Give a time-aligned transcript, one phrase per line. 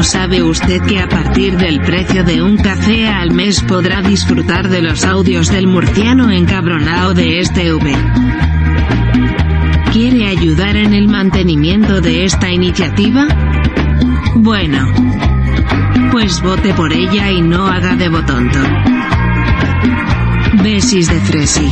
[0.00, 4.70] ¿No sabe usted que a partir del precio de un café al mes podrá disfrutar
[4.70, 7.94] de los audios del murciano encabronado de este V?
[9.92, 13.26] ¿Quiere ayudar en el mantenimiento de esta iniciativa?
[14.36, 14.90] Bueno.
[16.10, 18.58] Pues vote por ella y no haga de botonto.
[20.62, 21.70] Besis de Fresi.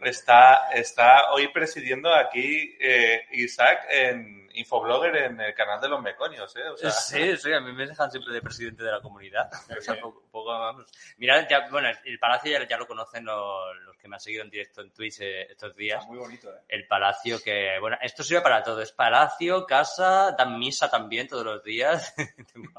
[0.00, 6.54] Está, está hoy presidiendo aquí eh, Isaac en Infoblogger en el canal de los Meconios,
[6.56, 6.68] ¿eh?
[6.68, 9.50] O sea, Sí, sí, a mí me dejan siempre de presidente de la comunidad.
[9.76, 10.86] O sea, poco, poco, vamos.
[11.16, 14.42] Mirad, ya, bueno, el palacio ya, ya lo conocen los, los que me han seguido
[14.42, 16.00] en directo en Twitch eh, estos días.
[16.00, 16.60] Está muy bonito, ¿eh?
[16.68, 18.82] El palacio que, bueno, esto sirve para todo.
[18.82, 22.14] Es palacio, casa, dan misa también todos los días.
[22.52, 22.70] tengo,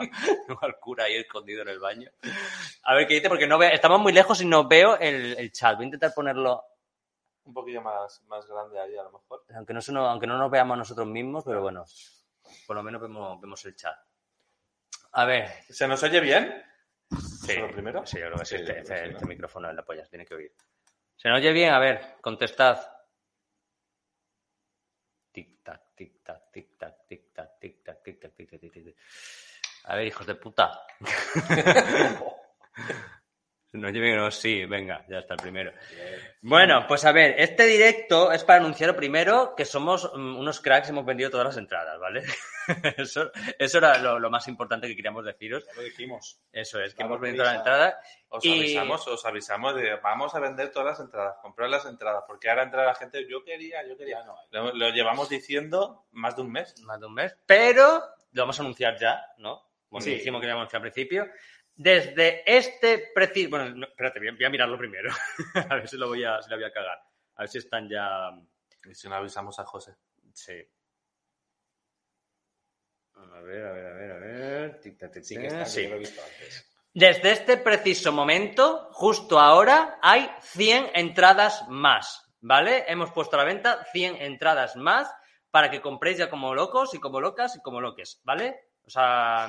[0.47, 2.11] tengo al cura ahí escondido en el baño.
[2.83, 5.51] A ver qué dice, porque no veo, estamos muy lejos y no veo el, el
[5.51, 5.75] chat.
[5.75, 6.63] Voy a intentar ponerlo,
[7.45, 9.43] un poquillo más, más grande ahí a lo mejor.
[9.55, 11.85] aunque no, aunque no nos veamos nosotros mismos, pero bueno,
[12.67, 13.97] por lo menos vemos, vemos el chat.
[15.13, 16.63] A ver, ¿Se nos oye bien?
[17.45, 18.05] Sí, ¿Lo primero?
[18.05, 18.57] Sí, yo creo que sí.
[18.57, 20.55] Sí, este, este- este micrófono es la polla, tiene que oír.
[21.15, 21.73] ¿Se nos oye bien?
[21.73, 22.79] A ver, contestad.
[25.31, 28.95] Tic-tac, tic-tac, tic-tac, tic-tac, tic-tac, tic-tac, tic-tac, tic-tac.
[29.85, 30.81] A ver, hijos de puta.
[33.73, 34.29] ¿Se nos oye bien o no?
[34.31, 35.71] Sí, venga, ya está el primero.
[36.43, 40.89] Bueno, pues a ver, este directo es para anunciar primero que somos mm, unos cracks,
[40.89, 42.21] hemos vendido todas las entradas, ¿vale?
[42.97, 45.65] eso, eso era lo, lo más importante que queríamos deciros.
[45.65, 46.39] Ya lo dijimos.
[46.51, 47.95] Eso es, que hemos vendido todas las entradas.
[48.29, 52.25] Os Y- avisamos, os avisamos de vamos a vender todas las entradas, comprar las entradas,
[52.27, 54.23] porque ahora entra la gente, yo quería, yo quería.
[54.23, 54.35] No.
[54.51, 56.75] Lo, lo llevamos diciendo más de un mes.
[56.83, 58.03] más de un mes, pero
[58.33, 59.67] lo vamos a anunciar ya, ¿no?
[59.89, 60.11] Bueno, Sí.
[60.13, 61.27] dijimos que lo íbamos a anunciar al principio.
[61.75, 63.49] Desde este preciso...
[63.49, 65.11] Bueno, no, espérate, voy a, voy a mirarlo primero.
[65.69, 66.99] a ver si lo, voy a, si lo voy a cagar.
[67.35, 68.29] A ver si están ya...
[68.85, 69.95] Y si no avisamos a José.
[70.33, 70.53] Sí.
[73.15, 74.79] A ver, a ver, a ver, a ver.
[74.81, 75.83] Tic, tac, tic, Sí que está, Sí.
[75.83, 76.69] yo lo he visto antes.
[76.93, 82.85] Desde este preciso momento, justo ahora, hay 100 entradas más, ¿vale?
[82.87, 85.11] Hemos puesto a la venta 100 entradas más
[85.49, 88.72] para que compréis ya como locos y como locas y como loques, ¿vale?
[88.85, 89.47] O sea,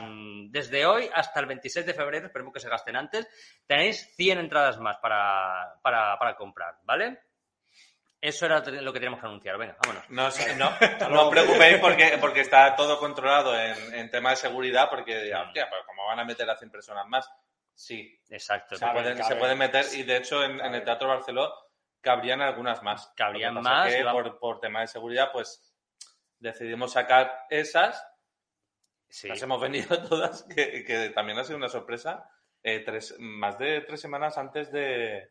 [0.49, 3.29] desde hoy hasta el 26 de febrero, esperemos que se gasten antes,
[3.67, 7.19] tenéis 100 entradas más para, para, para comprar, ¿vale?
[8.21, 9.59] Eso era lo que teníamos que anunciar.
[9.59, 10.09] Venga, vámonos.
[10.09, 10.71] No, os- no,
[11.11, 15.69] no os preocupéis porque, porque está todo controlado en, en tema de seguridad, porque, hostia,
[15.69, 17.29] pero ¿cómo van a meter a 100 personas más?
[17.75, 18.77] Sí, Exacto.
[18.77, 21.53] se pueden, se pueden meter y de hecho en, el Teatro Barceló
[22.01, 23.13] cabrían algunas más.
[23.17, 25.75] Cabrían más, que por, por tema de seguridad, pues
[26.39, 28.07] decidimos sacar esas.
[29.15, 29.29] Sí.
[29.29, 32.29] Las hemos vendido todas, que, que también ha sido una sorpresa.
[32.65, 35.31] eh, tres, más de tres semanas antes de,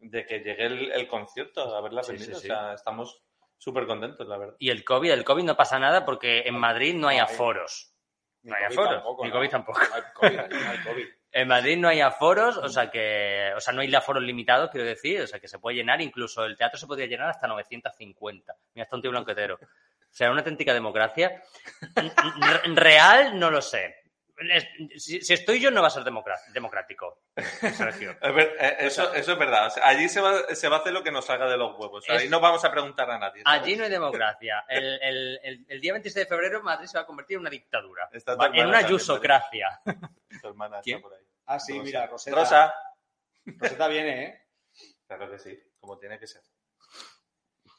[0.00, 2.40] de que llegue el, el concierto, a haberlas Sí, vendido.
[2.40, 2.46] sí.
[2.50, 3.22] O sea, estamos
[3.56, 4.56] súper contentos, la verdad.
[4.58, 7.94] Y el COVID, el COVID no pasa nada porque en Madrid no hay aforos.
[8.42, 8.94] No hay aforos.
[8.94, 9.30] tampoco, Ni.
[9.30, 9.80] COVID tampoco.
[9.80, 11.06] No hay COVID, aquí no hay COVID.
[11.30, 14.86] En Madrid no hay aforos, o sea que, o sea, no hay aforos limitados, quiero
[14.86, 18.56] decir, o sea que se puede llenar, incluso el teatro se podría llenar hasta 950.
[18.74, 19.58] Mira, está un tío blanquetero.
[20.18, 21.40] Sea, una auténtica democracia.
[21.94, 23.94] Re- Real, no lo sé.
[24.96, 26.02] Si, si estoy yo, no va a ser
[26.52, 27.22] democrático,
[27.72, 28.16] Sergio.
[28.20, 29.68] A ver, eh, eso, eso es verdad.
[29.68, 31.70] O sea, allí se va, se va a hacer lo que nos salga de los
[31.78, 31.98] huevos.
[31.98, 33.42] O sea, Es- ahí no vamos a preguntar a nadie.
[33.44, 33.62] ¿sabes?
[33.62, 34.64] Allí no hay democracia.
[34.68, 37.50] El, el- el- el día 26 de febrero Madrid se va a convertir en una
[37.50, 38.10] dictadura.
[38.40, 39.80] Va- En una yusocracia.
[40.42, 41.00] Tu hermana está ¿Quién?
[41.00, 41.24] por ahí.
[41.46, 41.84] Ah, sí, Rosa.
[41.84, 42.36] mira, Rosetta.
[42.36, 42.74] Rosa.
[43.46, 44.46] Rosetta viene, ¿eh?
[45.06, 46.42] Claro que sí, como tiene que ser.
[46.42, 47.77] Ni Antonio Guterres, no te-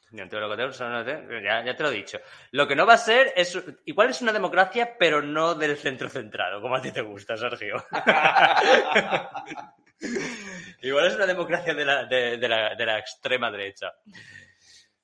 [1.42, 2.18] ya, ya te lo he dicho.
[2.50, 3.56] Lo que no va a ser es.
[3.84, 7.84] Igual es una democracia, pero no del centro centrado, como a ti te gusta, Sergio.
[10.82, 13.92] Igual es una democracia de la, de, de la, de la extrema derecha.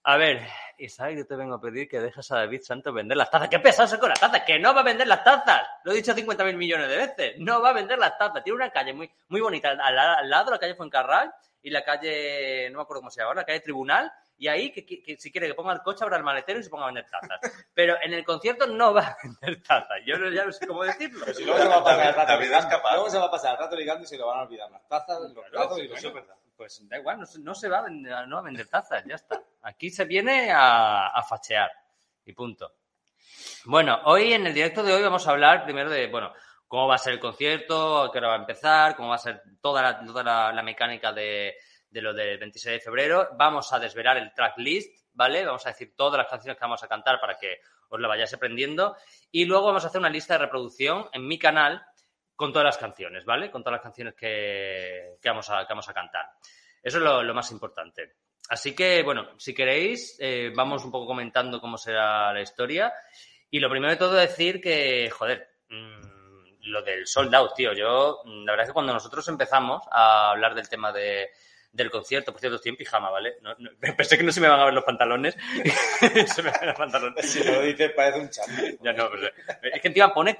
[0.08, 0.40] A ver,
[0.78, 3.48] Isaac, yo te vengo a pedir que dejes a David Santos vender las tazas.
[3.48, 4.42] ¿Qué pesado con las tazas?
[4.44, 5.62] ¡Que no va a vender las tazas!
[5.82, 7.34] Lo he dicho 50.000 millones de veces.
[7.38, 8.44] No va a vender las tazas.
[8.44, 12.70] Tiene una calle muy, muy bonita al, al lado, la calle Fuencarral y la calle,
[12.70, 14.12] no me acuerdo cómo se llama ahora, la calle Tribunal.
[14.38, 16.62] Y ahí, que, que- que si quiere que ponga el coche, abra el maletero y
[16.62, 17.40] se ponga a vender tazas.
[17.74, 19.98] Pero en el concierto no va a vender tazas.
[20.06, 21.18] Yo no, ya no sé cómo decirlo.
[21.24, 22.68] Pero si luego se va a pasar el rato David es ligando.
[22.76, 22.92] capaz.
[22.92, 24.86] Luego se va a pasar el rato ligando y se lo van a olvidar las
[24.86, 26.26] tazas, los brazos y los Bueno,
[26.56, 29.42] Pues da igual, no se, va a vender, no a vender tazas, ya está.
[29.62, 31.70] Aquí se viene a, a fachear
[32.24, 32.72] y punto.
[33.66, 36.32] Bueno, hoy en el directo de hoy vamos a hablar primero de, bueno,
[36.66, 39.42] cómo va a ser el concierto, qué hora va a empezar, cómo va a ser
[39.60, 41.56] toda la, toda la mecánica de,
[41.90, 43.30] de lo del 26 de febrero.
[43.36, 45.44] Vamos a desvelar el tracklist, ¿vale?
[45.44, 48.34] Vamos a decir todas las canciones que vamos a cantar para que os la vayáis
[48.34, 48.96] aprendiendo.
[49.30, 51.84] Y luego vamos a hacer una lista de reproducción en mi canal
[52.36, 53.50] con todas las canciones, ¿vale?
[53.50, 56.26] Con todas las canciones que, que vamos, a, que vamos a cantar.
[56.82, 58.12] Eso es lo, lo más importante.
[58.48, 62.92] Así que, bueno, si queréis, eh, vamos un poco comentando cómo será la historia.
[63.50, 67.72] Y lo primero de todo decir que, joder, mm, lo del sold out, tío.
[67.72, 71.30] Yo, mm, la verdad es que cuando nosotros empezamos a hablar del tema de,
[71.72, 73.36] del concierto, por cierto, estoy en pijama, ¿vale?
[73.40, 75.36] No- no- pensé que no se me van a ver los pantalones.
[76.34, 77.28] se me ven los pantalones.
[77.30, 78.46] Si lo dices, parece un chat.
[78.80, 79.28] Ya no, pero
[79.74, 80.38] es que encima pone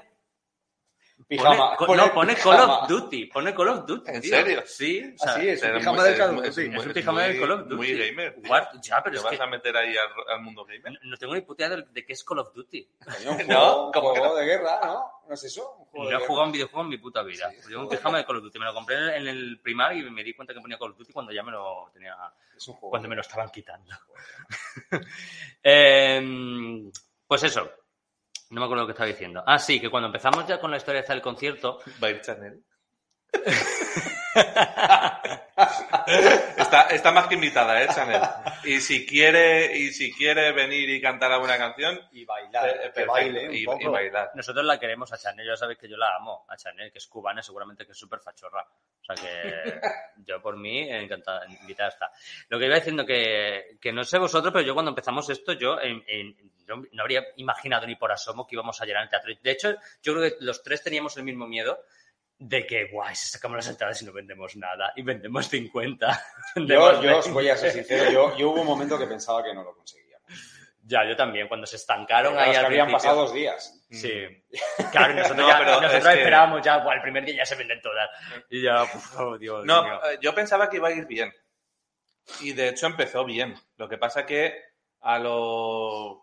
[1.27, 1.75] Pijama.
[1.75, 3.25] Pone, Pone no, pone Call of Duty.
[3.25, 4.11] Pone Call of Duty.
[4.11, 4.29] ¿En tío.
[4.31, 4.63] serio?
[4.65, 5.13] Sí.
[5.13, 6.47] o sea, Así es, un pijama del Call of Duty.
[6.75, 7.75] es un pijama del Call of Duty.
[7.75, 8.35] Muy gamer.
[8.47, 8.63] What?
[8.81, 10.93] Ya, pero ¿Te es vas que a meter ahí al, al mundo gamer?
[10.93, 12.89] no- no tengo ni puta idea de, de qué es Call of Duty.
[13.03, 15.11] Coño, un No, juego, un ¿cómo que juego de guerra, ¿no?
[15.27, 15.69] ¿No es eso?
[15.79, 17.51] Un juego No he jugado un videojuego en mi puta vida.
[17.51, 18.59] Sí, Yo un pijama de Call of Duty.
[18.59, 20.91] Me lo compré en el, en el primario y me di cuenta que ponía Call
[20.91, 22.15] of Duty cuando ya me lo tenía...
[22.55, 22.91] Es un juego.
[22.91, 23.93] Cuando me lo estaban quitando.
[25.63, 26.89] Em,
[27.27, 27.69] pues eso.
[28.49, 29.43] No me acuerdo lo que estaba diciendo.
[29.45, 32.63] Ah, sí, que cuando empezamos ya con la historia del concierto, Vibe Channel.
[36.57, 38.21] está, está más que invitada, ¿eh, Chanel?
[38.63, 43.05] Y si quiere, y si quiere venir y cantar alguna canción, Y bailar, eh, que
[43.05, 43.81] baile un y, poco.
[43.81, 44.31] y bailar.
[44.35, 47.07] Nosotros la queremos a Chanel, ya sabéis que yo la amo a Chanel, que es
[47.07, 48.65] cubana, seguramente que es súper fachorra.
[49.01, 49.79] O sea que
[50.25, 52.11] yo por mí encantada, invitada está.
[52.49, 55.79] Lo que iba diciendo que, que no sé vosotros, pero yo cuando empezamos esto, yo,
[55.81, 56.35] en- en-
[56.67, 59.31] yo no habría imaginado ni por asomo que íbamos a llenar el teatro.
[59.41, 61.79] De hecho, yo creo que los tres teníamos el mismo miedo
[62.39, 66.07] de que, guay, si sacamos las entradas y no vendemos nada, y vendemos 50.
[66.07, 66.21] Yo,
[66.55, 67.31] vendemos yo os 20.
[67.31, 70.07] voy a ser sincero, yo, yo hubo un momento que pensaba que no lo conseguíamos.
[70.83, 72.93] Ya, yo también, cuando se estancaron ahí al habían principio.
[72.93, 73.83] pasado dos días.
[73.91, 74.23] Sí.
[74.91, 77.35] Claro, y nosotros, No, ya, pero nosotros es que- esperábamos ya, "Buah, el primer día
[77.37, 78.09] ya se venden todas.
[78.49, 79.99] Y ya, uf, oh, Dios No, mío.
[80.11, 81.33] eh, yo pensaba que iba a ir bien.
[82.41, 83.55] Y de hecho empezó bien.
[83.75, 84.55] Lo que pasa que
[85.01, 86.17] a los...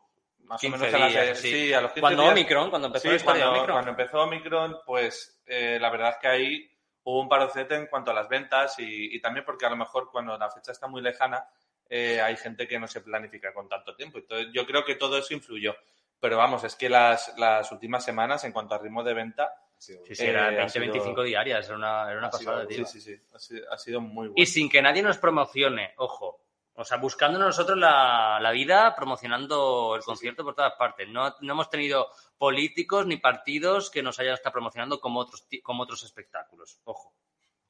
[0.45, 1.51] Más 15 o menos a las- días, sí.
[1.51, 1.73] sí.
[1.73, 3.73] a los 15 Cuando días- Omicron, cuando empezó Sí, cuando, Omicron.
[3.73, 6.71] cuando empezó Omicron, pues eh, la verdad es que ahí
[7.05, 10.11] hubo un parocete en cuanto a las ventas y, y también porque a lo mejor
[10.11, 11.47] cuando la fecha está muy lejana
[11.89, 14.19] eh, hay gente que no se planifica con tanto tiempo.
[14.19, 15.75] Entonces yo creo que todo eso influyó.
[16.19, 19.93] Pero vamos, es que las, las últimas semanas en cuanto a ritmo de venta, Sí,
[20.15, 22.87] sí, eh, era ha 20-25 sido- diarias, era una, era una sido pasada, algo, tío.
[22.87, 24.35] sí, sí, sí, ha sido, ha sido muy bueno.
[24.43, 26.41] Y sin que nadie nos promocione, ojo.
[26.77, 31.09] O sea, buscándonos nosotros la, la vida, promocionando el concierto por todas partes.
[31.09, 35.85] No, no hemos tenido políticos ni partidos que nos hayan estado promocionando como otros, como
[35.85, 36.81] otros espectáculos.
[36.85, 37.15] Ojo.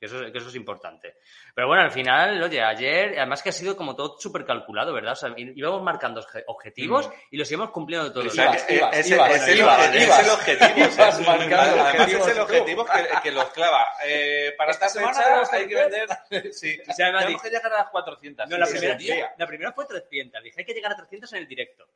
[0.05, 1.15] Que eso, que eso es importante.
[1.55, 5.13] Pero bueno, al final, oye, ayer, además que ha sido como todo súper calculado, ¿verdad?
[5.13, 8.27] O sea, íbamos marcando obje- objetivos y los íbamos cumpliendo todos.
[8.27, 10.65] O sea, Ibas, eh, ese- ibas, ese es ibas, el- ese es el objetivo.
[10.99, 13.87] Además, es el objetivo que, que los clava.
[14.05, 16.09] Eh, para esta, Esta semana hay que vender.
[16.53, 18.49] Sí, O sea, además tenemos que llegar a las 400.
[18.49, 20.43] No, la Sí, primera, sí, la primera fue 300.
[20.43, 21.89] Dije, hay que llegar a 300 en el directo.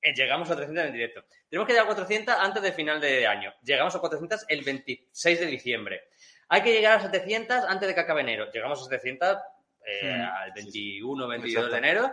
[0.00, 1.24] Eh, Llegamos a 300 en el directo.
[1.48, 3.52] Tenemos que llegar a 400 antes de final de año.
[3.62, 6.08] Llegamos a 400 el 26 de diciembre.
[6.54, 8.50] Hay que llegar a 700 antes de que acabe enero.
[8.52, 9.38] Llegamos a 700
[9.86, 12.12] eh, al 21, 22 de enero.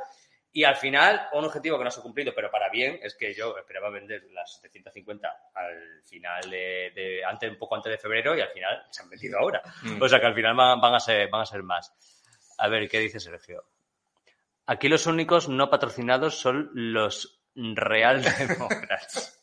[0.51, 3.33] Y al final, un objetivo que no se ha cumplido, pero para bien, es que
[3.35, 8.35] yo esperaba vender las 750 al final de, de- antes, un poco antes de febrero
[8.35, 9.61] y al final se han vendido ahora.
[9.83, 10.01] Mm.
[10.01, 11.93] O sea que al final van, van a ser, van a ser más.
[12.57, 13.63] A ver, ¿qué dice Sergio?
[14.65, 19.35] Aquí los únicos no patrocinados son los Real Demócratas.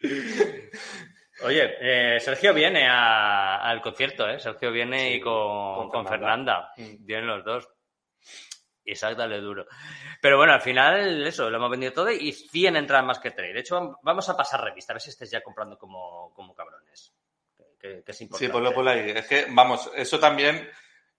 [1.42, 1.76] Oye,
[2.16, 4.40] eh, Sergio viene a- al concierto, ¿eh?
[4.40, 6.72] Sergio viene Sí, y con, con Fernanda.
[6.74, 6.98] Fernanda.
[7.04, 7.68] Vienen los dos.
[9.16, 9.66] Dale duro.
[10.22, 13.52] Pero bueno, al final, eso, lo hemos vendido todo y 100 entradas más que trade.
[13.52, 16.54] De hecho, vam- vamos a pasar revista, a ver si estés ya comprando como, como
[16.54, 17.12] cabrones.
[17.78, 18.50] Que, que es Sí, importante.
[18.52, 19.10] ponlo por ahí.
[19.10, 20.68] Es que, vamos, eso también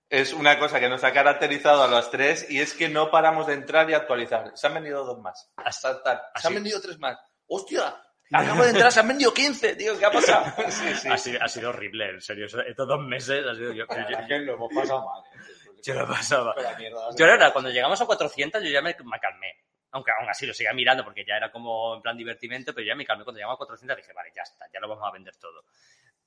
[0.10, 3.46] es una cosa que nos ha caracterizado a los tres y es que no paramos
[3.46, 4.52] de entrar y actualizar.
[4.56, 5.52] Se han venido dos más.
[5.58, 6.18] Hasta tal.
[6.36, 6.54] Se han Así.
[6.56, 7.20] vendido tres más.
[7.48, 7.96] ¡Hostia!
[8.32, 9.98] Acabo de entrar, se han vendido 15, tío.
[9.98, 10.46] ¿Qué ha pasado?
[10.72, 11.08] Sí, sí.
[11.10, 12.46] Ha, sido, ha sido horrible, en serio.
[12.46, 13.86] Estos dos meses ha sido yo.
[13.88, 15.24] Yo- que lo hemos pasado mal.
[15.24, 15.40] ¿eh?
[15.84, 16.08] yo lo.
[16.08, 19.56] Pero la mierda, Yo era, cuando llegamos a 400, yo ya me, me calmé.
[19.92, 22.94] Aunque aún así lo seguía mirando porque ya era como en plan divertimento, pero ya
[22.96, 23.24] me calmé.
[23.24, 25.64] Cuando llegamos a 400 dije, vale, ya está, ya lo vamos a vender todo.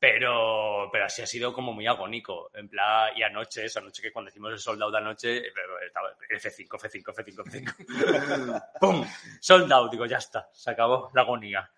[0.01, 2.51] Pero, pero así ha sido como muy agónico.
[2.55, 5.53] En plan, y anoche, eso, anoche que cuando hicimos el soldado de anoche, eh,
[5.87, 8.79] estaba F5, F5, F5, F5.
[8.81, 9.07] ¡Pum!
[9.41, 11.71] Soldado, digo, ya está, se acabó la agonía.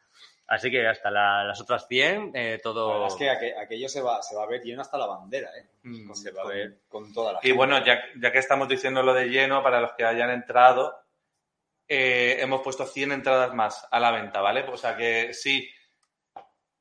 [0.47, 2.89] Así que hasta la- las otras 100, eh, La todo.
[3.01, 5.49] verdad es que aqu- aquello se va, se va a ver lleno hasta la bandera,
[5.57, 5.67] ¿eh?
[5.85, 6.79] Mm, Con, se va a ver.
[6.89, 7.57] con toda la Y gente.
[7.57, 10.95] bueno, ya, ya que estamos diciendo lo de lleno, para los que hayan entrado,
[11.89, 14.63] eh, hemos puesto 100 entradas más a la venta, ¿vale?
[14.71, 15.69] O sea que sí,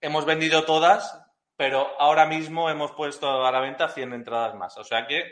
[0.01, 1.21] hemos vendido todas,
[1.55, 4.77] pero ahora mismo hemos puesto a la venta 100 entradas más.
[4.77, 5.23] O sea que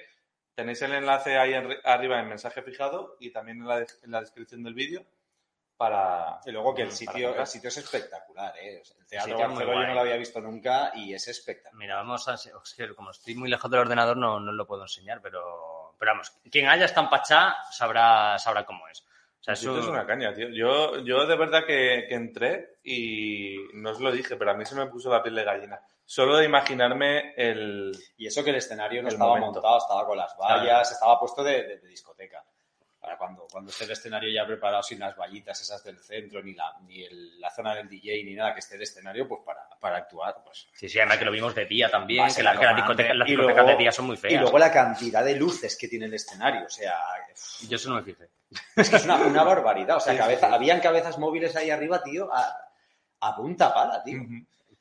[0.55, 4.21] tenéis el enlace ahí en- arriba en mensaje fijado y también en la, en la
[4.21, 5.05] descripción del vídeo
[5.81, 6.39] para...
[6.45, 8.83] Y luego que el sitio, el sitio es espectacular, ¿eh?
[8.99, 11.79] El Teatro Barceló yo no lo había visto nunca y es espectacular.
[11.79, 12.35] Mira, vamos a...
[12.95, 16.67] Como estoy muy lejos del ordenador no, no lo puedo enseñar, pero, pero vamos, quien
[16.69, 19.01] haya estado en Pachá sabrá, sabrá cómo es.
[19.01, 20.49] O sea, es una caña, tío.
[20.49, 24.65] Yo, yo de verdad que, que entré y no os lo dije, pero a mí
[24.67, 25.81] se me puso la piel de gallina.
[26.05, 27.91] Solo de imaginarme el...
[28.17, 29.53] Y eso que el escenario no El estaba momento.
[29.53, 30.81] montado, estaba con las vallas, Claro.
[30.83, 32.43] estaba puesto de, de- de discoteca.
[33.03, 36.53] Ahora cuando, cuando esté el escenario ya preparado sin las vallitas esas del centro, ni
[36.53, 39.67] la, ni el- la zona del DJ, ni nada, que esté el escenario pues para,
[39.79, 40.35] para actuar.
[40.45, 40.67] Pues.
[40.73, 43.27] Sí, sí, además que lo vimos de día también, que, la- que las discotecas, las
[43.27, 44.41] Y discotecas luego- de día son muy Y feas.
[44.41, 46.95] luego la cantidad de luces que tiene el escenario, o sea,
[47.67, 48.29] Yo eso no me fijé.
[48.75, 49.97] es que es una, una barbaridad.
[49.97, 52.55] O sea, cabeza, habían cabezas móviles ahí arriba, tío, a,
[53.21, 54.21] a punta pala, tío.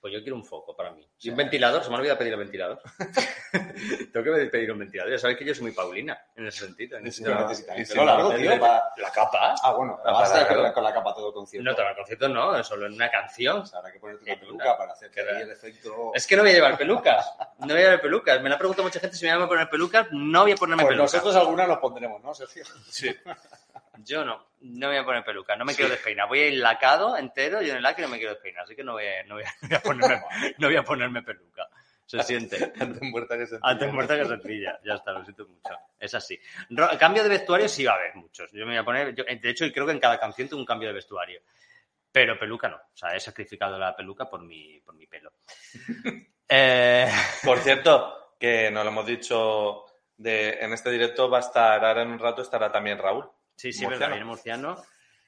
[0.00, 1.06] Pues yo quiero un foco para mí.
[1.20, 2.80] Y un ventilador, se me ha olvidado pedir el ventilador.
[4.12, 5.12] Tengo que pedir un ventilador.
[5.12, 6.96] Ya sabéis que yo soy muy Paulina en ese sentido.
[6.98, 8.58] En ese necesitas y si no, largo, tío.
[8.58, 9.54] para- ¿La capa?
[9.62, 11.68] Ah, bueno, basta para- con, la, con la capa todo el concierto.
[11.68, 13.58] No, todo el concierto no, solo en una canción.
[13.58, 16.12] O sea, habrá que ponerte una peluca para hacer el efecto...
[16.14, 17.34] Es que no voy a llevar pelucas.
[17.58, 18.40] No voy a llevar pelucas.
[18.42, 20.06] Me la ha preguntado mucha gente si me voy a poner pelucas.
[20.12, 21.12] No voy a ponerme Pues pelucas.
[21.12, 22.64] nosotros algunas nos pondremos, ¿no, Sergio?
[22.88, 23.14] Sí.
[23.98, 24.50] Yo no.
[24.60, 25.58] No me voy a poner pelucas.
[25.58, 26.28] No me quiero despeinar.
[26.28, 27.60] Voy a ir lacado entero.
[27.62, 28.64] Yo en el laque no me quiero despeinar.
[28.64, 30.22] Así que no voy a, no voy a, no voy a ponerme,
[30.58, 31.68] no voy a ponerme peluca.
[32.06, 32.72] Se siente.
[32.80, 34.78] Antes muerta que se Antes muerta que sencilla.
[34.84, 35.74] Ya está, lo siento mucho.
[35.98, 36.38] Es así.
[36.98, 38.50] Cambio de vestuario sí va a haber muchos.
[38.52, 39.14] Yo me voy a poner.
[39.14, 41.40] yo- de hecho, creo que en cada canción tengo un cambio de vestuario.
[42.12, 42.76] Pero peluca no.
[42.76, 45.32] O sea, he sacrificado la peluca por mi, por mi pelo.
[46.52, 47.08] Eh,
[47.44, 49.84] Por cierto, que no lo hemos dicho,
[50.16, 53.30] de, en este directo va a estar, ahora en un rato estará también Raúl.
[53.60, 54.14] Sí, sí, Murciano.
[54.14, 54.82] verdad, Murciano.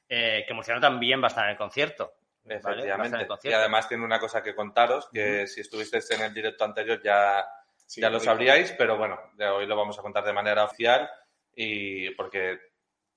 [0.09, 2.13] Eh, que Murciano también va a estar en el concierto.
[2.45, 3.25] Efectivamente.
[3.43, 7.45] y además tiene una cosa que contaros, que si estuvisteis en el directo anterior ya,
[7.85, 11.09] Sí, ya lo sabríais, pero bueno, de hoy lo vamos a contar de manera oficial
[11.55, 12.59] y porque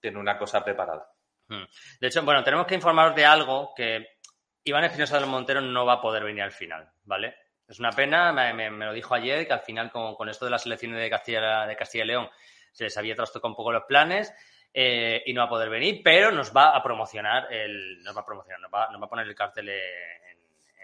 [0.01, 1.09] tiene una cosa preparada.
[1.49, 4.19] De hecho, bueno, tenemos que informaros de algo que
[4.65, 7.37] Iván Espinosa del Montero no va a poder venir al final, ¿vale?
[7.69, 10.45] Es una pena, me, me- me lo dijo ayer, que al final con, con esto
[10.45, 12.29] de las elecciones de Castilla, de Castilla y León
[12.73, 14.33] se les había trastocado un poco los planes
[14.79, 18.21] eh, y no va a poder venir, pero nos va a promocionar, el, nos va
[18.21, 20.39] a promocionar, nos va, nos va a poner el cartel en,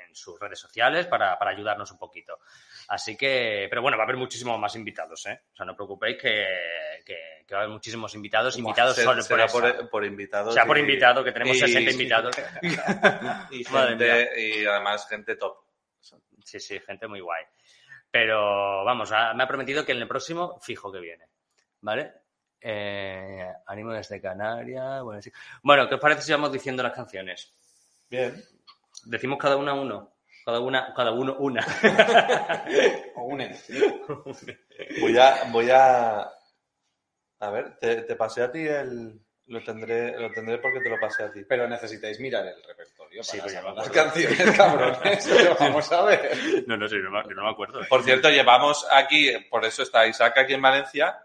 [0.09, 2.39] en sus redes sociales para, para ayudarnos un poquito.
[2.89, 5.43] Así que, pero bueno, va a haber muchísimos más invitados, ¿eh?
[5.53, 6.47] O sea, no os preocupéis que,
[7.05, 10.49] que- que va a haber muchísimos invitados, invitados Se- solo será por, por, por invitados.
[10.49, 12.35] O sea, por invitado, que tenemos y- 60 invitados.
[13.51, 15.59] Y, Madre gente, y además gente top.
[16.45, 17.45] Sí, sí, gente muy guay.
[18.11, 21.27] Pero vamos, me ha prometido que en el próximo fijo que viene.
[21.83, 22.13] ¿Vale?
[22.63, 25.03] Eh, ánimo desde Canarias.
[25.03, 25.33] Bueno, sí.
[25.63, 27.53] bueno, ¿qué os parece si vamos diciendo las canciones?
[28.09, 28.43] Bien.
[29.05, 30.13] Decimos cada una uno.
[30.45, 31.65] Cada una, cada uno una.
[33.17, 33.57] O un en-
[35.01, 36.21] Voy a, voy a.
[37.41, 39.21] A ver, te, te pasé a ti el.
[39.47, 41.45] Lo tendré, lo tendré porque te lo pasé a ti.
[41.49, 45.29] Pero necesitáis mirar el repertorio Sí, porque saber las canciones, cabrones.
[45.37, 46.65] Pero vamos a ver.
[46.67, 47.81] No, no sé, no no me acuerdo.
[47.89, 51.19] Por cierto, llevamos aquí, por eso está Isaac aquí en Valencia,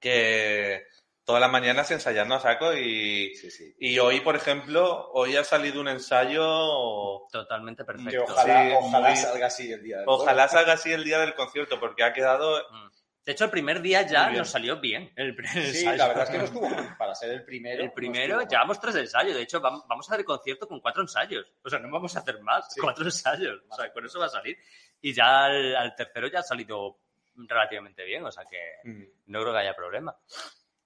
[0.00, 0.84] que
[1.24, 3.74] todas las mañanas ensayando a saco y, Sí, sí.
[3.78, 7.26] y hoy, por ejemplo, hoy ha salido un ensayo.
[7.30, 8.24] Totalmente Que perfecto.
[8.24, 11.34] ojalá, Sí, ojalá muy- salga así el día del Ojalá salga así el día del
[11.34, 12.58] concierto, porque ha quedado.
[12.70, 12.90] Mm.
[13.22, 15.12] De hecho, el primer día ya nos salió bien.
[15.14, 15.96] El primer Sí, ensayo.
[15.98, 16.96] la verdad es que no estuvo mal.
[16.98, 17.84] Para ser el primero.
[17.84, 19.34] El primero, llevamos tres ensayos.
[19.36, 21.46] De hecho, vam- vamos a hacer el concierto con cuatro ensayos.
[21.62, 22.72] O sea, no vamos a hacer más.
[22.74, 22.80] Sí.
[22.80, 23.60] Cuatro ensayos.
[23.68, 24.56] O sea, con eso va a salir.
[25.02, 26.98] Y ya al, al tercero ya ha salido
[27.48, 28.24] relativamente bien.
[28.24, 29.04] O sea que Mm.
[29.26, 30.16] no creo que haya problema.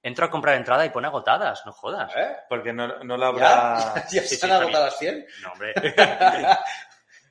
[0.03, 1.65] Entro a comprar entrada y pone agotadas.
[1.65, 2.15] No jodas.
[2.17, 2.37] ¿Eh?
[2.49, 3.87] Porque no, no lo ¿Ya?
[3.87, 3.95] habrá.
[4.13, 5.27] ¿Ya Sí, sí, agotado las 100?
[5.43, 5.73] No, hombre.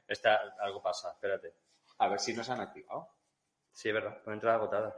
[0.08, 1.12] Está, algo pasa.
[1.12, 1.54] Espérate.
[2.00, 3.10] A ver si nos han activado.
[3.72, 4.22] Sí, es verdad.
[4.24, 4.96] Pone entrada agotada.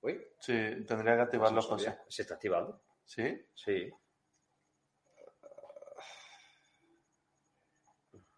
[0.00, 0.52] Uy, Sí,
[0.86, 1.66] tendría que activarlo, no.
[1.66, 1.98] José.
[2.08, 2.82] ¿Se está activado?
[3.04, 3.46] ¿Sí?
[3.54, 3.90] Sí.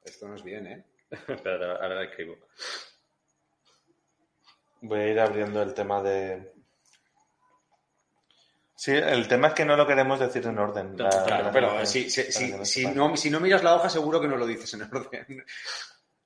[0.05, 0.85] Esto no es bien, ¿eh?
[1.11, 2.37] Espera, ahora la escribo.
[4.83, 6.53] Voy a ir abriendo el tema de...
[8.75, 10.97] Sí, el tema es que no lo queremos decir en orden.
[10.99, 14.21] la- Claro, la- pero si, si, si, si no, si no miras la hoja, seguro
[14.21, 15.45] que no lo dices en orden.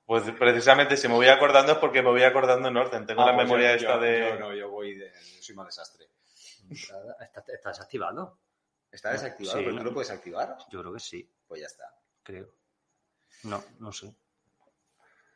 [0.05, 3.05] Pues precisamente si me voy acordando es porque me voy acordando en orden.
[3.05, 4.19] Tengo Ah, la pues memoria yo- esta yo- de...
[4.19, 5.09] Yo no, yo voy de.
[5.35, 6.07] yo soy mal desastre.
[6.69, 6.95] Está,
[7.47, 8.37] está desactivado.
[8.91, 9.57] ¿Está desactivado?
[9.57, 9.81] Sí, ¿Pero no.
[9.81, 10.57] tú lo puedes activar?
[10.69, 11.85] Yo creo que sí, Pues ya está.
[12.23, 12.49] creo.
[13.43, 14.13] No, no sé.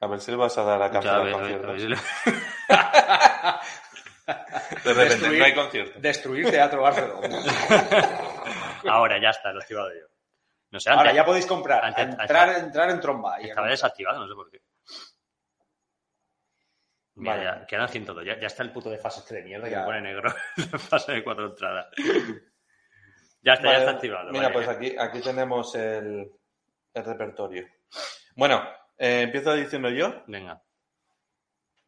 [0.02, 1.68] A ver si le vas a dar a cancelar conciertos.
[1.72, 1.98] ver si lo-
[4.84, 6.00] De repente Destruir- no hay concierto.
[6.00, 7.38] Destruir Teatro Barcelona.
[8.90, 10.06] Ahora ya está, lo he activado yo.
[10.72, 11.84] No sé, antes Ahora ya podéis comprar.
[11.86, 13.42] antes- entrar, entrar en tromba.
[13.42, 14.60] y estaba desactivado, no sé por qué.
[17.18, 17.44] Mira, Vale.
[17.46, 18.26] ya, quedan 102.
[18.26, 19.80] Ya, ya está el puto de fase este de mierda que Ya.
[19.80, 20.34] me pone negro.
[20.90, 21.88] fase de cuatro entradas.
[23.42, 24.32] Ya está, ya está activado.
[24.32, 24.54] Mira, vale.
[24.54, 26.30] pues aquí, aquí tenemos el,
[26.94, 27.66] el repertorio.
[28.36, 28.62] Bueno,
[28.98, 30.24] eh, empiezo diciendo yo.
[30.28, 30.62] Venga.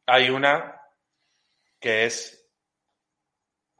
[0.06, 0.82] Hay una
[1.80, 2.50] que es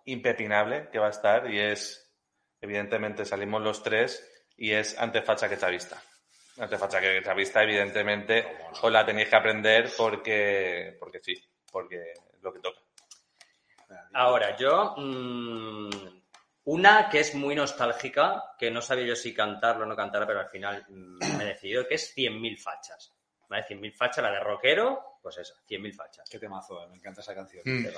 [0.06, 2.14] impepinable, que va a estar, y es,
[2.62, 6.02] evidentemente, salimos los tres, y es Antefacha que Chavista.
[6.60, 8.46] Antefacha que Chavista, evidentemente,
[8.82, 11.34] os la tenéis que aprender porque, porque sí,
[11.72, 12.80] porque es lo que toca.
[14.14, 14.96] Ahora, yo.
[14.98, 16.18] mm,
[16.68, 20.42] una que es muy nostálgica, que no sabía yo si cantarlo o no cantarla, pero
[20.42, 23.17] al final me he decidido, que es 100.000 fachas.
[23.50, 23.66] ¿Vale?
[23.66, 26.30] 100.000 fachas, la de rockero, pues eso, 100.000 fachas.
[26.30, 27.64] Qué temazo, eh, me encanta esa canción.
[27.66, 27.84] Mm.
[27.86, 27.94] Qué.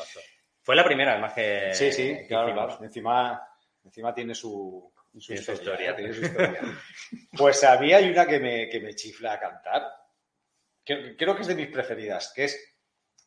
[0.62, 1.74] Fue la primera, además que.
[1.74, 2.78] Sí, sí, que claro.
[2.84, 3.42] Encima,
[3.84, 5.96] encima tiene su, su Tiene su historia.
[5.96, 6.62] Tiene su historia.
[7.38, 9.84] pues a mí hay una que me, que me chifla a cantar.
[10.86, 12.76] que- creo que es de mis preferidas, que es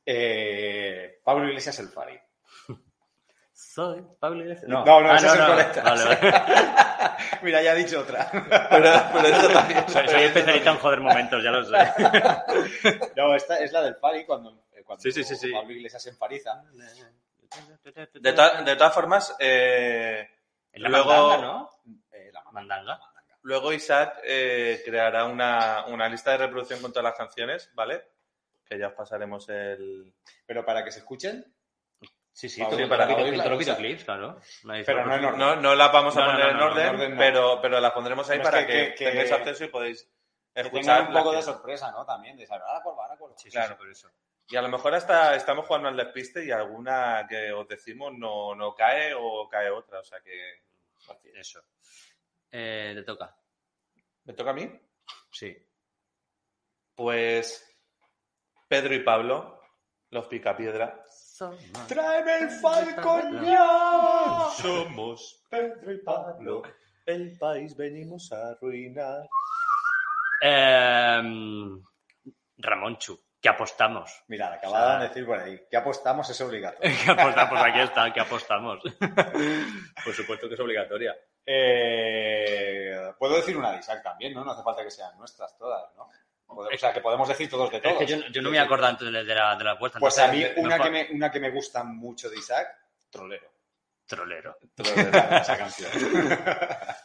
[0.06, 2.18] eh, Pablo Iglesias el Fari.
[3.52, 4.68] Soy Pablo Iglesias.
[4.68, 5.46] No, no, Ah, esa es el no.
[5.46, 5.80] correcto.
[5.82, 7.01] Vale, vale.
[7.44, 8.28] Mira, ya he dicho otra.
[8.30, 9.84] Pero, pero eso también.
[9.88, 11.76] Soy, soy especialista en joder momentos, ya lo sé.
[13.16, 15.52] No, esta es la del Fari cuando, eh, cuando Sí, sí, sí, sí.
[15.52, 16.62] Pablo Iglesias se enfariza.
[18.14, 20.28] De, to- de todas formas, eh,
[20.74, 21.70] la Luego- mandanga, ¿no?
[22.12, 23.00] Eh, la Mandanga.
[23.42, 28.02] luego Isaac eh, creará una, una lista de reproducción con todas las canciones, ¿vale?
[28.64, 30.14] Que ya os pasaremos el...
[30.46, 31.44] Pero para que se escuchen,
[32.32, 34.40] Sí, sí, todo- para videoclips, claro.
[34.86, 35.38] Pero no en orden.
[35.38, 37.18] No, no las vamos a poner no, en no, orden, en orden no.
[37.18, 40.10] pero, pero las pondremos ahí para que- que, que- que- tengáis acceso y podéis
[40.54, 40.82] escuchar.
[40.98, 42.04] tengan un poco de sorpresa, ¿no?
[42.06, 43.74] También, de saber, ahora va, ahora sí, Claro.
[43.74, 44.10] sí, por eso.
[44.48, 48.54] Y a lo mejor hasta estamos jugando al despiste y alguna que os decimos no,
[48.54, 50.00] no cae o cae otra.
[50.00, 50.62] O sea que...
[51.34, 51.60] Eso.
[52.50, 53.34] Eh, te toca.
[54.24, 54.70] ¿Me toca a mí?
[55.30, 55.56] Sí.
[56.94, 57.66] Pues
[58.68, 59.60] Pedro y Pablo,
[60.10, 60.26] los
[61.50, 61.86] picapiedra.
[61.86, 64.48] ¡Tráeme el falcón ya!
[64.56, 66.62] Somos Pedro y Pablo,
[67.06, 69.28] el país venimos a arruinar.
[70.40, 71.82] Em,
[72.58, 74.22] Ramón Chu, que apostamos.
[74.28, 75.60] Mira, le acababa de decir por ahí.
[75.70, 76.90] Que apostamos es obligatorio.
[77.04, 78.80] Que apostamos, pues aquí está, que apostamos.
[80.04, 81.16] Por supuesto que es obligatoria.
[81.44, 84.44] Eh, Puedo decir una de Isaac también, ¿no?
[84.44, 86.08] No hace falta que sean nuestras todas, ¿no?
[86.54, 87.94] O sea, que podemos decir todos de todos.
[87.94, 89.98] Es que yo, yo no me acuerdo antes de, de la, de la apuesta.
[89.98, 92.68] Pues a mí, una que, me, una que me gusta mucho de Isaac,
[93.10, 93.50] Trolero.
[94.06, 94.58] Trolero.
[94.76, 95.90] Esa canción.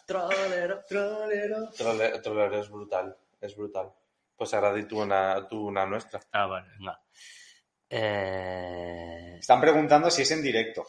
[0.05, 0.81] Trolero.
[0.87, 1.69] Trolero.
[1.77, 3.91] Trole- Trolero es brutal, es brutal.
[4.35, 6.19] Pues ahora di tú una, tú una nuestra.
[6.31, 6.99] Ah, vale, venga.
[7.89, 10.85] Eh, Están preguntando si es en directo.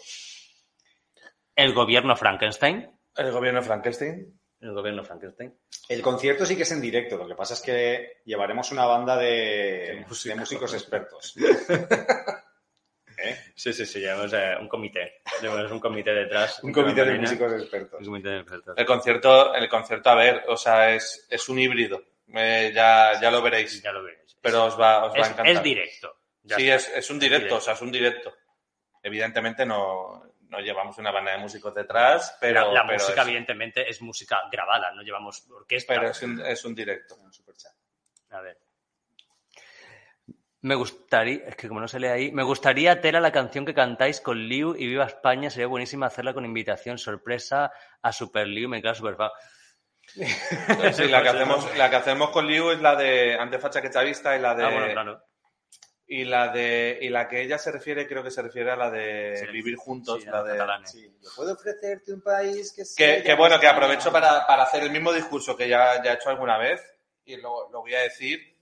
[1.55, 2.91] el gobierno Frankenstein.
[3.15, 4.38] El gobierno Frankenstein.
[4.61, 5.55] El gobierno Frankenstein.
[5.89, 9.17] El concierto sí que es en directo, lo que pasa es que llevaremos una banda
[9.17, 11.35] de, De de músicos expertos.
[13.21, 13.37] ¿Eh?
[13.55, 15.23] Sí, sí, sí, llevamos eh, un comité.
[15.43, 16.63] Llevamos un comité detrás.
[16.63, 17.99] Un comité de músicos expertos.
[18.01, 18.79] Un comité de expertos.
[18.79, 22.01] El concierto, el concierto, a ver, o sea, es, es un híbrido.
[22.33, 23.83] Eh, ya, ya lo veréis.
[23.83, 24.37] Ya lo veréis.
[24.41, 25.49] Pero os va, os va a encantar.
[25.49, 26.17] es directo.
[26.45, 27.57] Ya sí, es, es un directo.
[27.57, 28.33] o sea, es un directo.
[29.03, 33.29] Evidentemente no, no llevamos una banda de músicos detrás, pero, la, la pero música, es,
[33.29, 35.95] evidentemente, es música grabada, no llevamos orquesta.
[35.95, 37.17] pero es un, es un directo.
[37.17, 37.73] Un superchat.
[38.31, 38.59] A ver.
[40.61, 43.75] Me gustaría, es que como no se lee ahí, me gustaría, Tela, la canción que
[43.75, 47.71] cantáis con Liu y Viva España, sería buenísima hacerla con invitación sorpresa
[48.03, 49.31] a Super Liu, me queda super fan.
[50.93, 54.37] Sí, la que hacemos, la que hacemos con Liu es la de Antefacha que Chavista
[54.37, 55.28] y la de Ah, bueno, claro.
[56.11, 58.91] Y la de y la que ella se refiere, creo que se refiere a la
[58.91, 60.87] de Sí, Vivir juntos, sí, la de catalana.
[60.87, 64.83] Sí, yo puedo ofrecerte un país que que, que bueno, que aprovecho para, para hacer
[64.83, 66.83] el mismo discurso que ya, ya he hecho alguna vez
[67.25, 68.57] y lo, lo voy a decir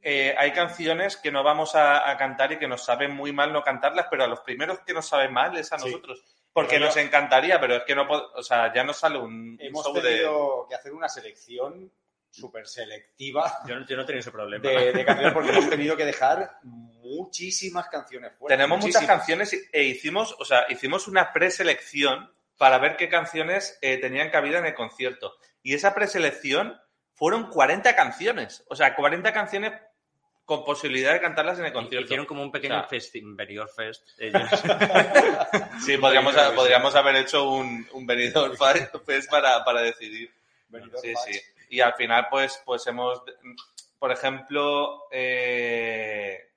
[0.00, 3.52] eh, hay canciones que no vamos a, a cantar y que nos saben muy mal
[3.52, 5.86] no cantarlas, pero a los primeros que nos saben mal es a Sí.
[5.86, 6.24] nosotros.
[6.52, 9.58] Porque Pero nos yo- encantaría, pero es que no o sea, ya nos sale un,
[9.60, 10.00] Hemos show de...
[10.00, 11.92] tenido que hacer una selección
[12.40, 14.68] súper selectiva Yo no, yo no he tenido ese problema.
[14.68, 18.56] de, de canciones porque hemos tenido que dejar muchísimas canciones fuera.
[18.56, 23.98] Tenemos muchas canciones e hicimos, o sea, hicimos una preselección para ver qué canciones eh,
[23.98, 25.36] tenían cabida en el concierto.
[25.62, 26.78] Y esa preselección
[27.14, 28.64] fueron 40 canciones.
[28.68, 29.72] O sea, 40 canciones
[30.44, 32.04] con posibilidad de cantarlas en el concierto.
[32.04, 33.14] Hicieron como un pequeño O sea, Fest.
[34.18, 34.42] ellos.
[35.84, 38.56] Sí, podríamos, podríamos haber hecho un, un Benidorm
[39.06, 40.32] Fest para, para decidir.
[40.68, 41.40] Benidorm Sí, sí.
[41.70, 43.22] Y al final, pues, pues hemos,
[43.98, 46.50] por ejemplo, eh,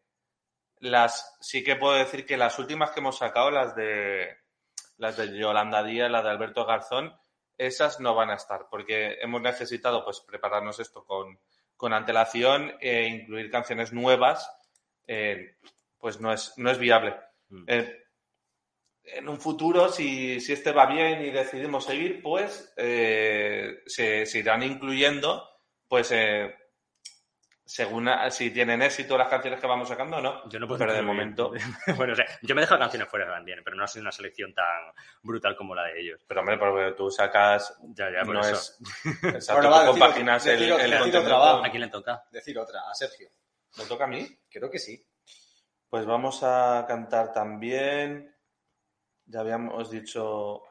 [0.80, 4.38] las, sí que puedo decir que las últimas que hemos sacado, las de,
[4.98, 7.16] las de Yolanda Díaz, las de Alberto Garzón,
[7.58, 11.40] esas no van a estar, porque hemos necesitado, pues, prepararnos esto con,
[11.76, 14.50] con antelación e incluir canciones nuevas,
[15.08, 15.58] eh,
[16.00, 17.16] pues no es, no es viable.
[17.50, 17.64] Mm.
[17.68, 18.01] Eh,
[19.04, 24.40] en un futuro, si, si este va bien y decidimos seguir, pues eh, se, se
[24.40, 25.48] irán incluyendo,
[25.88, 26.56] pues eh,
[27.66, 30.50] según a- si tienen éxito las canciones que vamos sacando o no.
[30.50, 31.52] Yo no puedo Pero de momento.
[31.98, 34.12] bueno, o sea, yo me he dejado canciones fuera también, pero no ha sido una
[34.12, 34.66] selección tan
[35.22, 36.22] brutal como la de ellos.
[36.28, 37.78] Pero hombre, porque tú sacas.
[37.96, 38.54] Ya, ya, por no eso.
[38.56, 38.80] es.
[39.24, 42.24] Exacto, Bueno, va, tú compaginas el, decid- el contenido otra, ¿A quién le toca?
[42.32, 43.30] Decir otra, a Sergio.
[43.78, 44.28] ¿Me toca a mí?
[44.50, 45.02] Creo que sí.
[45.90, 48.31] Pues vamos a cantar también
[49.32, 50.62] ya habíamos dicho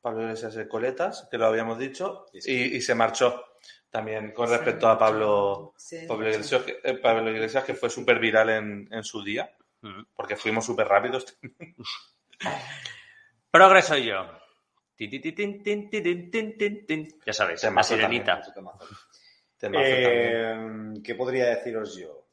[0.00, 2.26] Pablo Iglesias de Coletas, que lo habíamos dicho.
[2.32, 3.44] Y, se marchó
[3.90, 6.28] también con respecto a Pablo, eh, Pablo,
[7.30, 9.50] Iglesias, que, fue súper viral en, en, su día,
[10.14, 11.38] porque fuimos súper rápidos.
[13.50, 14.26] Progreso yo.
[17.24, 18.42] Ya sabéis, la sirenita.
[19.62, 22.26] Eh, ¿Qué podría deciros yo?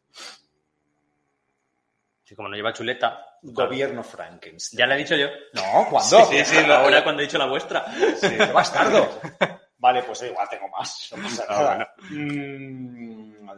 [2.32, 3.26] Sí, como no lleva chuleta.
[3.42, 4.80] Gobierno Frankenstein.
[4.80, 5.28] Ya la he dicho yo.
[5.52, 6.26] No, ¿cuándo?
[6.28, 7.84] Sí, sí, lo- Ahora cuando he dicho la vuestra.
[8.16, 8.30] Sí.
[8.38, 9.20] ¡Qué bastardo!
[9.78, 11.12] Vale, pues igual tengo más.
[11.14, 11.94] No pasa Ah, nada.
[12.10, 13.50] Mm,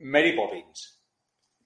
[0.00, 1.02] Mary Poppins.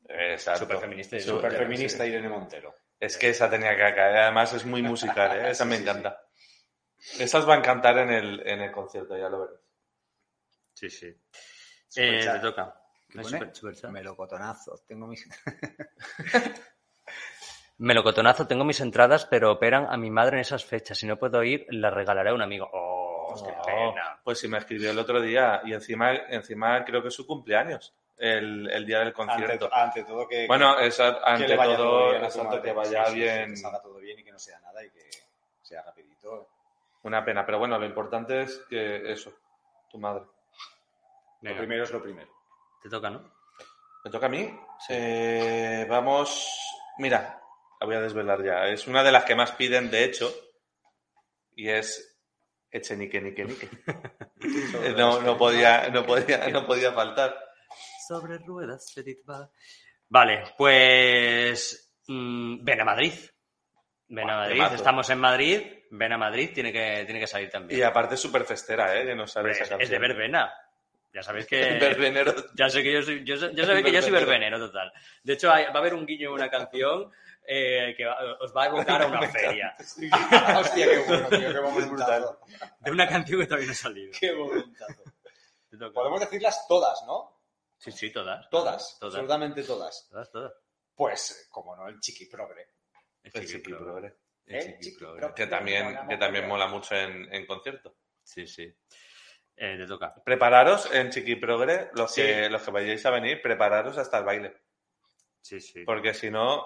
[0.08, 0.60] Exacto.
[0.60, 1.56] Súper feminista y Super Sí.
[1.58, 2.72] feminista Irene Montero.
[3.00, 4.16] Es que esa tenía que caer.
[4.18, 5.50] Además es muy musical, ¿eh?
[5.50, 6.20] esa me Sí, sí, encanta.
[7.18, 9.60] Esas van a cantar en el, en el concierto, ya lo verás.
[10.72, 11.06] Sí, sí.
[11.96, 12.80] Eh, te toca.
[13.08, 13.38] ¿Qué Ay, pone?
[13.38, 13.90] super- superchat.
[13.90, 14.84] Melocotonazos.
[14.86, 15.28] Tengo mis...
[17.78, 20.96] Melocotonazo, tengo mis entradas, pero operan a mi madre en esas fechas.
[20.98, 22.70] Si no puedo ir, las regalaré a un amigo.
[22.72, 24.18] Oh, qué No, pena.
[24.24, 27.94] Pues sí me escribió el otro día y encima, encima creo que es su cumpleaños,
[28.16, 29.68] el, el día del concierto.
[29.68, 33.20] to- ante todo que, Bueno, esa- ante vaya todo, exacto, que vaya Sí, sí, sí,
[33.20, 33.50] bien.
[33.50, 35.10] que salga todo bien y que no sea nada y que
[35.60, 36.48] sea rapidito.
[37.02, 39.34] Una pena, pero bueno, lo importante es que eso,
[39.90, 40.22] tu madre.
[41.42, 42.30] Lo primero es lo primero.
[42.82, 43.32] Te toca, ¿no?
[44.04, 44.48] ¿Me toca a mí?
[44.88, 46.48] Eh, vamos,
[46.98, 47.40] mira,
[47.80, 48.66] la voy a desvelar ya.
[48.68, 50.32] Es una de las que más piden, de hecho,
[51.54, 52.16] y es
[52.70, 53.68] Echenique, nique, nique.
[54.96, 57.36] No, no podía, no podía, no podía faltar.
[58.06, 59.50] Sobre ruedas, Edith va.
[60.08, 61.94] Vale, pues.
[62.06, 63.12] mm, ven a Madrid.
[64.08, 64.62] Ven a Madrid.
[64.74, 65.62] Estamos en Madrid.
[65.90, 66.50] Ven a Madrid.
[66.54, 67.80] Tiene que, tiene que salir también.
[67.80, 69.04] Y aparte es súper festera, ¿eh?
[69.04, 70.52] Que no sale Pues esa es de verbena.
[71.16, 71.56] Ya sabéis que.
[71.80, 72.34] Verbenero.
[72.54, 74.92] Ya sé que yo soy, yo, ya sabéis que yo soy verbenero total.
[75.22, 77.10] De hecho, hay- va a haber un guiño en una canción
[77.48, 79.74] eh, que va- os va a evocar a una feria.
[80.58, 82.40] Hostia, qué bueno, tío, qué momentazo.
[82.80, 84.12] De una canción que todavía no ha salido.
[84.20, 85.02] Qué momentazo.
[85.94, 87.40] Podemos decirlas todas, ¿no?
[87.78, 88.48] Sí, sí, todas.
[88.50, 89.14] Todas, Todas.
[89.14, 90.08] absolutamente todas.
[90.10, 90.52] Todas, todas.
[90.94, 92.62] Pues, como no, el chiqui progre.
[93.22, 93.84] El El chiqui Chiqui progre.
[93.84, 94.16] Progre.
[94.46, 95.20] El El chiqui chiqui progre.
[95.20, 95.34] progre.
[95.34, 97.96] Que también, que también mola mucho en, en concierto.
[98.22, 98.74] Sí, sí.
[99.56, 100.14] Eh, te toca.
[100.22, 102.22] Prepararos en Chiqui Progre, los, Sí.
[102.22, 104.56] que, los que vayáis a venir, prepararos hasta el baile.
[105.40, 105.82] Sí, sí.
[105.84, 106.62] Porque si no,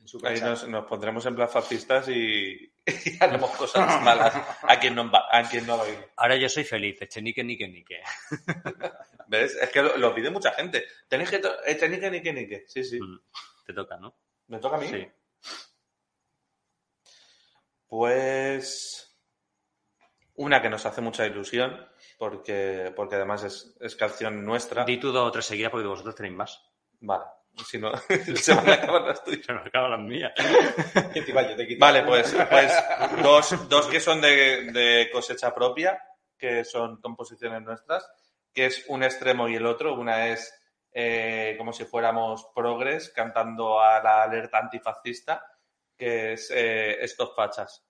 [0.00, 0.46] En su ahí casa.
[0.48, 5.26] nos, nos pondremos en plan fascistas y, y haremos cosas malas a quien no va,
[5.30, 5.98] a quien no va a ir.
[6.16, 7.00] Ahora yo soy feliz.
[7.00, 8.00] Echenique, nique, nique.
[9.28, 9.54] ¿Ves?
[9.56, 10.84] Es que lo, lo pide mucha gente.
[11.08, 11.38] Tenéis que...
[11.38, 12.64] to- eh, Nique, nique, nique.
[12.66, 12.98] Sí, sí.
[13.00, 13.20] Mm,
[13.66, 14.16] Te toca, ¿no?
[14.48, 14.88] ¿Me toca a mí?
[14.88, 15.06] Sí.
[17.86, 19.16] Pues
[20.34, 21.86] una que nos hace mucha ilusión,
[22.20, 24.84] porque, porque además es, es canción nuestra.
[24.84, 26.62] Di tú dos o tres seguidas porque vosotros tenéis más.
[27.00, 27.24] Vale,
[27.66, 27.92] si no,
[28.36, 29.46] se van a acabar las tuyas.
[29.46, 30.32] Se me acaban las mías.
[31.78, 32.72] Vale, pues, pues
[33.22, 35.98] dos, dos que son de, de cosecha propia,
[36.36, 38.06] que son composiciones nuestras,
[38.52, 39.94] que es un extremo y el otro.
[39.94, 40.52] Una es
[40.92, 45.42] eh, como si fuéramos progres cantando a la alerta antifascista,
[45.96, 47.82] que es eh, Estos Fachas.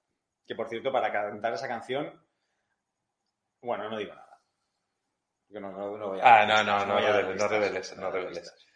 [0.47, 2.15] Que por cierto, para cantar esa canción,
[3.63, 4.41] bueno, no digo nada.
[5.47, 8.67] Porque no, no, no voy a- Ah, no, no, no no reveles, no reveles.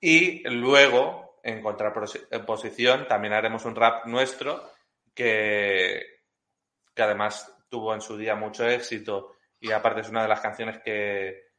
[0.00, 4.70] Y luego, en contraposición, también haremos un rap nuestro
[5.14, 6.02] que,
[6.94, 10.78] que además tuvo en su día mucho éxito y aparte es una de las canciones
[10.82, 11.52] que,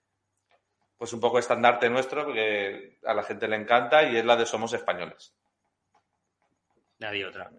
[0.97, 4.45] pues un poco estandarte nuestro, porque a la gente le encanta y es la de
[4.45, 5.35] Somos Españoles.
[6.99, 7.49] Nadie otra.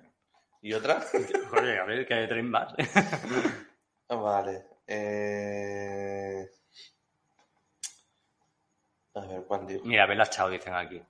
[0.62, 1.00] ¿Y otra?
[1.50, 2.74] Joder, a ver, que hay tres más.
[4.08, 4.64] Vale.
[4.86, 6.50] Eh,
[9.14, 9.84] A ver, ¿cuál digo?
[9.84, 11.00] Mira, vela chao, dicen aquí.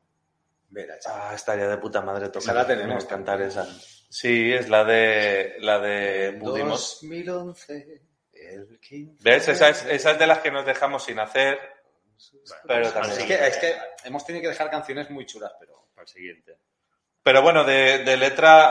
[0.68, 1.20] Verá, chaval.
[1.24, 2.42] Ah, estaría de puta madre tocar.
[2.42, 3.04] Esa la tenemos.
[3.06, 3.64] cantar esa.
[3.64, 6.98] Sí, es la de la de Budimos.
[7.00, 9.22] 2011, el 15.
[9.22, 9.48] ¿Ves?
[9.48, 11.58] Esa es, esa es de las que nos dejamos sin hacer,
[12.66, 13.18] pero también.
[13.20, 15.88] Es que, es que hemos tenido que dejar canciones muy chulas, pero.
[15.94, 16.58] Para el siguiente.
[17.22, 18.70] Pero bueno, de, de letra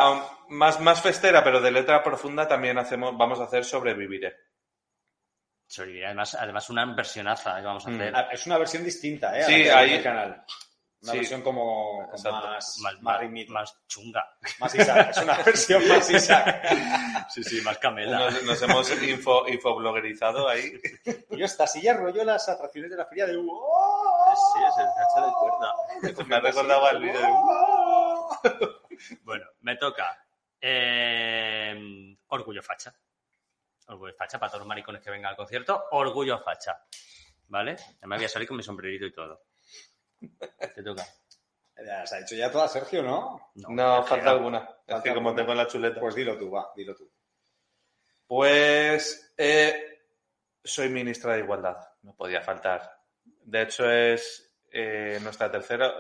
[0.49, 4.35] más, más festera, pero de letra profunda también hacemos, vamos a hacer Sobreviviré.
[5.73, 6.09] Sobrevivirá.
[6.09, 7.95] Además, además una versionaza que vamos a Mm.
[7.95, 8.15] hacer.
[8.15, 9.41] Ah, Es una versión distinta, ¿eh?
[9.41, 10.45] a Sí, ahí- en el canal.
[11.01, 11.17] Una Sí.
[11.17, 13.51] versión como, más, más, más, más, ritmita.
[13.53, 14.23] más chunga.
[14.59, 15.09] Más Isaac.
[15.09, 17.25] Es una versión más Isaac.
[17.29, 18.19] Sí, sí, más camela.
[18.19, 20.79] Nos, nos hemos info, infoblogerizado ahí.
[21.31, 23.67] Yo esta silla rollo las atracciones de la feria de Hugo.
[24.53, 26.25] Sí, es el cacho de cuerda.
[26.29, 28.69] Me ha recordado al vídeo de...
[29.23, 30.17] Bueno, me toca.
[30.61, 32.93] eh, orgullo facha.
[33.87, 35.85] Orgullo facha para todos los maricones que vengan al concierto.
[35.91, 36.79] Orgullo facha.
[37.47, 37.75] ¿Vale?
[38.01, 39.43] Ya me voy a salir con mi sombrerito y todo.
[40.75, 41.05] Te toca.
[41.85, 43.51] Ya se ha dicho ya toda, Sergio, ¿no?
[43.55, 44.31] No, falta queda.
[44.31, 44.59] alguna.
[44.59, 45.99] Es Falta que como tengo la chuleta.
[45.99, 47.11] Pues dilo tú, va, dilo tú.
[48.27, 50.01] Pues eh,
[50.63, 52.99] soy ministra de Igualdad, no podía faltar.
[53.23, 55.95] De hecho, es eh, nuestra tercera,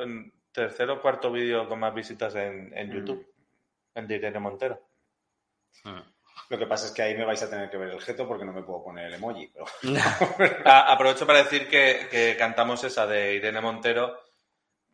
[0.51, 3.27] tercero o cuarto vídeo con más visitas en, en YouTube,
[3.93, 4.81] el de Irene Montero.
[5.83, 6.12] Mm.
[6.53, 8.45] Lo que pasa es que ahí me vais a tener que ver el geto porque
[8.45, 9.47] no me puedo poner el emoji.
[9.51, 9.65] Pero...
[10.65, 14.19] Ah, aprovecho para decir que, que cantamos esa de Irene Montero,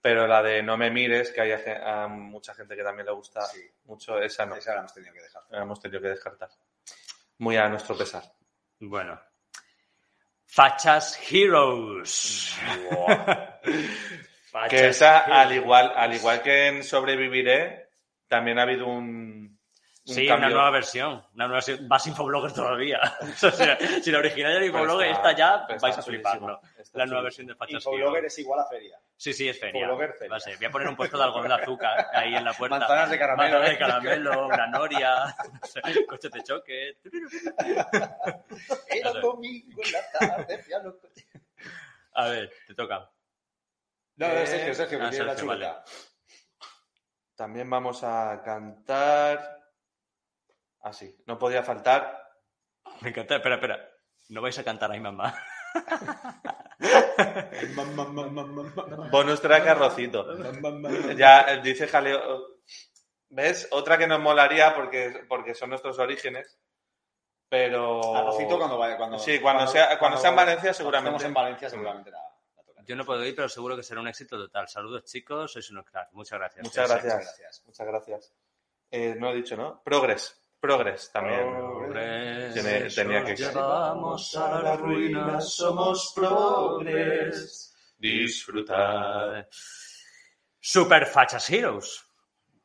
[0.02, 3.08] pero la de No me mires, que hay a, ge- a mucha gente que también
[3.08, 3.60] le gusta Sí.
[3.84, 5.42] mucho, esa no, Esa la hemos tenido que dejar.
[5.50, 6.50] la hemos tenido que descartar.
[7.40, 8.24] Muy a nuestro pesar.
[8.80, 9.20] Bueno.
[10.46, 12.56] Fachas Heroes.
[14.52, 15.38] Fachas Que esa, Heroes.
[15.38, 17.90] al igual, al igual que en Sobreviviré,
[18.30, 19.59] también ha habido un,
[20.10, 20.48] un Sí, cambio.
[20.48, 21.24] una nueva versión.
[21.36, 21.64] Una nueva.
[21.88, 23.00] Más infoblogger todavía.
[23.22, 26.60] O sea, si la original era infoblogger, esta ya vais a fliparlo.
[26.94, 29.00] La nueva versión de Fachas Infoblogger es igual a feria.
[29.16, 29.82] Sí, sí, es feria.
[29.82, 30.32] Infoblogger feria.
[30.32, 30.58] Va a ser.
[30.58, 32.80] Voy a poner un puesto de algodón de azúcar ahí en la puerta.
[32.80, 33.60] Manzanas de caramelo.
[33.60, 35.36] Manzanas de caramelo, una noria,
[36.10, 36.98] coches de choque.
[38.90, 40.96] Era domingo en la tarde, piano.
[42.14, 43.10] A ver, te toca.
[44.18, 45.84] No, no, Sergio, Sergio, que Ah, la chuleta.
[47.36, 49.59] También vamos a cantar.
[50.82, 52.24] Ah, sí, no podía faltar.
[53.02, 53.36] Me encanta.
[53.36, 53.90] Espera, espera.
[54.30, 55.34] No vais a cantar ahí, mamá.
[59.12, 60.26] Bonus track arrocito.
[61.16, 62.60] Ya eh, dice Jaleo.
[63.30, 63.68] ¿Ves?
[63.72, 66.58] Otra que nos molaría porque, porque son nuestros orígenes.
[67.48, 68.16] Pero.
[68.16, 68.98] Arrocito cuando vaya.
[68.98, 71.18] Cuando, Sí, cuando sea- cuando sea en Valencia, seguramente.
[71.18, 72.20] estemos en Valencia, seguramente la,
[72.56, 72.86] la tocan.
[72.86, 74.68] Yo no puedo ir, pero seguro que será un éxito total.
[74.68, 75.52] Saludos, chicos.
[75.52, 76.14] Sois unos cracks.
[76.14, 76.64] Muchas gracias.
[76.64, 77.14] Muchas gracias.
[77.14, 77.64] muchas gracias.
[77.66, 78.34] Muchas gracias.
[78.92, 79.82] Eh, no he dicho, ¿no?
[79.84, 80.40] Progress.
[80.60, 81.40] Progress también.
[81.56, 87.94] Progres, Tiene- tenía que- Llevamos a la ruina, somos progres.
[87.98, 89.48] Disfrutar.
[90.60, 92.04] Super Fachas Heroes.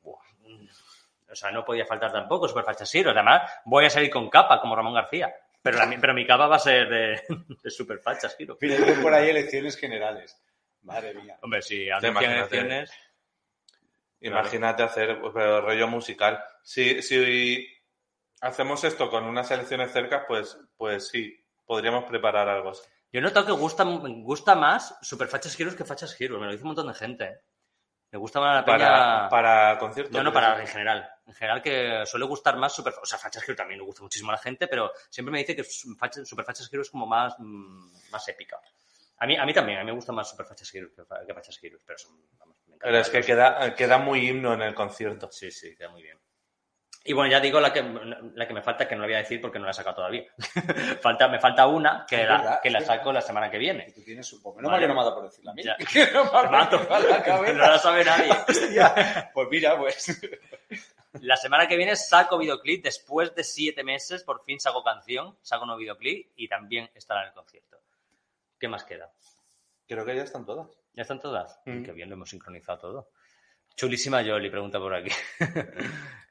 [0.02, 0.18] Buah.
[1.30, 3.16] O sea, no podía faltar tampoco Super Fachas Heroes.
[3.16, 5.32] Además, voy a salir con capa, como Ramón García.
[5.62, 7.22] Pero, la mi- pero mi capa va a ser de,
[7.62, 8.58] de Super Fachas Heroes.
[8.60, 10.36] Vienen por ahí elecciones generales.
[10.82, 11.38] Madre mía.
[11.42, 12.56] Hombre, si Te anuncian imagínate.
[12.58, 12.90] elecciones...
[14.20, 16.42] Imagínate hacer pues, pero rollo musical.
[16.62, 17.66] Si, si
[18.40, 22.82] hacemos esto con unas elecciones cerca, pues, pues sí, podríamos preparar algo así.
[23.12, 26.40] Yo noto que gusta, gusta más Super Fachas Heroes que Fachas Heroes.
[26.40, 27.24] Me lo dice un montón de gente.
[27.24, 27.40] ¿eh?
[28.10, 28.78] Me gusta más la peña...
[28.78, 30.12] Para, para conciertos.
[30.12, 31.08] No, no, para en general.
[31.26, 32.92] En general que suele gustar más Super...
[33.00, 35.54] O sea, Fachas Heroes también le gusta muchísimo a la gente, pero siempre me dice
[35.54, 38.58] que Super Fachas Heroes es como más, mm, más épica.
[39.18, 41.24] A mí, a mí también, a mí me gusta más Super Fachas Heroes que, Fa-
[41.24, 42.20] que Fachas Heroes, pero son...
[42.38, 42.84] Vamos, me encanta.
[42.86, 45.30] Pero es que queda, queda muy himno en el concierto.
[45.30, 46.18] Sí, sí, queda muy bien.
[47.06, 49.18] Y bueno, ya digo la que, la que me falta, que no la voy a
[49.18, 50.24] decir porque no la he sacado todavía.
[51.02, 53.92] falta, me falta una que, la, verdad, que la saco la semana que Y viene.
[53.92, 54.88] tú tienes menos Vale.
[54.88, 55.62] no me ha dado por decirla a mí.
[55.62, 55.76] Ya.
[55.92, 56.78] Que no me mato.
[56.88, 58.32] la no la sabe nadie.
[58.48, 59.30] Hostia.
[59.34, 60.18] Pues mira, pues...
[61.20, 62.82] La semana que viene saco videoclip.
[62.82, 67.28] Después de siete meses, por fin saco canción, saco nuevo videoclip y también estará en
[67.28, 67.80] el concierto.
[68.58, 69.12] ¿Qué más queda?
[69.86, 70.68] Creo que ya están todas.
[70.94, 71.60] ¿Ya están todas?
[71.66, 71.82] Mm.
[71.84, 73.10] Qué bien, lo hemos sincronizado todo.
[73.76, 75.10] Chulísima Yoli, pregunta por aquí.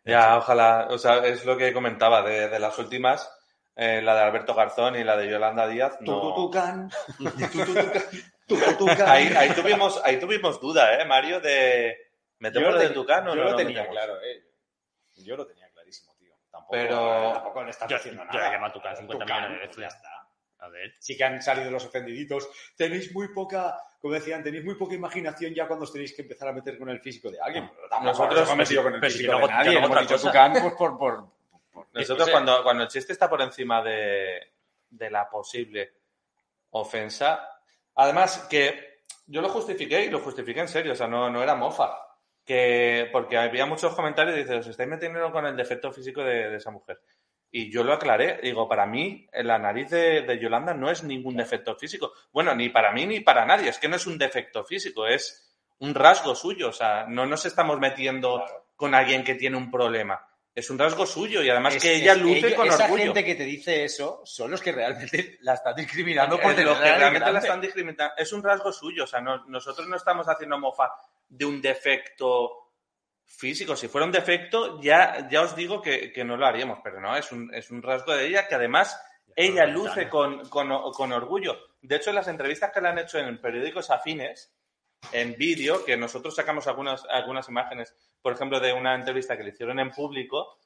[0.06, 3.32] Ya, ojalá, o sea, es lo que comentaba, de, de las últimas,
[3.76, 6.20] eh, la de Alberto Garzón y la de Yolanda Díaz, no.
[6.22, 6.90] Tututucan,
[8.48, 9.10] tututucan.
[9.10, 11.40] Ahí, ahí, tuvimos, ahí tuvimos duda, ¿eh, Mario?
[11.40, 11.96] De.
[12.40, 13.44] ¿Metemos de Tucán o no?
[13.44, 13.98] lo lo tenía metemos?
[13.98, 14.44] claro, eh.
[15.16, 16.34] Yo lo tenía clarísimo, tío.
[16.52, 18.50] Tampoco, Pero- tampoco le estás Yo- diciendo yo nada.
[18.50, 19.82] le llamo a Tucán 50 Tucán, millones de veces.
[19.82, 20.10] Ya está.
[20.64, 20.94] A ver.
[21.00, 22.48] Sí que han salido los ofendiditos.
[22.78, 26.48] Tenéis muy poca, como decían, tenéis muy poca imaginación ya cuando os tenéis que empezar
[26.48, 27.70] a meter con el físico de alguien.
[27.76, 29.78] Pero Nosotros- nos hemos metido con el si físico luego- de nadie.
[29.78, 30.18] Hemos dicho.
[30.20, 31.30] Tucán pues, por, por,
[31.74, 34.54] por- Nosotros, cuando, cuando el chiste está por encima de,
[34.90, 35.92] de la posible
[36.72, 37.60] ofensa,
[37.96, 41.56] además que yo lo justifiqué y lo justifiqué en serio, o sea, no, no era
[41.56, 41.98] mofa.
[42.46, 46.50] Que, porque había muchos comentarios y dice, os estáis metiendo con el defecto físico de,
[46.50, 47.00] de esa mujer.
[47.56, 51.36] Y yo lo aclaré, digo, para mí la nariz de, de Yolanda no es ningún
[51.38, 52.12] defecto físico.
[52.32, 55.56] Bueno, ni para mí ni para nadie, es que no es un defecto físico, es
[55.78, 58.66] un rasgo suyo, o sea, no nos estamos metiendo Claro.
[58.76, 60.28] con alguien que tiene un problema.
[60.56, 63.04] Es un rasgo suyo y además Es- que ella es- luce ello- con esa orgullo.
[63.04, 66.78] gente que te dice eso son los que realmente la están discriminando por Eh, los
[66.80, 68.14] que realmente la están discriminando.
[68.18, 70.90] Es un rasgo suyo, o sea, no- nosotros no estamos haciendo mofa
[71.30, 72.63] de un defecto
[73.38, 73.76] físico.
[73.76, 77.16] Si fuera un defecto, ya, ya os digo que, que no lo haríamos, pero no,
[77.16, 79.00] es un, es un rasgo de ella que además
[79.36, 81.58] ella luce con, con- con orgullo.
[81.82, 84.54] De hecho, en las entrevistas que le han hecho en periódicos afines,
[85.12, 89.50] en vídeo, que nosotros sacamos algunas, algunas imágenes, por ejemplo, de una entrevista que le
[89.50, 90.58] hicieron en público,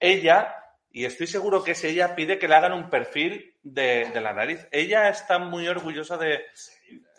[0.00, 0.56] ella,
[0.90, 4.32] y estoy seguro que es ella, pide que le hagan un perfil de, de la
[4.32, 4.66] nariz.
[4.72, 6.44] Ella está muy orgullosa de...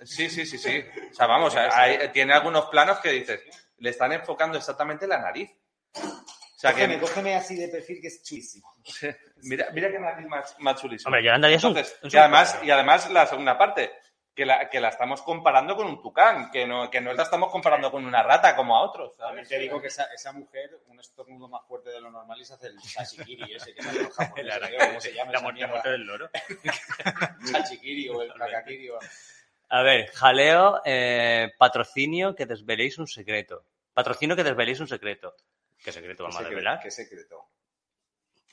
[0.04, 0.84] Sí, sí, sí, sí.
[1.12, 3.42] O sea, vamos, hay- tiene algunos planos que dices,
[3.84, 5.52] le están enfocando exactamente la nariz.
[5.94, 6.00] O
[6.56, 7.02] sea, Cógeme, que...
[7.02, 8.74] cógeme así de perfil que es chulísimo.
[9.44, 11.10] Mira, mira qué nariz más, más chulísima.
[11.10, 13.92] Hombre, Yolanda Díaz es un- Entonces, es y, además, y además la segunda parte,
[14.34, 17.52] que la, que la estamos comparando con un tucán, que no, que no la estamos
[17.52, 19.18] comparando con una rata como a otros.
[19.18, 19.50] También ¿sabes?
[19.50, 22.54] te digo que esa, esa mujer, un estornudo más fuerte de lo normal y se
[22.54, 26.30] hace el sashikiri ese que sale La, creo, ¿cómo se llama la muerte, del loro.
[27.52, 29.00] Sashikiri o el kakakiri o...
[29.70, 33.66] A ver, jaleo, eh, patrocinio, que desveléis un secreto.
[33.94, 35.36] Patrocinio que desveléis un secreto.
[35.84, 36.80] ¿Qué secreto vamos a desvelar?
[36.82, 37.50] ¿Qué secreto?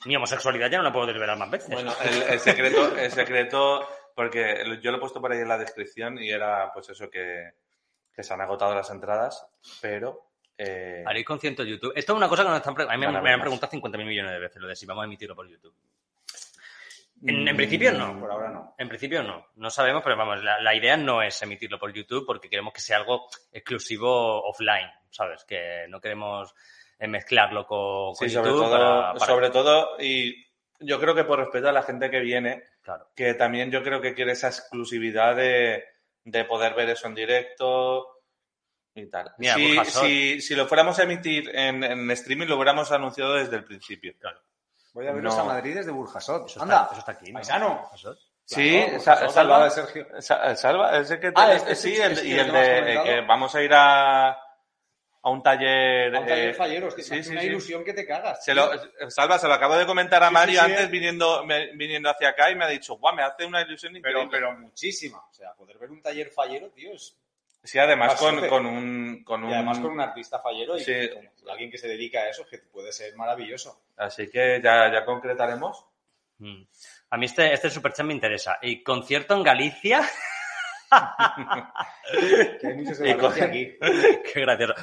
[0.05, 1.69] Mi homosexualidad ya no la puedo desvelar más veces.
[1.69, 5.57] Bueno, el, el secreto, el secreto, porque yo lo he puesto por ahí en la
[5.57, 7.51] descripción y era pues eso que,
[8.13, 9.47] que se han agotado las entradas,
[9.79, 11.93] pero eh, Haréis concierto en YouTube.
[11.95, 14.39] Esto es una cosa que nos están a mí me, han preguntado 50.000 millones de
[14.39, 15.73] veces, lo de si vamos a emitirlo por YouTube.
[17.23, 18.19] En, en principio no.
[18.19, 18.75] Por ahora no.
[18.77, 19.47] En principio no.
[19.55, 22.81] No sabemos, pero vamos, la, la idea no es emitirlo por YouTube porque queremos que
[22.81, 25.43] sea algo exclusivo offline, ¿sabes?
[25.45, 26.53] Que no queremos
[26.97, 30.45] eh, mezclarlo con, con sí, sobre YouTube todo, para- para- sobre todo, y
[30.79, 33.09] yo creo que por respeto a la gente que viene, Claro.
[33.15, 35.83] que también yo creo que quiere esa exclusividad de,
[36.23, 38.07] de poder ver eso en directo
[38.95, 39.31] y tal.
[39.37, 43.55] Mira, si, si, si lo fuéramos a emitir en, en streaming, lo hubiéramos anunciado desde
[43.57, 44.13] el principio.
[44.93, 45.41] Voy a veros No.
[45.43, 46.47] a Madrid desde Burjasot.
[46.49, 47.31] Eso está, eso está aquí.
[47.31, 47.35] ¿no?
[47.35, 47.89] paisano.
[48.43, 50.07] Sí, Claro, Sa- Burjasot, Salva, de Sergio.
[50.19, 53.55] Sa- Salva, ese que Ah, te- este sí, el- este y el de que vamos
[53.55, 54.37] a ir a,
[55.23, 56.15] a un taller.
[56.15, 57.47] A un taller eh, falleros, que sí, me hace sí, una sí.
[57.47, 58.43] ilusión que te cagas.
[58.43, 58.69] Se lo,
[59.09, 60.89] Salva, se lo acabo de comentar a Sí, Mario sí, sí, antes eh.
[60.91, 64.23] viniendo, me- viniendo hacia acá y me ha dicho, guau, me hace una ilusión Pero,
[64.23, 64.29] increíble.
[64.31, 65.19] pero muchísima.
[65.19, 67.15] O sea, poder ver un taller fallero, tío, es...
[67.63, 70.83] sí, además con, con un, con Y además un- con un artista fallero y
[71.49, 73.79] alguien que se dedica a eso, que puede ser maravilloso.
[73.97, 75.85] Así que ya, ya concretaremos.
[76.39, 76.63] Mm.
[77.11, 78.57] A mí este, este superchat me interesa.
[78.63, 80.01] Y concierto en Galicia.
[82.59, 83.77] Que hay muchos de Valencia aquí.
[84.33, 84.73] Qué gracioso.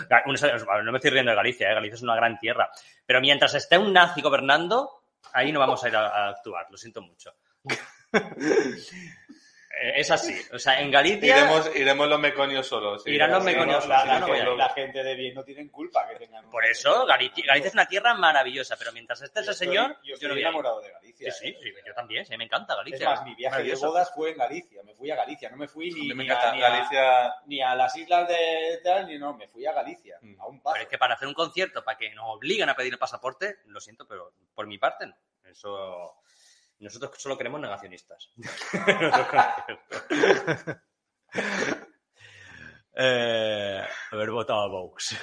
[0.84, 1.74] No me estoy riendo de Galicia, ¿eh?
[1.74, 2.70] Galicia es una gran tierra.
[3.04, 6.76] Pero mientras esté un nazi gobernando, ahí no vamos a ir a, a actuar, lo
[6.76, 7.34] siento mucho.
[9.70, 10.34] Eh, es así.
[10.52, 11.36] O sea, en Galicia.
[11.38, 13.02] Iremos, iremos los meconios solos.
[13.04, 13.10] sí.
[13.10, 14.56] Irán los meconios no, la, solos, la yo no gente, ir.
[14.56, 16.50] la gente de bien no tienen culpa que tengan...
[16.50, 19.90] Por eso, Galicia, Galicia es una tierra maravillosa, pero mientras esté ese Yo estoy- señor,
[20.02, 20.42] Yo yo estoy no a ir.
[20.44, 21.30] enamorado de Galicia.
[21.32, 21.58] Sí, sí, ¿eh?
[21.62, 23.10] sí, yo también, sí, me encanta Es Galicia.
[23.10, 24.82] más, mi viaje de bodas fue en Galicia.
[24.84, 25.50] Me fui a Galicia.
[25.50, 27.34] No me fui ni, mí me ni a, ni a- Galicia.
[27.46, 29.34] ni a las islas de tal, ni no.
[29.34, 30.18] Me fui a Galicia.
[30.22, 30.40] Mm.
[30.40, 30.72] A un paso.
[30.74, 33.58] Pero es que para hacer un concierto, para que nos obliguen a pedir el pasaporte,
[33.66, 35.14] lo siento, pero por mi parte no.
[35.44, 36.14] Eso.
[36.80, 38.32] Nosotros solo queremos negacionistas.
[42.94, 45.16] eh, haber votado a Vox.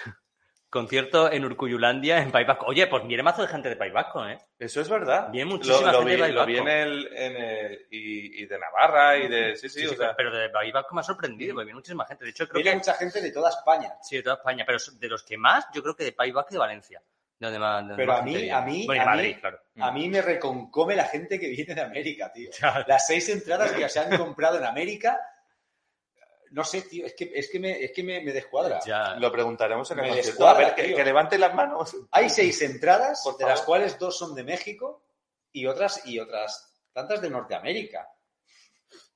[0.69, 2.65] Concierto en Urcuyulandia, en País Vasco.
[2.65, 4.37] Oye, pues viene mazo de gente de País Vasco, ¿eh?
[4.59, 5.29] Eso es verdad.
[5.31, 6.67] Viene muchísima lo, lo gente de País lo vi Vasco.
[6.69, 9.55] en el, en el- y, y de Navarra y de.
[9.55, 11.77] Sí, sí, Sí, o sí, sea, pero de País Vasco me ha sorprendido, porque viene
[11.77, 12.25] muchísima gente.
[12.25, 12.77] De hecho, creo Viene que.
[12.79, 13.93] mucha gente de toda España.
[14.01, 16.49] Sí, de toda España, pero de los que más, yo creo que de País Vasco
[16.51, 17.01] y de Valencia.
[17.39, 19.59] De donde más, de Pero a mí- a mí- Bueno, a Madrid, mí- claro.
[19.77, 22.49] A mí me reconcome la gente que viene de América, tío.
[22.51, 22.85] Ya.
[22.87, 25.19] Las seis entradas que se han comprado en América,
[26.51, 28.79] no sé, tío, es que, es que, me, es que me, me descuadra.
[28.85, 29.15] Ya.
[29.15, 31.95] lo preguntaremos en el descuadra, A ver, que, que levante las manos.
[32.11, 35.03] Hay seis entradas, de las cuales dos son de México
[35.51, 38.09] y otras, y otras tantas de Norteamérica.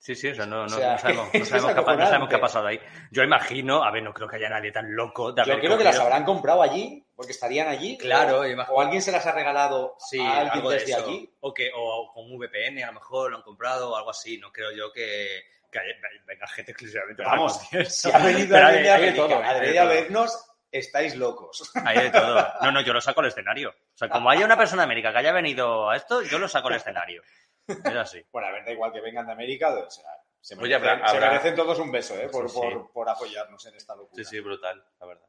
[0.02, 2.06] Sí, sí, eso no, no, O sea, no sabemos, no sabemos qué ha pa- no
[2.06, 2.40] sabemos qué ha acojonante.
[2.40, 2.80] pasado ahí.
[3.12, 5.84] Yo imagino, a ver, no creo que haya nadie tan loco de Yo creo que
[5.84, 7.98] las habrán comprado allí, porque estarían allí.
[7.98, 8.76] Claro, o, imagino.
[8.76, 11.06] o alguien se las ha regalado Sí, a alguien algo de desde eso.
[11.06, 11.30] allí.
[11.42, 14.38] O, que, o con VPN a lo mejor lo han comprado o algo así.
[14.38, 15.28] No creo yo que,
[15.70, 15.96] que haya-
[16.26, 17.60] venga gente exclusivamente Vamos.
[17.90, 21.72] Si ha venido alguien de de América a de vernos, estáis locos.
[21.86, 22.48] Hay de todo.
[22.62, 23.72] No, no, yo lo saco al escenario.
[23.72, 26.48] O sea, como haya una persona de América que haya venido a esto, yo lo
[26.48, 27.22] saco al escenario.
[27.70, 28.22] Es así.
[28.32, 30.06] Bueno, a ver, da igual que vengan de América, o sea,
[30.42, 32.30] se Oye, merecen, habrá- se habrá- merecen todos un beso, ¿eh?
[32.30, 32.62] Por, Sí, sí.
[32.62, 34.24] por- por apoyarnos en esta locura.
[34.24, 35.26] Sí, sí, brutal, la verdad.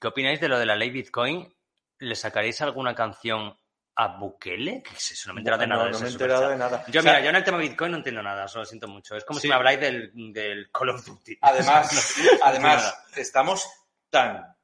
[0.00, 1.54] ¿Qué opináis de lo de la ley Bitcoin?
[1.98, 3.56] ¿Le sacaréis alguna canción
[3.94, 4.82] a Bukele?
[4.82, 5.28] ¿Qué es eso?
[5.28, 5.84] No me he enterado de No, nada.
[5.90, 6.84] no ese me he enterado de nada.
[6.88, 9.16] Yo, O sea, mira, yo en el tema Bitcoin no entiendo nada, solo siento mucho.
[9.16, 9.42] Es como Sí.
[9.42, 11.38] si me habláis del, del Call of Duty.
[11.42, 13.68] Además, No, además estamos
[14.10, 14.56] tan,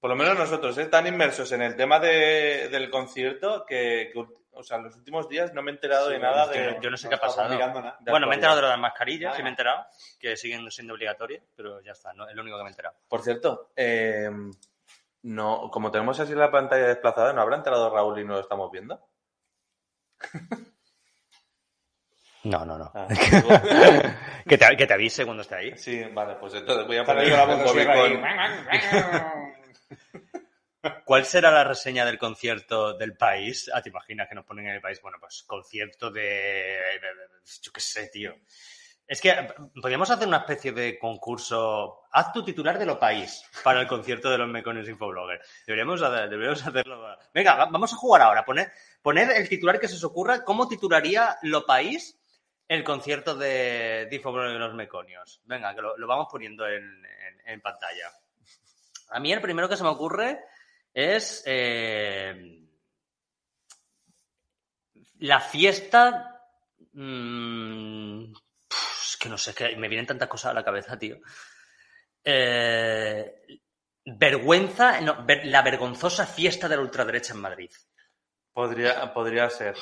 [0.00, 0.86] por lo menos nosotros, ¿eh?
[0.86, 5.52] tan inmersos en el tema de- del concierto que, que, o sea, los últimos días
[5.54, 6.72] no me he enterado Sí, de nada yo de...
[6.74, 7.48] no- yo no sé qué ha pasado.
[7.48, 7.96] mirando nada.
[8.00, 9.86] Bueno, me he enterado de las mascarillas, sí me he enterado,
[10.18, 12.28] que siguen siendo obligatorias, pero ya está, ¿no?
[12.28, 12.96] es lo único que me he enterado.
[13.08, 14.30] Por cierto, eh,
[15.22, 18.70] no, como tenemos así la pantalla desplazada, ¿no habrá entrado Raúl y no lo estamos
[18.70, 19.00] viendo?
[22.44, 22.90] No, no, no.
[22.92, 23.06] Ah,
[24.48, 25.78] que, te, que te avise cuando esté ahí.
[25.78, 27.50] sí, vale, pues entonces voy a poner la un
[31.04, 33.70] ¿Cuál será la reseña del concierto del país?
[33.72, 35.00] Ah, ¿te imaginas que nos ponen en el país?
[35.00, 36.76] Bueno, pues concierto de...
[37.62, 38.34] yo qué sé, tío.
[39.06, 39.32] Es que
[39.80, 42.02] podríamos hacer una especie de concurso.
[42.10, 45.46] Haz tu titular de lo país para el concierto de los Mecones Infobloggers.
[45.66, 47.16] Deberíamos, deberíamos hacerlo.
[47.32, 48.44] Venga, va- vamos a jugar ahora.
[48.44, 48.72] Poner,
[49.02, 50.42] poner el titular que se os ocurra.
[50.44, 52.18] ¿Cómo titularía lo país
[52.66, 55.42] el concierto de, de Infobloggers de los Meconios?
[55.44, 58.10] Venga, que lo, vamos poniendo en, en- en pantalla.
[59.10, 60.40] A mí el primero que se me ocurre
[60.94, 62.66] es eh,
[65.18, 66.40] la fiesta.
[66.92, 71.18] mm, es que no sé, que me vienen tantas cosas a la cabeza, tío.
[72.24, 73.60] Eh,
[74.04, 77.70] vergüenza, no, ver- la vergonzosa fiesta de la ultraderecha en Madrid.
[78.52, 79.76] Podría, podría ser.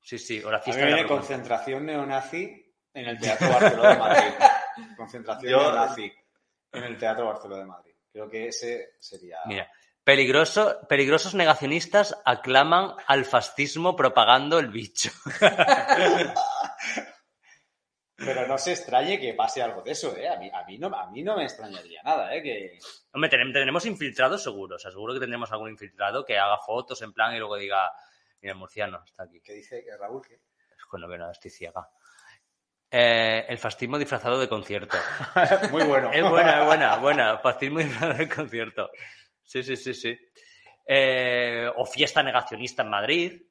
[0.00, 3.18] Sí, sí, o la A mí fiesta me de la viene concentración neonazi en el
[3.18, 4.32] Teatro Barceló de Madrid.
[4.96, 6.12] Concentración Yo- neonazi
[6.72, 7.92] en el Teatro Barceló de Madrid.
[8.12, 9.38] Creo que ese sería...
[9.46, 9.70] Mira,
[10.04, 15.10] peligrosos negacionistas aclaman al fascismo propagando el bicho.
[18.24, 20.28] Pero no se extrañe que pase algo de eso, ¿eh?
[20.28, 22.42] A mí, a mí, no, a mí no me extrañaría nada, ¿eh?
[22.42, 22.78] Que...
[23.12, 24.76] Hombre, tendremos infiltrados seguro.
[24.76, 27.90] O sea, seguro que tendremos algún infiltrado que haga fotos en plan y luego diga,
[28.40, 29.40] mira, el murciano está aquí.
[29.40, 30.22] ¿Qué dice que Raúl?
[30.26, 30.34] ¿Qué?
[30.34, 31.88] Es que no estoy ciega.
[32.90, 34.98] Eh, el fascismo disfrazado de concierto.
[35.70, 36.12] Muy bueno.
[36.12, 37.38] Es buena, es buena, buena.
[37.38, 38.90] Fascismo disfrazado de concierto.
[39.52, 40.18] Sí, sí, sí, sí.
[40.86, 43.42] Eh, o fiesta negacionista en Madrid.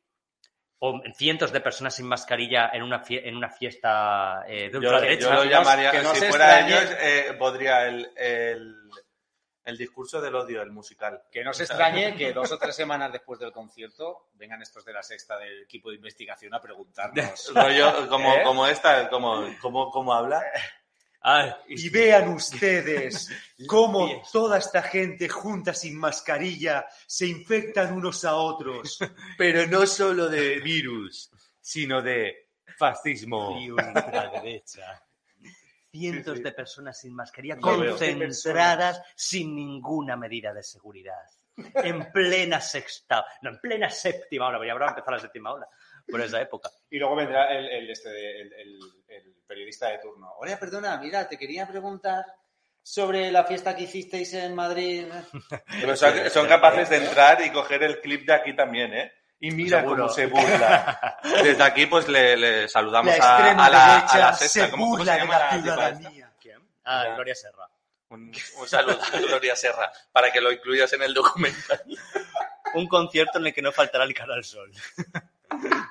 [0.83, 4.79] O cientos de personas sin mascarilla en una, fie- en una fiesta eh, de Yo,
[4.79, 5.27] ultraderecha.
[5.27, 6.73] yo lo Que no- llamaría, que no si fuera extrañe.
[6.75, 8.75] ellos, eh, podría el, el,
[9.63, 11.21] el discurso del odio, el musical.
[11.31, 14.93] Que no se extrañe que dos o tres semanas después del concierto vengan estos de
[14.93, 17.51] la sexta del equipo de investigación a preguntarnos.
[17.53, 18.41] Rollo, como, ¿Eh?
[18.43, 20.41] como esta, como, como, como habla.
[21.67, 23.29] Y vean ustedes
[23.67, 28.97] cómo toda esta gente junta sin mascarilla se infectan unos a otros.
[29.37, 33.59] Pero no solo de virus, sino de fascismo.
[33.59, 35.03] y ultraderecha.
[35.91, 41.19] Cientos de personas sin mascarilla concentradas sin ninguna medida de seguridad.
[41.75, 45.67] En plena sexta, no, en plena séptima hora, porque ya habrá empezado la séptima hora,
[46.09, 46.69] por esa época.
[46.89, 50.33] Y luego vendrá el, el, este, el, el- el periodista de turno.
[50.39, 52.25] Oye, perdona, mira, te quería preguntar
[52.81, 55.05] sobre la fiesta que hicisteis en Madrid.
[55.81, 59.11] Pero son, son capaces de entrar y coger el clip de aquí también, ¿eh?
[59.43, 60.03] Y mira Seguro.
[60.03, 61.17] cómo se burla.
[61.43, 64.71] Desde aquí, pues le, le saludamos La a, la, a derecha la se sexta.
[64.71, 66.31] ¿Cómo- cómo burla se de la ciudadanía.
[66.39, 66.59] ¿Quién?
[66.85, 67.13] Ah.
[67.15, 67.67] Gloria Serra.
[68.11, 71.83] Un, un saludo a Gloria Serra, para que lo incluyas en el documental.
[72.73, 74.71] Un concierto en el que no faltará el cara al sol.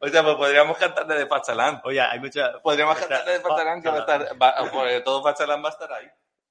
[0.00, 1.80] O sea, pues podríamos cantarle de Pachalán.
[1.82, 4.40] Oye, hay muchas Podríamos cantarle de Pachalán, que va a estar...
[4.40, 6.06] va- pues, todo Pachalán va a estar ahí.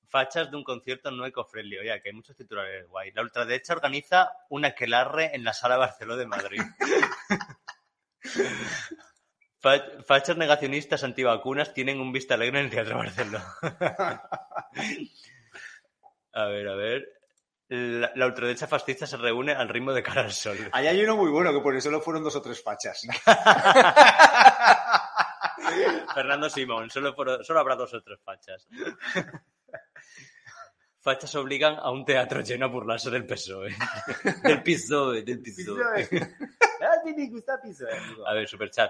[0.10, 1.78] fachas de un concierto no eco-friendly.
[1.78, 3.12] Oye, que hay muchos titulares guay.
[3.14, 6.62] La ultraderecha organiza una aquelarre en la Sala Barceló de Madrid.
[9.60, 13.40] Fa- Fachas negacionistas antivacunas tienen un vista alegre en el Teatro Barceló.
[16.34, 17.08] a ver, a ver.
[17.70, 20.58] La, la ultraderecha fascista se reúne al ritmo de cara al sol.
[20.72, 23.02] Ahí hay uno muy bueno, que por eso solo fueron dos o tres fachas.
[26.14, 28.68] Fernando Simón, solo, por- solo habrá dos o tres fachas.
[31.02, 33.76] Fachas obligan a un teatro lleno a burlarse del PSOE.
[34.44, 36.08] Del PSOE, del PSOE.
[36.08, 38.28] ti me gusta piso, amigo.
[38.28, 38.90] A ver, superchat.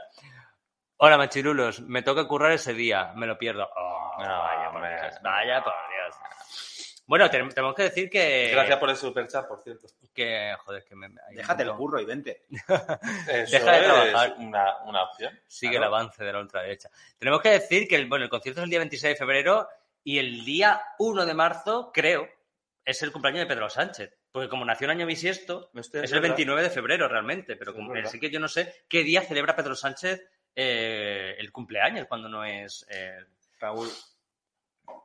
[0.98, 1.82] Hola, machirulos.
[1.82, 3.12] Me toca currar ese día.
[3.16, 3.70] Me lo pierdo.
[3.76, 4.82] Oh, No, vaya, por.
[4.82, 5.16] Dios.
[5.22, 6.16] Vaya, por Dios.
[7.06, 8.50] Bueno, ten- tenemos que decir que...
[8.52, 9.88] Gracias por el superchat, por cierto.
[10.14, 11.08] Que, joder, que me...
[11.32, 12.46] Déjate el curro y vente.
[12.50, 14.36] Eso Deja de es trabajar.
[14.40, 15.40] una, una opción.
[15.48, 15.86] Sigue Claro.
[15.88, 16.90] el avance de la ultraderecha.
[17.18, 19.70] Tenemos que decir que el, bueno, el concierto es el día 26 de febrero
[20.04, 22.28] y el día 1 de marzo, creo,
[22.84, 24.14] es el cumpleaños de Pedro Sánchez.
[24.32, 26.36] Porque como nació un año bisiesto, Esto es el verdad.
[26.36, 27.56] 29 de febrero realmente.
[27.56, 28.10] Pero Sí, como, es verdad.
[28.10, 30.28] así que yo no sé qué día celebra Pedro Sánchez
[30.60, 32.84] eh, el cumpleaños cuando no es...
[32.90, 33.20] eh,
[33.60, 33.90] Raúl,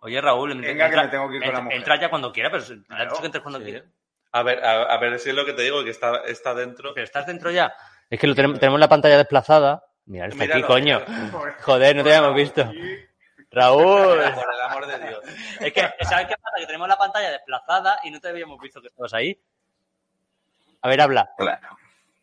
[0.00, 1.78] Oye, Raúl, Venga, que me tengo que ir con la entra- mujer.
[1.78, 3.64] entra ya cuando quiera, pero Claro, dicho que entres cuando sí.
[3.66, 3.84] quiera.
[4.32, 6.94] A ver, a, a ver si es lo que te digo, que está, está dentro.
[6.94, 7.72] Pero estás dentro ya.
[8.08, 9.84] Es que lo tenemos, tenemos la pantalla desplazada.
[10.06, 11.00] Mira, está aquí, coño.
[11.62, 12.64] Joder, no te habíamos visto.
[13.50, 14.18] Raúl.
[14.34, 15.20] Por el amor de Dios.
[15.60, 16.56] Es que, ¿sabes qué pasa?
[16.58, 19.38] Que tenemos la pantalla desplazada y no te habíamos visto que estabas ahí.
[20.80, 21.30] A ver, habla.
[21.36, 21.68] Claro.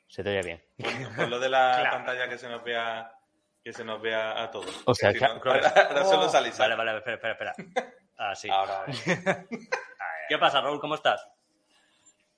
[0.07, 0.63] Se te oye bien.
[0.77, 1.91] Por, por lo de la Claro.
[1.97, 3.11] pantalla que se nos vea
[3.69, 4.81] que se nos vea a todos.
[4.85, 6.57] O sea, Que no- solo salís.
[6.57, 7.93] Vale, vale, espera, espera, espera.
[8.17, 8.49] Ah, sí.
[8.49, 8.83] Ahora.
[10.27, 10.79] ¿Qué pasa, Raúl?
[10.79, 11.23] ¿Cómo estás?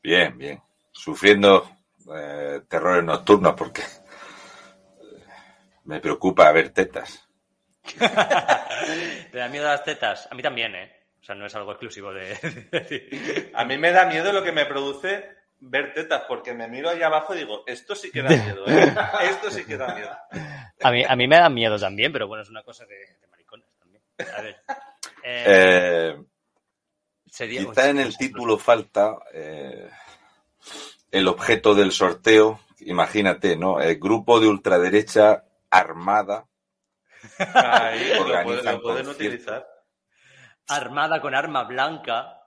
[0.03, 0.61] Bien, bien.
[0.91, 1.69] Sufriendo
[2.13, 5.23] eh, terrores nocturnos porque eh,
[5.86, 7.25] me preocupa ver tetas.
[7.97, 10.27] ¿Te da miedo las tetas?
[10.29, 10.93] A mí también, ¿eh?
[11.21, 12.25] O sea, no es algo exclusivo de...
[12.71, 15.29] de- A mí me da miedo lo que me produce
[15.61, 18.93] ver tetas, porque me miro ahí abajo y digo, esto sí que da miedo, ¿eh?
[19.29, 20.09] Esto sí que da miedo.
[20.84, 23.27] A mí, a mí me da miedo también, pero bueno, es una cosa de, de
[23.29, 24.03] maricones también.
[24.38, 24.55] A ver.
[25.23, 26.23] Eh, Eh,
[27.27, 29.89] sería- quizá en el título falta eh,
[31.11, 32.59] el objeto del sorteo.
[32.79, 33.79] Imagínate, ¿no?
[33.79, 36.47] El grupo de ultraderecha armada.
[37.38, 39.67] Ahí, lo, pueden- lo pueden utilizar.
[40.67, 42.38] Armada con arma blanca.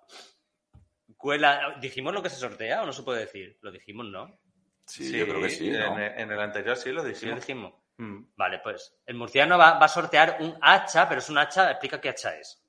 [1.17, 1.77] Cuela...
[1.81, 3.57] ¿Dijimos lo que se sortea o no se puede decir?
[3.61, 4.39] Lo dijimos, ¿no?
[4.87, 5.97] Sí, yo creo que sí, ¿no?
[5.97, 7.73] En, el- en el anterior sí lo Sí, lo dijimos.
[7.97, 8.25] Mm.
[8.37, 12.01] Vale, pues el murciano va, va a sortear un hacha, pero es un hacha, explica
[12.01, 12.61] qué hacha es.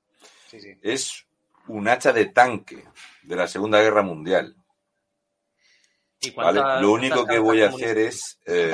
[0.48, 0.78] sí, sí.
[0.82, 1.26] Es
[1.68, 2.84] un hacha de tanque
[3.22, 4.54] de la Segunda Guerra Mundial.
[6.20, 6.60] ¿Y ¿vale?
[6.80, 8.72] Lo único que voy a hacer es eh,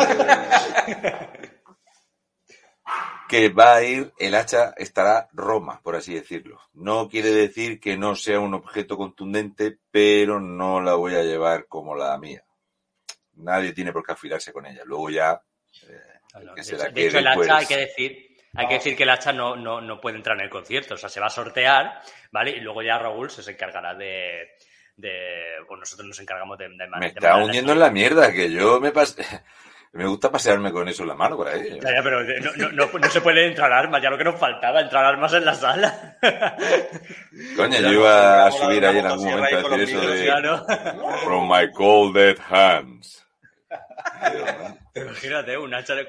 [3.29, 6.61] que va a ir, el hacha estará Roma, por así decirlo.
[6.75, 11.67] No quiere decir que no sea un objeto contundente, pero no la voy a llevar
[11.67, 12.45] como la mía.
[13.35, 14.83] Nadie tiene por qué afilarse con ella.
[14.85, 15.43] Luego ya,
[15.89, 16.21] eh,
[16.55, 17.51] que De hecho, la de hecho, el hacha pues.
[17.51, 20.45] hay que decir, hay que decir que el hacha no, no, no puede entrar en
[20.45, 22.51] el concierto, o sea, se va a sortear, ¿vale?
[22.53, 24.51] Y luego ya Raúl se encargará de,
[24.97, 25.13] de
[25.67, 28.93] pues nosotros nos encargamos de, de me está hundiendo en la mierda, que yo me
[28.93, 29.17] pas-
[29.95, 31.79] me gusta pasearme con eso en la mano por ahí.
[31.83, 34.81] Ya, ya, pero no, no, no, se puede entrar armas, ya lo que nos faltaba,
[34.81, 36.17] entrar armas en la sala.
[37.57, 41.19] Coño, yo iba a subir ahí en algún momento a decir eso de.
[41.25, 43.23] From my cold dead hands.
[44.95, 46.07] Imagínate, un hacha de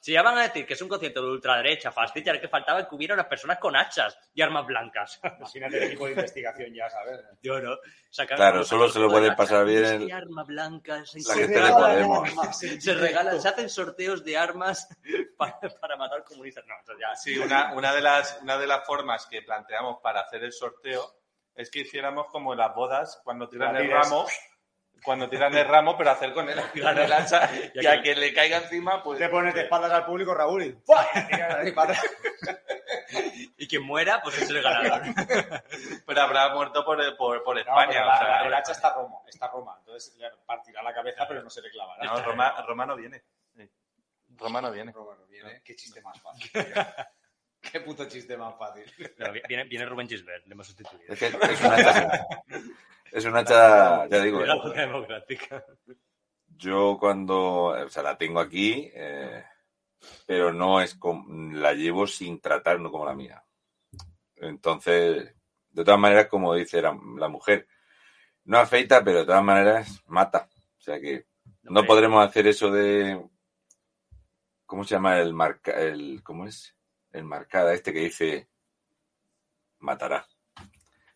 [0.00, 2.94] Si ya van a decir que es un concierto de ultraderecha, fascista, que faltaba que
[2.94, 5.20] hubiera unas personas con hachas y armas blancas.
[5.38, 7.20] Imagínate el equipo de investigación ya, ¿sabes?
[7.42, 7.76] Yo no.
[8.10, 11.04] Sacar Claro, solo se lo pueden de pasar bien en- y arma blanca.
[11.04, 12.58] se- La se gente de regalan- Podemos.
[12.58, 14.88] Se regalan, se hacen sorteos de armas
[15.38, 16.64] para, para matar comunistas.
[16.66, 17.14] No, eso ya.
[17.14, 21.14] Sí, una, una, de las, una de las formas que planteamos para hacer el sorteo
[21.54, 24.26] es que hiciéramos como en las bodas, cuando tiran el ramo,
[25.02, 28.32] cuando tiran el ramo, pero hacer con el, con el hacha y a que le
[28.32, 29.18] caiga encima, pues...
[29.18, 31.06] Te pones de espaldas al público, Raúl, y ¡fua!
[33.56, 35.02] Y quien muera, pues es el ganador.
[36.06, 38.02] Pero habrá muerto por, por, por No, España.
[38.02, 39.76] o la- sea, el hacha está Roma, está Roma.
[39.80, 42.04] Entonces le partirá la cabeza, pero no se le clavará.
[42.04, 43.22] No, Roma, Roma no viene.
[43.56, 43.68] Sí.
[44.36, 44.92] Roma no viene.
[44.92, 45.60] Roma no viene.
[45.64, 46.50] Qué chiste más fácil.
[47.60, 48.84] Qué puto chiste más fácil.
[49.18, 51.02] No, viene, viene Rubén Gisbert, le hemos sustituido.
[51.12, 52.26] Es que es un hacha.
[53.18, 55.64] Es un hacha, ya digo, eh, Democrática.
[56.56, 59.44] yo cuando, o sea, la tengo aquí, eh,
[60.24, 63.42] pero no es como, la llevo sin tratar, no como la mía.
[64.36, 65.34] Entonces,
[65.70, 67.66] de todas maneras, como dice la, la mujer,
[68.44, 70.48] no afeita, pero de todas maneras mata.
[70.78, 71.26] O sea que
[71.64, 73.20] no podremos hacer eso de,
[74.64, 76.72] ¿cómo se llama el marca, el, cómo es?
[77.10, 78.48] El marcada este que dice
[79.80, 80.24] matará.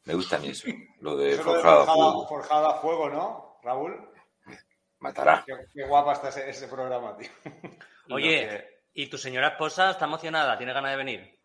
[0.05, 0.68] Me gusta a mí eso,
[1.00, 2.28] lo de Eso lo de forjado a forjada, fuego.
[2.28, 4.09] forjada a fuego, ¿no, Raúl?
[4.98, 5.44] Matará.
[5.46, 7.30] Qué, qué guapa está ese, ese programa, tío.
[8.11, 10.57] Oye, ¿y tu señora esposa está emocionada?
[10.59, 11.38] ¿Tiene ganas de venir?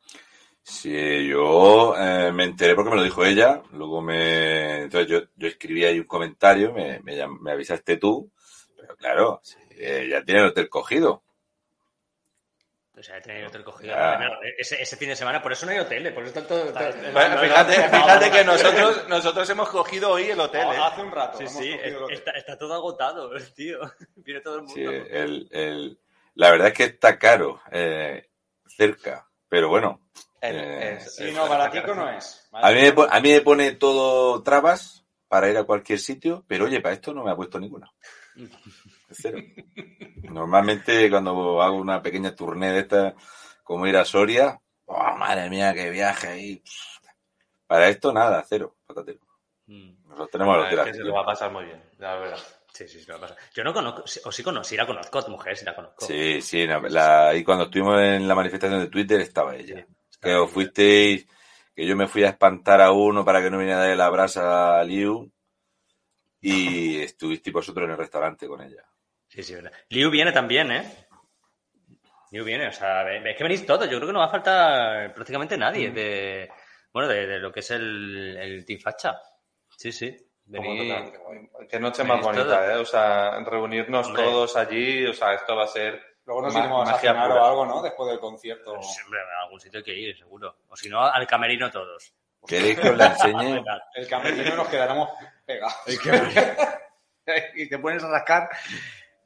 [0.62, 4.84] Sí, yo eh, me enteré porque me lo dijo ella, luego me...
[4.84, 8.30] Entonces yo, yo escribí ahí un comentario, me, me, me avisaste tú,
[8.76, 11.24] pero claro, sí, eh, ya tiene el hotel cogido.
[12.98, 13.96] O sea, tener hotel cogido.
[13.96, 14.28] No,
[14.58, 16.74] ese, ese fin de semana, por eso no hay hoteles, por eso está todo.
[16.74, 20.78] todo- Bueno, fíjate, fíjate que nosotros, nosotros hemos cogido hoy el hotel, ¿eh?
[20.82, 21.38] Hace un rato.
[21.38, 22.18] Sí, hemos sí, el hotel.
[22.18, 23.80] está, está todo agotado, tío.
[24.16, 24.74] Viene todo el mundo.
[24.76, 26.00] Sí, el, el-
[26.34, 28.30] la verdad es que está caro eh,
[28.66, 30.02] cerca, pero bueno.
[30.42, 32.48] El- eh, es- Sí, es- no, baratico no es.
[32.52, 36.66] a, mí me, a mí me pone todo trabas para ir a cualquier sitio, pero
[36.66, 37.92] oye, para esto no me ha puesto ninguna.
[39.12, 39.40] Cero.
[40.24, 43.16] Normalmente cuando hago una pequeña tournée de esta,
[43.64, 46.64] como ir a Soria, ¡oh, madre mía, qué viaje ahí!
[47.68, 49.20] Para esto nada, cero, patatero.
[49.68, 50.08] Mm.
[50.08, 50.94] Nosotros tenemos que aquí.
[50.94, 52.40] se lo va a pasar muy bien, la verdad.
[52.72, 53.38] Sí, sí, sí, me va a pasar.
[53.54, 56.06] Yo no conozco, o sí conozco, sí la conozco, tu mujer, sí la conozco.
[56.06, 59.86] Sí, sí, no, la- y cuando estuvimos en la manifestación de Twitter estaba ella.
[60.22, 61.28] Que os fuisteis,
[61.76, 64.10] que yo me fui a espantar a uno para que no viniera a darle la
[64.10, 65.30] brasa a Liu
[66.40, 68.87] y estuvisteis vosotros en el restaurante con ella.
[69.38, 69.72] Sí, sí, verdad.
[69.90, 70.84] Liu viene también, ¿eh?
[72.32, 73.88] Liu viene, o sea, es que venís todos.
[73.88, 75.60] Yo creo que no va a faltar prácticamente Mm.
[75.60, 76.50] nadie de,
[76.92, 79.16] bueno, de, de lo que es el, el Team Facha.
[79.78, 80.18] Sí, sí.
[81.70, 82.70] Qué noche más bonita, todos.
[82.70, 82.76] ¿eh?
[82.78, 84.24] O sea, reunirnos Hombre.
[84.24, 87.42] todos allí, o sea, esto va a ser Luego nos iremos a cenar pura.
[87.44, 87.82] o algo, ¿no?
[87.84, 88.82] Después del concierto.
[88.82, 90.58] Sí, hombre, a algún sitio hay que ir, seguro.
[90.68, 92.12] O si no, al camerino todos.
[92.48, 93.64] ¿Queréis que os la enseñe?
[93.96, 95.10] El camerino nos quedaremos
[95.46, 95.76] pegados.
[97.56, 98.50] y te pones a rascar.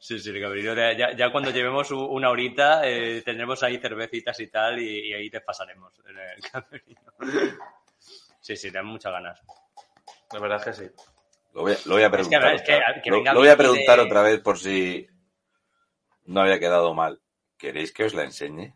[0.03, 0.73] Sí, sí, el camerino.
[0.73, 5.13] de- Ya, ya cuando llevemos una horita, eh, tendremos ahí cervecitas y tal, y, y
[5.13, 7.13] ahí te pasaremos en el camerino.
[8.39, 9.39] Sí, sí, tenemos muchas ganas.
[10.33, 10.91] La verdad es que sí.
[11.53, 12.55] Lo voy a, lo voy a Es que, preguntar.
[12.55, 15.07] es que- que lo, venga lo voy a preguntar de- otra vez por si
[16.25, 17.21] no había quedado mal.
[17.57, 18.73] ¿Queréis que os la enseñe?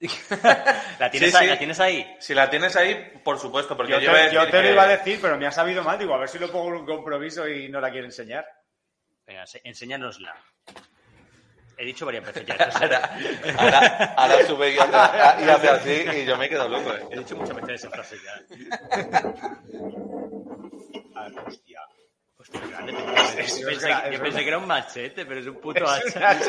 [0.98, 1.50] ¿La tienes, Sí, ahí, sí.
[1.50, 2.16] ¿La tienes ahí?
[2.18, 5.20] Si la tienes ahí, por supuesto, porque Yo te, yo te lo iba a decir,
[5.22, 5.98] pero me ha sabido mal.
[6.00, 8.44] Digo, a ver si lo pongo en un compromiso y no la quiero enseñar.
[9.28, 10.34] Venga, enséñanosla.
[11.76, 12.54] He dicho varias veces ya.
[12.80, 13.18] Ahora,
[13.58, 16.94] ahora, ahora sube y hace, y hace así y yo me quedo loco.
[16.94, 17.18] He ¿eh?
[17.18, 18.42] dicho muchas veces esa frase ya.
[21.14, 21.80] Ah, hostia.
[22.38, 22.94] Hostia, grande.
[23.36, 26.40] Pensé, yo pensé que era un machete, pero es un puto hacha.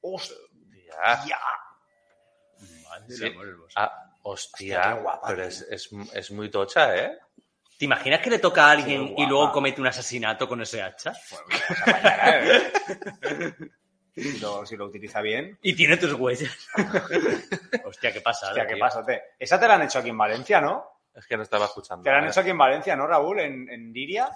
[0.00, 0.36] Hostia.
[3.08, 3.24] Sí.
[3.76, 7.18] Ah, hostia, Hostia, qué guapa, pero es, es, es muy tocha, ¿eh?
[7.80, 11.14] ¿Te imaginas que le toca a alguien y luego comete un asesinato con ese hacha?
[14.12, 15.56] Si lo, si lo utiliza bien.
[15.62, 16.68] Y tiene tus huellas.
[17.84, 18.52] Hostia, qué pasada.
[18.52, 19.22] Hostia, qué pasote.
[19.38, 20.84] Esa te la han hecho aquí en Valencia, ¿no?
[21.14, 22.02] Es que no estaba escuchando.
[22.02, 23.38] Te la han hecho aquí en Valencia, ¿no, Raúl?
[23.40, 24.28] En, en Diria.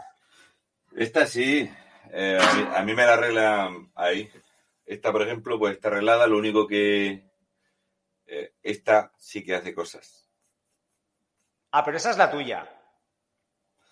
[0.97, 1.71] Esta sí,
[2.13, 4.31] eh, a, mí, a mí me la arreglan ahí.
[4.87, 7.29] Esta, por ejemplo, pues está arreglada, lo único que
[8.27, 10.31] eh, esta sí que hace cosas.
[11.73, 12.74] Ah, pero esa es la tuya.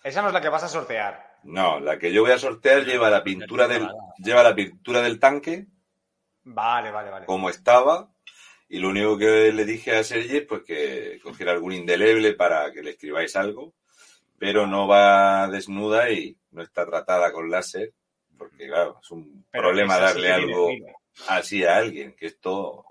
[0.03, 1.39] Esa no es la que vas a sortear.
[1.43, 3.87] No, la que yo voy a sortear lleva la pintura del,
[4.17, 5.67] lleva la pintura del tanque.
[6.43, 7.25] Vale, vale, vale.
[7.25, 8.09] como estaba.
[8.67, 12.81] Y lo único que le dije a Sergi pues que cogiera algún indeleble para que
[12.81, 13.73] le escribáis algo,
[14.37, 17.93] pero no va desnuda y no está tratada con láser
[18.37, 20.69] porque claro, es un Pero problema darle algo
[21.29, 22.85] así a alguien, que esto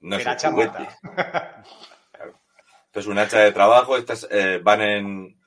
[0.00, 0.88] no es la un hacha juguete.
[1.02, 1.64] mata.
[2.12, 2.40] Claro.
[2.96, 5.38] Esto es un hacha de trabajo, estas eh, van en,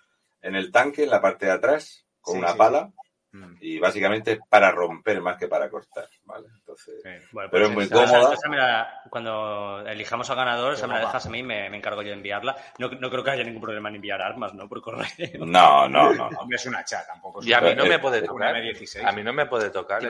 [0.44, 2.92] en el tanque, en la parte de atrás, con Sí, una sí, pala,
[3.32, 3.58] Mm.
[3.62, 6.48] y básicamente es para romper más que para cortar, ¿vale?
[6.56, 6.96] Entonces,
[7.32, 8.34] Bueno, Pero pues es muy esa- esa- cómoda.
[8.34, 11.70] esa me la- cuando elijamos al ganador, esa me la dejas a mí y me,
[11.70, 12.56] me encargo yo de enviarla.
[12.80, 14.68] No, no creo que haya ningún problema en enviar armas, ¿no?
[14.68, 15.08] Por correo.
[15.40, 16.40] no, no, no, no.
[16.40, 18.52] Hombre, es una hacha, tampoco es Y a mí no me puede tocar.
[18.56, 19.06] una M16.
[19.06, 20.04] A mí no me puede tocar.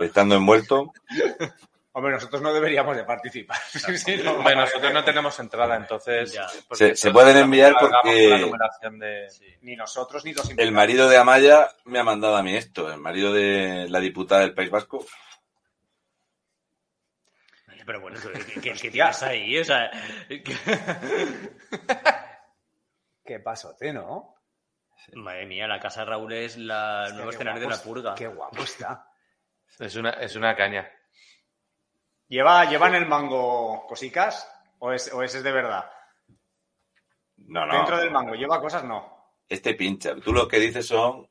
[0.00, 0.92] Estando envuelto,
[1.98, 3.56] Hombre, nosotros no deberíamos de participar.
[3.96, 4.32] Sí, no.
[4.32, 6.30] Hombre, nosotros no tenemos entrada, entonces.
[6.30, 6.46] Ya.
[6.72, 8.52] Se- pueden enviar porque-
[9.62, 10.72] Ni nosotros ni los el invitados.
[10.74, 14.52] marido de Amaya me ha mandado a mí esto, el marido de la diputada del
[14.52, 15.06] País Vasco.
[17.86, 19.58] Pero bueno, ¿qué, qué, qué tienes ahí?
[19.58, 19.90] O sea,
[23.24, 24.34] Qué pasote, ¿no?
[25.14, 28.14] madre mía, la casa de Raúl es la, el nuevo qué escenario de la purga.
[28.14, 29.08] Qué guapo está.
[29.78, 30.90] Es una, es una caña.
[32.28, 34.50] ¿Lleva, ¿Llevan el mango cosicas?
[34.78, 35.90] ¿O, es, ¿O ese es de verdad?
[37.36, 37.74] No, no.
[37.74, 38.84] Dentro del mango, ¿lleva cosas?
[38.84, 39.34] No.
[39.48, 40.16] Este pincha.
[40.16, 41.28] Tú lo que dices son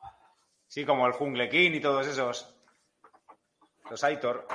[0.68, 2.56] Sí, como el Jungle King y todos esos.
[3.90, 4.48] Los Aitor.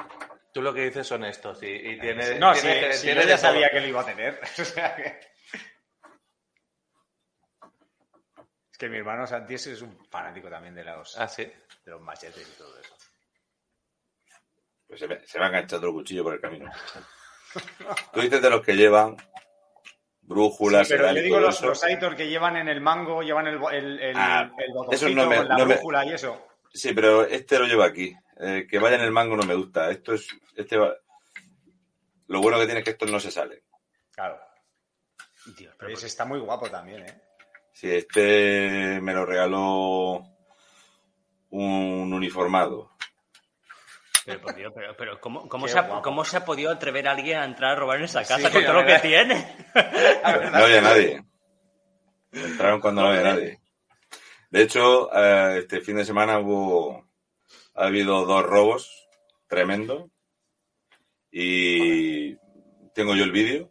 [0.52, 2.38] Tú lo que dices son estos y, y tiene.
[2.38, 3.46] No, sí, tiene- sí, tiene yo ya todo.
[3.46, 4.40] sabía que lo iba a tener.
[4.58, 5.20] O sea que...
[8.72, 11.44] Es que mi hermano Santi es un fanático también de los, Ah, sí.
[11.44, 12.94] de los machetes y todo eso.
[14.90, 16.68] Pues se, me, se me ha enganchado otro cuchillo por el camino.
[18.12, 19.16] Tú dices de los que llevan
[20.22, 23.60] brújulas, Sí, pero yo digo los, los Aitor que llevan en el mango, llevan el,
[23.72, 26.44] el, el, Ah, el eso botoncito no me- con la no me- brújula y eso.
[26.74, 28.12] Sí, pero este lo lleva aquí.
[28.40, 29.90] eh, que vaya en el mango no me gusta.
[29.92, 30.94] Esto es, este va-
[32.26, 33.62] lo bueno que tiene es que esto no se sale.
[34.12, 34.40] Claro.
[35.46, 37.22] Dios, pero Pero ese está muy guapo también, ¿eh?
[37.72, 40.22] Si este me lo regaló
[41.50, 42.92] un uniformado.
[44.24, 45.88] Pero, por Dios, pero, pero ¿cómo, cómo, se ha.
[46.02, 48.64] ¿cómo se ha podido atrever alguien a entrar a robar en esa casa Sí, con
[48.64, 49.02] todo lo que verdad.
[49.02, 49.56] tiene?
[50.52, 51.24] No había nadie.
[52.32, 53.60] Entraron cuando no había nadie.
[54.50, 57.08] De hecho, eh, este fin de semana hubo,
[57.74, 59.08] ha habido dos robos
[59.46, 60.10] tremendos
[61.30, 62.34] y
[62.94, 63.70] tengo yo el vídeo.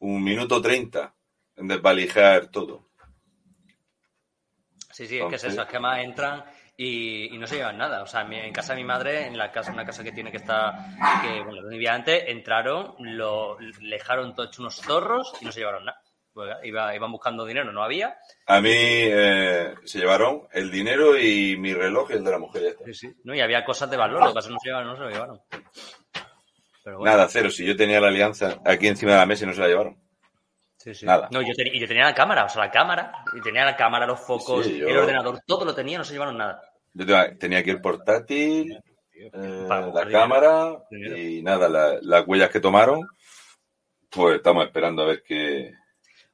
[0.00, 1.14] Un minuto treinta
[1.56, 2.88] en desvalijar todo.
[4.92, 6.44] Sí, sí, es que es eso, es que además entran
[6.80, 8.02] y, y no se llevan nada.
[8.02, 10.36] O sea, en casa de mi madre, en la casa, una casa que tiene que
[10.38, 10.72] estar,
[11.20, 15.52] que bueno, donde vivía antes, entraron, lo le dejaron todo hecho unos zorros y no
[15.52, 16.00] se llevaron nada.
[16.32, 18.16] Pues, iba- iban buscando dinero, no había.
[18.46, 22.62] A mí eh, se llevaron el dinero y mi reloj y el de la mujer.
[22.62, 23.08] ya está.
[23.24, 23.34] ¿no?
[23.34, 25.02] Y había cosas de valor, lo que pasa es que no se llevaron, no se
[25.02, 25.40] lo llevaron.
[26.84, 27.50] Pero bueno, Nada, cero.
[27.50, 30.00] Si yo tenía la alianza aquí encima de la mesa y no se la llevaron.
[30.94, 31.06] Sí, sí.
[31.06, 31.28] nada.
[31.30, 34.06] No, yo, ten- yo tenía la cámara, o sea, la cámara, y tenía la cámara,
[34.06, 36.60] los focos, Sí, yo- el ordenador, todo lo tenía, no se llevaron nada.
[36.94, 38.78] Yo tenía, tenía aquí el portátil,
[39.14, 39.30] eh,
[39.94, 41.16] la cámara Dinero.
[41.16, 43.00] y nada, la- las huellas que tomaron,
[44.10, 45.72] pues estamos esperando a ver qué...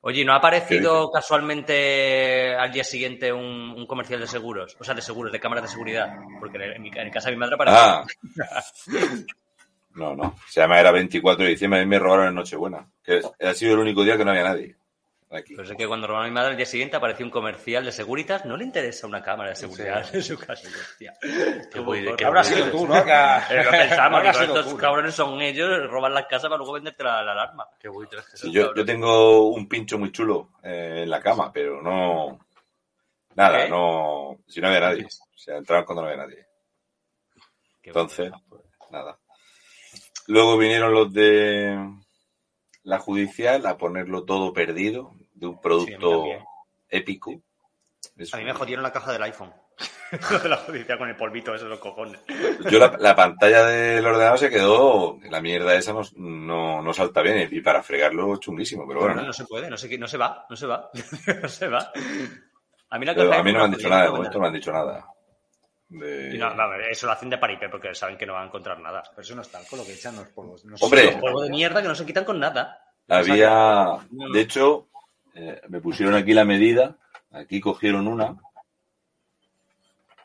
[0.07, 4.77] Oye, ¿y ¿no ha ¿Qué aparecido casualmente al día siguiente un, un comercial de seguros?
[4.79, 6.15] O sea, de seguros, de cámaras de seguridad.
[6.39, 7.81] Porque en, mi, en casa de mi madre apareció.
[7.81, 8.05] Ah,
[9.95, 13.21] no, no, se llama era 24 de diciembre, a mí me robaron en Nochebuena, que
[13.41, 14.77] ha sido el único día que no había nadie
[15.37, 15.55] aquí.
[15.57, 17.93] Pero sé que cuando robaron a mi madre al día siguiente apareció un comercial de
[17.93, 18.45] Seguritas.
[18.45, 20.69] ¿No le interesa una cámara de seguridad en su casa?
[20.69, 21.13] Hostia,
[21.73, 23.05] qué bueno, qué Habrá sido tú, ¿no?
[23.05, 23.11] Que-
[23.51, 24.77] Eh, lo pensamos, sido estos tú, ¿no?
[24.77, 27.67] cabrones son ellos, roban las casas para luego venderte la, la alarma.
[27.81, 31.53] Qué es que Sí, yo, yo tengo un pincho muy chulo eh, en la cama,
[31.53, 32.39] pero no...
[33.35, 33.71] Nada, ¿Qué?
[33.71, 34.39] no...
[34.47, 35.05] Si no había nadie.
[35.07, 36.47] O sea, entraron cuando no había nadie.
[37.83, 37.91] Qué.
[37.91, 39.19] Entonces, pues nada.
[40.27, 41.79] Luego vinieron los de
[42.83, 46.25] la judicial a ponerlo todo perdido de un producto
[46.89, 47.33] épico.
[48.17, 48.37] Eso.
[48.37, 49.53] A mí me jodieron la caja del iPhone.
[50.31, 52.21] Lo de la judicial con el polvito, eso los cojones.
[52.71, 57.23] Yo la, la pantalla del ordenador se quedó, la mierda esa no, no, no salta
[57.23, 59.17] bien y para fregarlo chunguísimo, pero bueno.
[59.17, 60.91] no, no se puede, no se, no se va, no se va,
[61.43, 61.91] no se va.
[62.91, 64.41] A mí la Pero caja a mí no me han dicho nada, de momento no
[64.41, 65.07] me han dicho nada.
[65.89, 68.45] De- Y no, a ver, eso lo hacen de paripé porque saben que no van
[68.45, 69.03] a encontrar nada.
[69.11, 70.65] Pero eso no es talco, lo que echan los polvos.
[70.65, 71.13] No Hombre.
[71.13, 71.19] sé.
[71.19, 72.81] Polvo de mierda que no se quitan con nada.
[73.09, 73.99] Había,
[74.33, 74.89] de hecho,
[75.35, 76.97] eh, me pusieron aquí la medida,
[77.31, 78.37] aquí cogieron una,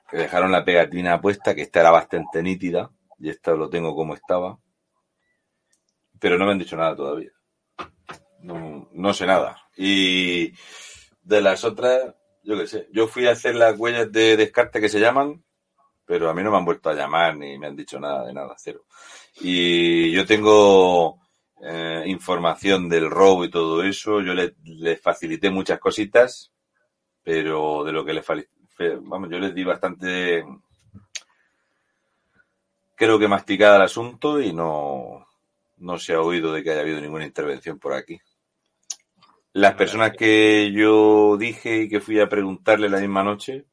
[0.10, 2.90] que dejaron la pegatina puesta, que esta era bastante nítida,
[3.20, 4.58] y esta lo tengo como estaba,
[6.20, 7.32] pero no me han dicho nada todavía.
[8.42, 9.62] No, no sé nada.
[9.76, 10.54] Y
[11.22, 14.90] de las otras, yo qué sé, yo fui a hacer las huellas de descarte que
[14.90, 15.44] se llaman,
[16.10, 18.34] pero a mí no me han vuelto a llamar ni me han dicho nada de
[18.34, 18.86] nada, cero.
[19.42, 21.20] Y yo tengo
[21.62, 24.20] eh, información del robo y todo eso.
[24.20, 26.52] Yo les le facilité muchas cositas,
[27.22, 28.26] pero de lo que les
[29.02, 30.44] vamos, yo les di bastante,
[32.96, 35.28] creo que masticada el asunto y no,
[35.78, 38.20] no se ha oído de que haya habido ninguna intervención por aquí.
[39.54, 43.68] Las personas que yo dije y que fui a preguntarle la misma noche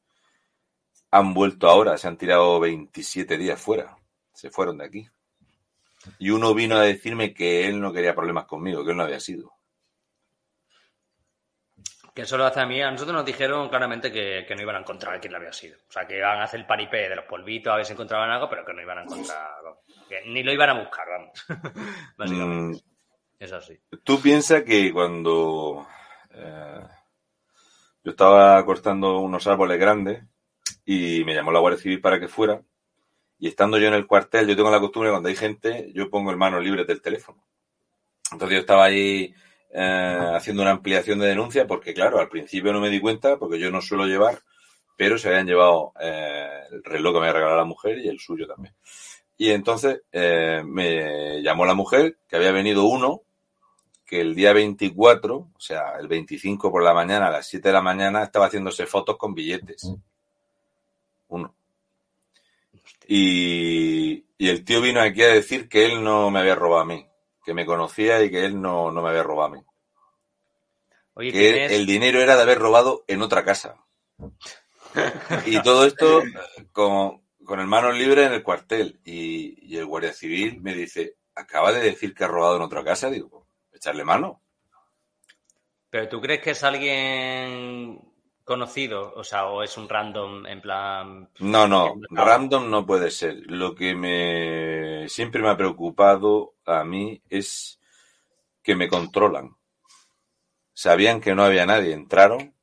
[1.11, 3.97] han vuelto ahora, se han tirado 27 días fuera,
[4.33, 5.07] se fueron de aquí.
[6.19, 9.19] Y uno vino a decirme que él no quería problemas conmigo, que él no había
[9.19, 9.51] sido.
[12.13, 12.81] Que eso lo hace a mí.
[12.81, 15.77] A nosotros nos dijeron claramente que, que no iban a encontrar quién lo había sido.
[15.87, 18.29] O sea, que iban a hacer el paripé de los polvitos a ver si encontraban
[18.31, 19.49] algo, pero que no iban a encontrar.
[20.09, 21.45] Que ni lo iban a buscar, vamos.
[22.17, 22.81] Básicamente.
[22.81, 22.83] Mm,
[23.39, 23.79] Es así.
[24.03, 25.87] Tú piensas que cuando
[26.31, 26.81] eh,
[28.03, 30.23] yo estaba cortando unos árboles grandes
[30.89, 32.61] y me llamó la Guardia Civil para que fuera,
[33.37, 36.31] y estando yo en el cuartel, yo tengo la costumbre cuando hay gente, yo pongo
[36.31, 37.43] el manos libres del teléfono.
[38.31, 39.35] Entonces yo estaba ahí
[39.69, 43.59] eh, haciendo una ampliación de denuncia porque, claro, al principio no me di cuenta porque
[43.59, 44.39] yo no suelo llevar,
[44.95, 48.19] pero se habían llevado eh, el reloj que me había regalado la mujer y el
[48.19, 48.73] suyo también.
[49.37, 53.23] Y entonces eh, me llamó la mujer que había venido uno
[54.05, 57.73] que el día 24, o sea, el 25 por la mañana, a las 7 de
[57.73, 59.91] la mañana, estaba haciéndose fotos con billetes.
[61.29, 61.53] Uno.
[63.07, 66.85] Y, y el tío vino aquí a decir que él no me había robado a
[66.85, 67.07] mí,
[67.45, 69.63] que me conocía y que él no, no me había robado a mí.
[71.13, 73.75] Oye, Que el dinero era de haber robado en otra casa.
[75.45, 76.23] Y todo esto
[76.71, 78.99] con, con el manos libre en el cuartel.
[79.03, 82.83] Y, y el guardia civil me dice, acaba de decir que ha robado en otra
[82.83, 83.09] casa.
[83.09, 84.41] Digo, echarle mano.
[85.89, 87.99] Pero tú crees que es alguien
[88.51, 91.29] conocido, o sea, o es un random en plan...
[91.53, 93.35] No, no, random no puede ser.
[93.49, 97.79] Lo que me siempre me ha preocupado a mí es
[98.63, 99.51] que me controlan.
[100.73, 102.55] Sabían que no había nadie, entraron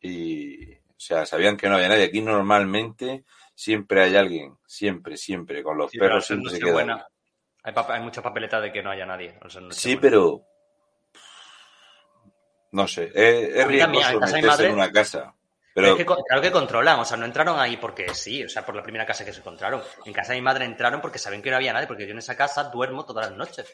[0.00, 2.04] y, o sea, sabían que no había nadie.
[2.06, 3.24] Aquí normalmente
[3.54, 6.72] siempre hay alguien, siempre, siempre, con los Sí, perros siempre se queda.
[6.72, 7.06] buena.
[7.64, 9.38] Hay, pap- hay mucha papeleta de que no haya nadie.
[9.44, 10.02] o sea, no es Sí, buena.
[10.02, 10.44] pero
[12.72, 15.34] no sé, es, es riesgoso en casa de mi meterse madre- en una casa.
[15.74, 18.66] Pero es que, claro que controlan, o sea, no entraron ahí porque sí, o sea,
[18.66, 19.82] por la primera casa que se encontraron.
[20.04, 22.18] En casa de mi madre entraron porque sabían que no había nadie, porque yo en
[22.18, 23.72] esa casa duermo todas las noches.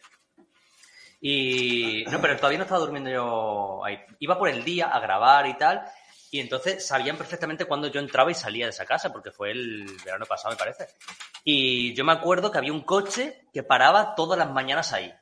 [1.21, 3.99] Y no, pero todavía no estaba durmiendo yo ahí.
[4.21, 5.83] Iba por el día a grabar y tal,
[6.31, 9.85] y entonces sabían perfectamente cuándo yo entraba y salía de esa casa, porque fue el
[10.05, 10.87] verano pasado, me parece.
[11.43, 15.13] Y yo me acuerdo que había un coche que paraba todas las mañanas ahí.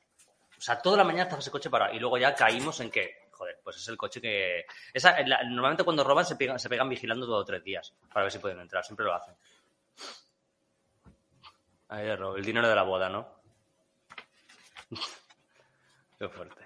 [0.58, 1.94] O sea, todas las mañanas estaba ese coche parado.
[1.94, 4.64] Y luego ya caímos en que, joder, pues es el coche que...
[5.48, 8.38] Normalmente cuando roban se pegan, se pegan vigilando dos o tres días para ver si
[8.38, 8.84] pueden entrar.
[8.84, 9.34] Siempre lo hacen.
[11.88, 13.40] Ahí el dinero de la boda, ¿no?
[16.18, 16.64] Qué fuerte.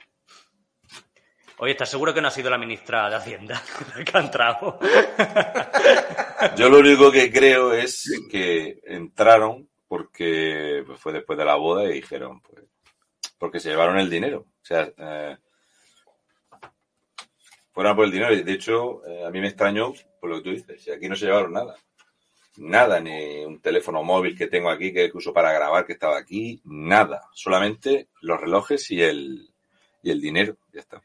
[1.59, 3.63] Oye, ¿estás seguro que no ha sido la ministra de Hacienda
[4.05, 4.79] que ha entrado?
[6.57, 11.95] yo lo único que creo es que entraron porque fue después de la boda y
[11.95, 12.65] dijeron, pues,
[13.37, 14.39] porque se llevaron el dinero.
[14.39, 15.37] O sea, eh,
[17.73, 18.35] fueron a por el dinero.
[18.35, 20.89] Y de hecho, eh, a mí me extrañó por lo que tú dices.
[20.95, 21.77] Aquí no se llevaron nada.
[22.57, 26.61] Nada, ni un teléfono móvil que tengo aquí que uso para grabar que estaba aquí.
[26.65, 27.23] Nada.
[27.33, 29.49] Solamente los relojes y el,
[30.03, 30.57] y el dinero.
[30.73, 31.01] Ya está.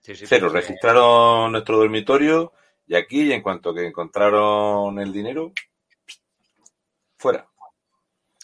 [0.00, 0.48] Sí, sí, Cero.
[0.50, 2.52] Registraron nuestro dormitorio
[2.86, 5.52] y aquí, y en cuanto que encontraron el dinero,
[7.16, 7.48] fuera.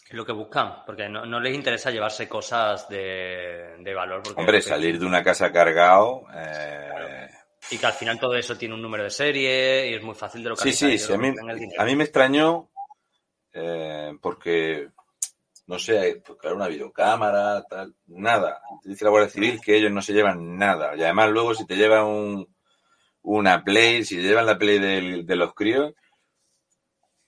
[0.07, 4.23] Es lo que buscan, porque no, no les interesa llevarse cosas de, de valor.
[4.23, 6.23] Porque Hombre, salir de una casa cargado.
[6.33, 7.29] eh,
[7.69, 10.43] Y que al final todo eso tiene un número de serie y es muy fácil
[10.43, 10.89] de Sí, localizar.
[10.89, 11.33] sí, y sí, a mí,
[11.77, 12.69] a mí me extrañó
[13.53, 14.89] eh, porque,
[15.67, 18.61] no sé, pues claro, una videocámara, tal, nada.
[18.83, 20.95] Dice la Guardia Civil que ellos no se llevan nada.
[20.95, 22.55] Y además luego si te llevan un,
[23.21, 24.79] una Play, si te llevan la Play
[25.23, 25.93] de los críos,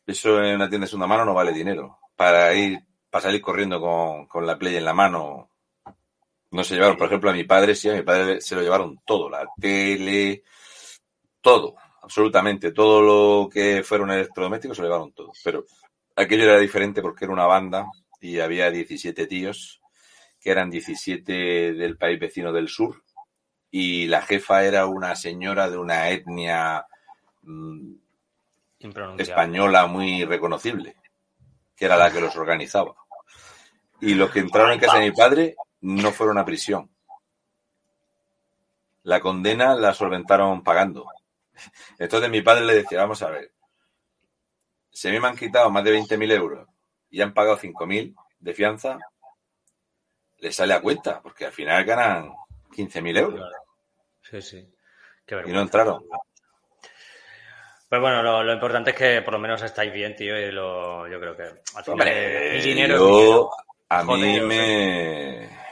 [0.05, 1.99] eso en una tienda de segunda mano no vale dinero.
[2.15, 2.79] Para ir,
[3.09, 5.49] para salir corriendo con, con la Play en la mano,
[6.53, 6.97] no se llevaron.
[6.97, 10.43] Por ejemplo, a mi padre sí, a mi padre se lo llevaron todo, la tele,
[11.41, 15.31] todo, absolutamente, todo lo que fuera un electrodoméstico se lo llevaron todo.
[15.43, 15.65] Pero
[16.15, 17.87] aquello era diferente porque era una banda
[18.21, 19.81] y había 17 tíos,
[20.39, 23.03] que eran 17 del país vecino del sur,
[23.71, 26.85] y la jefa era una señora de una etnia
[27.41, 27.95] mm,
[29.17, 30.95] española muy reconocible,
[31.75, 32.93] que era la que los organizaba.
[33.99, 36.89] Y los que entraron en casa de mi padre no fueron a prisión.
[39.03, 41.05] La condena la solventaron pagando.
[41.99, 43.51] Entonces mi padre le decía, vamos a ver,
[44.91, 46.67] si a mí me han quitado más de 20.000 euros
[47.09, 48.97] y han pagado 5.000 de fianza,
[50.39, 52.31] les sale a cuenta, porque al final ganan
[52.71, 53.51] 15.000 euros
[54.21, 54.73] Sí, sí.
[55.45, 56.05] y no entraron.
[57.89, 61.07] Pues bueno, lo, lo importante es que por lo menos estáis bien, tío, y lo,
[61.07, 63.49] yo creo que al final Hombre, el dinero es yo, dinero.
[63.89, 65.62] a mí Joder, me...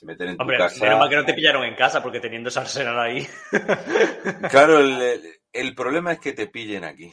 [0.00, 0.82] Se meten en tu Hombre, casa...
[0.82, 3.26] menos mal que no te pillaron en casa, porque teniendo esa arsenal ahí.
[4.50, 7.12] Claro, el, el- el problema es que te pillen aquí.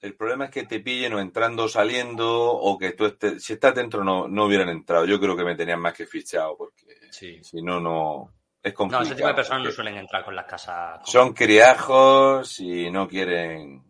[0.00, 3.44] El problema es que te pillen o entrando o saliendo o que tú estés...
[3.44, 5.04] Si estás dentro no, no hubieran entrado.
[5.04, 7.38] Yo creo que me tenían más que fichado porque Sí.
[7.44, 8.32] si no, no...
[8.62, 9.04] Es No, complicado.
[9.04, 10.98] ese tipo de personas no suelen entrar con las casas.
[11.00, 13.82] con- Son criajos y no quieren...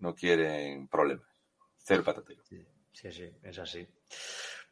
[0.00, 1.26] No quieren problemas.
[1.78, 2.42] Cero patatero.
[2.44, 3.86] Sí, sí, es así.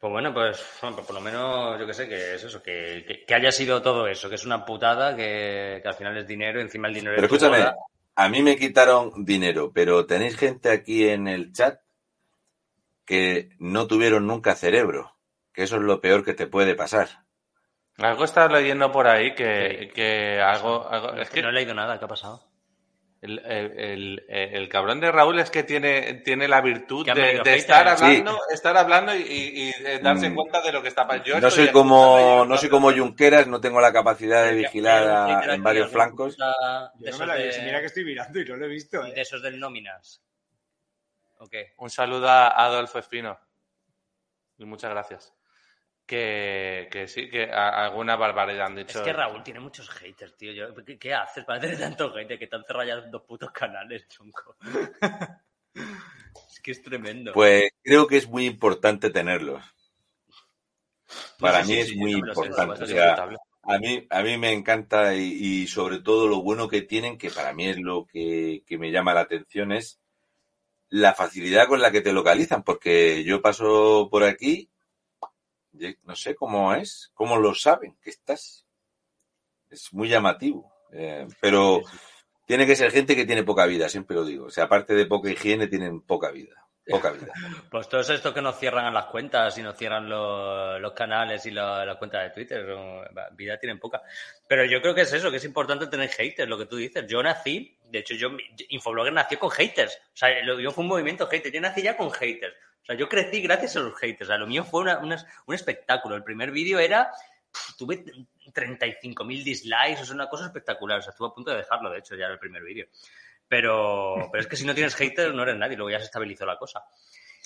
[0.01, 3.05] Pues bueno, pues, bueno, pues por lo menos yo que sé, que es eso, que,
[3.07, 6.27] que- que haya sido todo eso, que es una putada, que, que al final es
[6.27, 7.59] dinero, y encima el dinero Pero es escúchame,
[8.15, 11.79] a mí me quitaron dinero, pero tenéis gente aquí en el chat
[13.05, 15.15] que no tuvieron nunca cerebro,
[15.53, 17.09] que eso es lo peor que te puede pasar.
[17.99, 21.97] Algo estás leyendo por ahí que, que algo, algo- Es que No he leído nada,
[21.97, 22.50] ¿qué ha pasado?
[23.21, 27.97] El, el- el- el cabrón de Raúl es que tiene, tiene la virtud de, estar
[27.97, 28.03] Sí.
[28.03, 30.35] hablando, estar hablando y, y- y, eh, darse Mm.
[30.35, 31.25] cuenta de lo que está pasando.
[31.27, 35.53] Yo No soy como no soy como Junqueras, no tengo la capacidad de vigilar a-
[35.53, 36.35] en varios flancos.
[36.35, 39.05] Yo no me la vi, de, mira que estoy mirando y no lo he visto.
[39.05, 39.13] ¿eh?
[39.13, 40.23] de esos del nóminas.
[41.37, 41.73] ¿O qué?
[41.77, 43.39] Un saludo a Adolfo Espino.
[44.57, 45.33] Y muchas gracias.
[46.05, 48.99] Que, que sí, que a- alguna barbaridad han dicho.
[48.99, 50.51] Es que Raúl tiene muchos haters, tío.
[50.51, 53.51] Yo- ¿qué, qué haces para tener tanto hate que te han cerrado ya dos putos
[53.51, 54.55] canales, chunco?
[56.51, 57.33] es que es tremendo.
[57.33, 59.61] Pues creo que es muy importante tenerlos.
[61.39, 62.83] Para Sí, mí sí, es sí, muy sé, importante.
[62.83, 63.25] por O sea.
[63.63, 65.33] A mí, a mí me encanta y,
[65.63, 68.91] y sobre todo lo bueno que tienen, que para mí es lo que, que me
[68.91, 69.99] llama la atención, es
[70.89, 74.69] la facilidad con la que te localizan, porque yo paso por aquí,
[76.03, 78.65] no sé cómo es, cómo lo saben que estás.
[79.69, 81.81] Es muy llamativo, eh, pero
[82.45, 84.45] tiene que ser gente que tiene poca vida, siempre lo digo.
[84.45, 86.67] O sea, aparte de poca higiene, tienen poca vida.
[86.85, 87.31] Poca vida.
[87.71, 91.51] Pues todos estos que nos cierran las cuentas y nos cierran los, los canales y
[91.51, 92.65] la, la cuenta de Twitter,
[93.33, 94.01] vida tienen poca.
[94.47, 97.05] Pero yo creo que es eso, que es importante tener haters, lo que tú dices.
[97.07, 98.31] Yo nací, de hecho, yo,
[98.69, 99.95] Infoblogger nació con haters.
[100.13, 101.53] O sea, yo fue un movimiento haters.
[101.53, 102.55] Yo nací ya con haters.
[102.81, 104.23] O sea, yo crecí gracias a los haters.
[104.23, 106.15] O sea, lo mío fue una- una- un espectáculo.
[106.15, 107.11] El primer vídeo era.
[107.51, 108.03] pf, Tuve
[108.53, 110.99] 35.000 dislikes, o sea, una cosa espectacular.
[110.99, 112.87] O sea, estuve a punto de dejarlo, de hecho, ya en el primer vídeo.
[113.47, 115.75] Pero, pero es que si no tienes haters, no eres nadie.
[115.75, 116.83] Luego ya se estabilizó la cosa.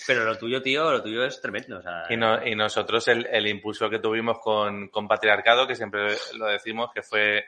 [0.06, 1.82] Pero lo tuyo, tío, lo tuyo es tremendo.
[2.10, 6.92] Y, y nosotros el, el impulso que tuvimos con, con Patriarcado, que siempre lo decimos,
[6.94, 7.46] que fue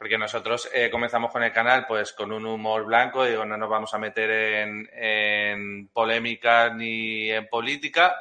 [0.00, 3.68] porque nosotros eh, comenzamos con el canal pues con un humor blanco, digo, no nos
[3.68, 8.16] vamos a meter en, en polémica ni en política,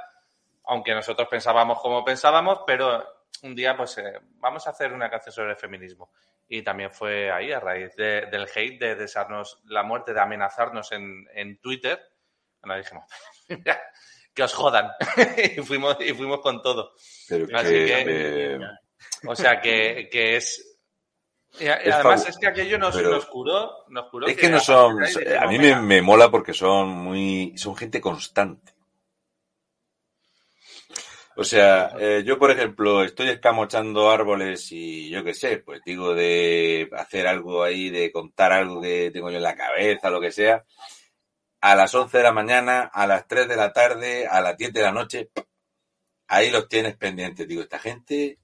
[0.65, 5.31] aunque nosotros pensábamos como pensábamos, pero un día pues eh, vamos a hacer una canción
[5.33, 6.11] sobre el feminismo.
[6.49, 10.91] Y también fue ahí, a raíz de- del hate, de desearnos la muerte, de amenazarnos
[10.91, 11.97] en, en Twitter.
[12.59, 13.05] Bueno, dijimos,
[14.33, 14.91] que os jodan.
[15.55, 16.91] y, fuimos, y fuimos con todo.
[17.29, 18.59] Pero Así que, que- eh,
[19.27, 20.68] O sea, que, que es...
[21.59, 24.97] Y, además es que aquello nos, pero- nos curó, nos curó es que no son,
[25.03, 28.73] a mí me, me mola porque son muy, son gente constante.
[31.35, 36.13] O sea, eh, yo por ejemplo estoy escamochando árboles y yo qué sé, pues digo
[36.13, 40.33] de hacer algo ahí, de contar algo que tengo yo en la cabeza, lo que
[40.33, 40.65] sea,
[41.61, 44.73] a las 11 de la mañana, a las 3 de la tarde, a las 10
[44.73, 45.29] de la noche,
[46.27, 47.47] ahí los tienes pendientes.
[47.47, 48.39] Digo, esta gente,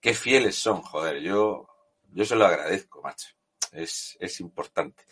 [0.00, 1.66] qué fieles son, joder, yo,
[2.12, 3.28] yo se lo agradezco, macho.
[3.72, 5.02] Es, es importante.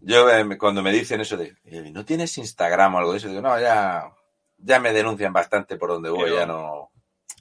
[0.00, 3.28] Yo eh, cuando me dicen eso de, eh, ¿no tienes Instagram o algo de eso?
[3.28, 4.10] Digo, no, ya,
[4.56, 6.90] ya me denuncian bastante por donde voy, Pero- ya no,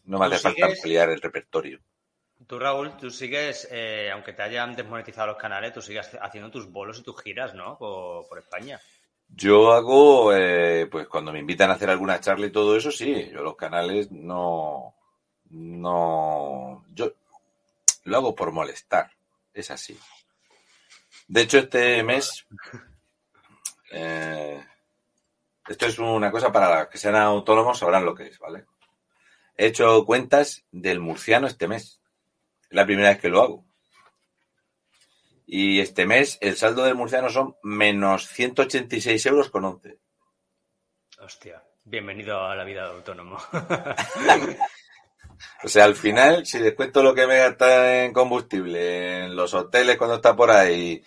[0.05, 1.80] no me ¿Tú hace falta ampliar el repertorio.
[2.47, 6.70] Tú, Raúl, tú sigues, eh, aunque te hayan desmonetizado los canales, tú sigues haciendo tus
[6.72, 7.78] bolos y tus giras, ¿no?
[7.78, 8.80] Por, por España.
[9.28, 13.30] Yo hago, eh, pues cuando me invitan a hacer alguna charla y todo eso, sí,
[13.32, 14.95] yo los canales no,
[15.49, 17.13] no, yo
[18.04, 19.12] lo hago por molestar,
[19.54, 19.97] es así.
[21.28, 22.45] De hecho, este mes,
[23.91, 24.66] eh,
[25.68, 28.66] esto es una cosa para los que sean autónomos, sabrán lo que es, ¿vale?
[29.56, 32.02] He hecho cuentas del murciano este mes.
[32.70, 33.66] Es la primera vez que lo hago.
[35.45, 40.00] Y este mes el saldo del murciano son menos 186 euros con 11.
[41.20, 43.38] Hostia, bienvenido a la vida de autónomo.
[45.64, 49.98] O sea, al final, si descuento lo que me gasta en combustible, en los hoteles
[49.98, 51.04] cuando está por ahí,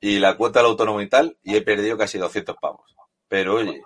[0.00, 2.94] y la cuota del autónomo y tal, y he perdido casi 200 pavos.
[3.28, 3.82] Pero oye,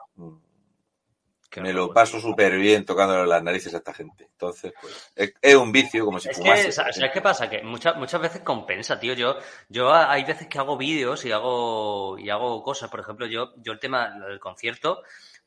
[1.61, 4.25] me lo paso súper bien tocando las narices a esta gente.
[4.25, 6.67] Entonces, pues, es, es un vicio como si Es fumase.
[6.67, 7.51] que, ¿sabes qué pasa?
[7.51, 9.13] Que muchas, muchas veces compensa, tío.
[9.13, 9.37] Yo,
[9.69, 12.89] yo hay veces que hago vídeos y hago, y hago cosas.
[12.91, 15.03] Por ejemplo, yo, yo el tema del concierto,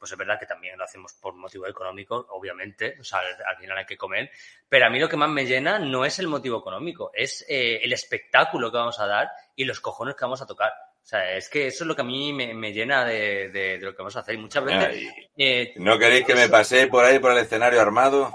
[0.05, 2.95] pues es verdad que también lo hacemos por motivo económico, obviamente.
[2.99, 4.29] O sea, al, al final hay que comer.
[4.69, 7.79] Pero a mí lo que más me llena no es el motivo económico, es eh,
[7.83, 10.71] el espectáculo que vamos a dar y los cojones que vamos a tocar.
[10.71, 13.77] O sea, es que eso es lo que a mí me, me llena de, de-
[13.77, 14.35] de lo que vamos a hacer.
[14.35, 15.03] Y muchas veces...
[15.37, 18.31] Eh, ¿No queréis que me pase por ahí por el escenario armado?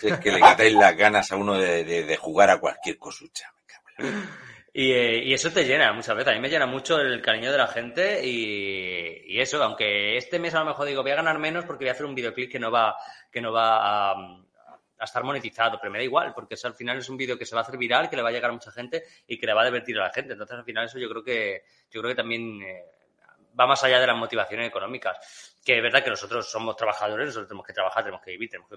[0.00, 2.98] Si es que le quitáis las ganas a uno de, de- de jugar a cualquier
[2.98, 3.52] cosucha.
[3.54, 4.45] me cago en la-
[4.78, 6.32] Y, eh, y eso te llena muchas veces.
[6.32, 10.54] A mí me llena mucho el cariño de la gente y, eso, aunque este mes
[10.54, 12.58] a lo mejor digo voy a ganar menos porque voy a hacer un videoclip que
[12.58, 12.94] no va,
[13.30, 16.98] que no va a, a estar monetizado, pero me da igual, porque eso al final
[16.98, 18.52] es un vídeo que se va a hacer viral, que le va a llegar a
[18.54, 20.32] mucha gente y que le va a divertir a la gente.
[20.34, 22.84] Entonces al final eso yo creo que, yo creo que también eh,
[23.58, 25.54] va más allá de las motivaciones económicas.
[25.64, 28.68] Que es verdad que nosotros somos trabajadores, nosotros tenemos que trabajar, tenemos que vivir, tenemos
[28.70, 28.76] que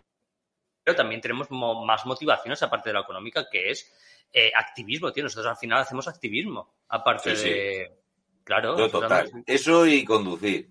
[0.84, 3.93] pero también tenemos mo- más motivaciones aparte de la económica, que es
[4.34, 5.24] eh, activismo, tío.
[5.24, 7.50] Nosotros al final hacemos activismo, aparte Sí, sí.
[7.50, 7.96] de...
[8.44, 8.78] Claro.
[8.78, 9.32] Yo total.
[9.46, 10.70] Eso y conducir.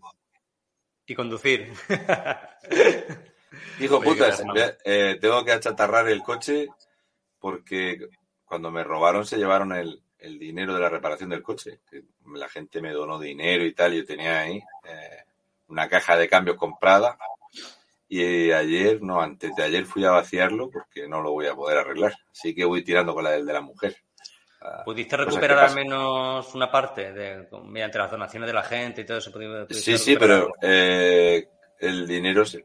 [1.07, 1.73] Y conducir.
[3.81, 6.69] Hijo ve- eh, tengo que achatarrar el coche
[7.39, 8.09] porque
[8.45, 11.81] cuando me robaron se llevaron el, el dinero de la reparación del coche.
[12.27, 15.25] La gente me donó dinero y tal, yo tenía ahí eh,
[15.69, 17.17] una caja de cambios comprada
[18.09, 21.79] y ayer, no, antes de ayer fui a vaciarlo porque no lo voy a poder
[21.79, 22.15] arreglar.
[22.31, 23.97] Así que voy tirando con la del de la mujer.
[24.61, 29.07] Ah, ¿Pudiste recuperar al menos una parte de, mediante las donaciones de la gente y
[29.07, 29.31] todo eso?
[29.71, 31.49] Sí, sí, pero eh,
[31.79, 32.65] el dinero se,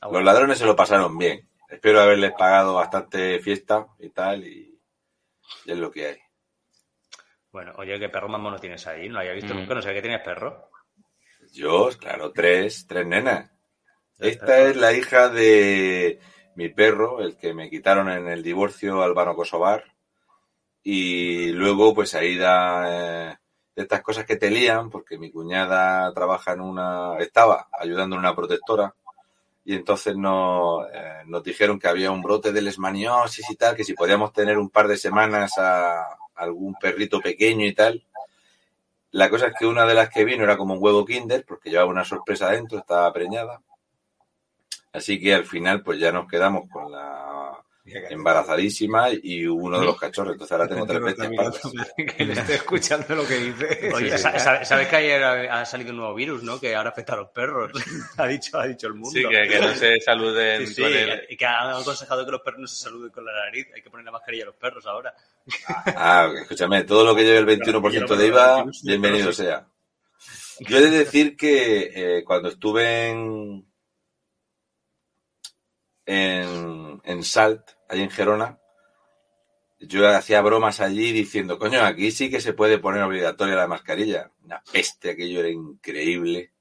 [0.00, 1.48] Ah, Los ladrones se lo pasaron bien.
[1.70, 4.78] espero haberles pagado bastante fiesta y tal, y,
[5.64, 6.18] y es lo que hay.
[7.50, 9.08] Bueno, oye, ¿qué perro más mono tienes ahí?
[9.08, 9.58] No había visto Mm.
[9.58, 10.70] nunca, no sabía que tienes perro.
[11.52, 13.50] Yo, claro, tres, tres nenas.
[14.18, 16.20] Esta es la hija de
[16.54, 19.84] mi perro, el que me quitaron en el divorcio albano kosovar.
[20.82, 23.36] Y luego, pues ahí da eh,
[23.74, 28.34] estas cosas que te lían, porque mi cuñada trabaja en una, estaba ayudando en una
[28.34, 28.94] protectora.
[29.64, 33.84] Y entonces nos, eh, nos dijeron que había un brote de lesmaniosis y tal, que
[33.84, 36.06] si podíamos tener un par de semanas a
[36.36, 38.06] algún perrito pequeño y tal.
[39.10, 41.70] La cosa es que una de las que vino era como un huevo kinder, porque
[41.70, 43.60] llevaba una sorpresa dentro, estaba preñada.
[44.96, 47.52] Así que al final, pues ya nos quedamos con la
[48.10, 50.32] embarazadísima y uno de los cachorros.
[50.32, 51.28] Entonces ahora tengo tres veces
[52.16, 53.90] que le estoy escuchando lo que dice.
[53.94, 56.58] Oye, sa- sa- ¿sabes que ayer ha ha salido un nuevo virus, no?
[56.58, 57.70] Que ahora afecta a los perros.
[58.16, 59.10] ha, dicho, ha dicho el mundo.
[59.10, 61.26] Sí, que, que no se saluden Sí, sí, con el...
[61.28, 63.68] y que han aconsejado que los perros no se saluden con la nariz.
[63.74, 65.14] Hay que poner la mascarilla a los perros ahora.
[65.86, 69.64] Ah, escúchame, todo lo que lleve el 21% de IVA, bienvenido sea.
[70.60, 73.64] Yo he de decir que eh, cuando estuve en,
[76.06, 78.58] en, Salt, allí en Gerona,
[79.80, 84.30] yo hacía bromas allí diciendo, coño, aquí sí que se puede poner obligatoria la mascarilla.
[84.42, 86.52] Una peste, aquello era increíble.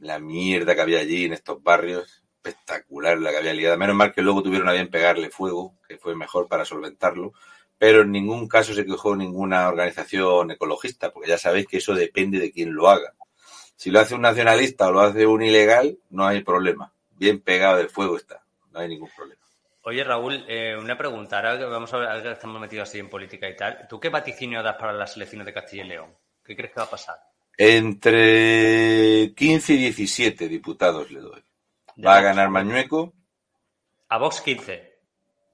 [0.00, 3.76] La mierda que había allí en estos barrios, espectacular la que había liada.
[3.76, 7.32] Menos mal que luego tuvieron a bien pegarle fuego, que fue mejor para solventarlo.
[7.78, 12.38] Pero en ningún caso se quejó ninguna organización ecologista, porque ya sabéis que eso depende
[12.38, 13.14] de quién lo haga.
[13.76, 16.92] Si lo hace un nacionalista o lo hace un ilegal, no hay problema.
[17.16, 18.43] Bien pegado del fuego está,
[18.74, 19.40] no hay ningún problema.
[19.82, 21.36] Oye, Raúl, eh, una pregunta.
[21.36, 24.00] Ahora que vamos a ver, ahora que estamos metidos así en política y tal, ¿tú
[24.00, 26.14] qué vaticinio das para las elecciones de Castilla y León?
[26.44, 27.16] ¿Qué crees que va a pasar?
[27.56, 31.44] Entre 15 y 17 diputados le doy.
[32.04, 33.12] Va a ganar Mañueco,
[34.08, 34.98] A Vox 15.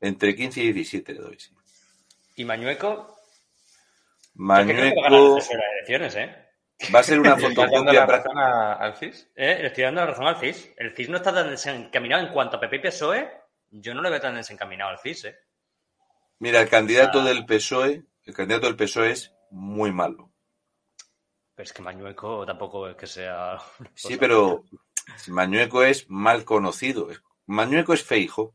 [0.01, 1.53] entre 15 y 17 le doy, sí.
[2.37, 3.18] ¿Y Mañueco?
[4.35, 6.50] Yo creo que va a ganar Mañueco las elecciones, ¿eh?
[6.95, 9.31] Va a ser una ¿Le estás dando fotocopia la razón a- al CIS?
[9.37, 10.74] Eh, Le estoy dando la razón al CIS.
[10.76, 13.31] El CIS no está tan desencaminado en cuanto a PP y PSOE.
[13.70, 15.39] Yo no le veo tan desencaminado al CIS, ¿eh?
[16.39, 17.24] Mira, el candidato Ah.
[17.24, 20.31] del PSOE, el candidato del PSOE es muy malo.
[21.55, 23.59] Pero es que Mañueco tampoco es que sea...
[23.95, 24.64] Sí, pero
[25.28, 27.09] Mañueco es mal conocido.
[27.47, 28.55] Mañueco es Feijo.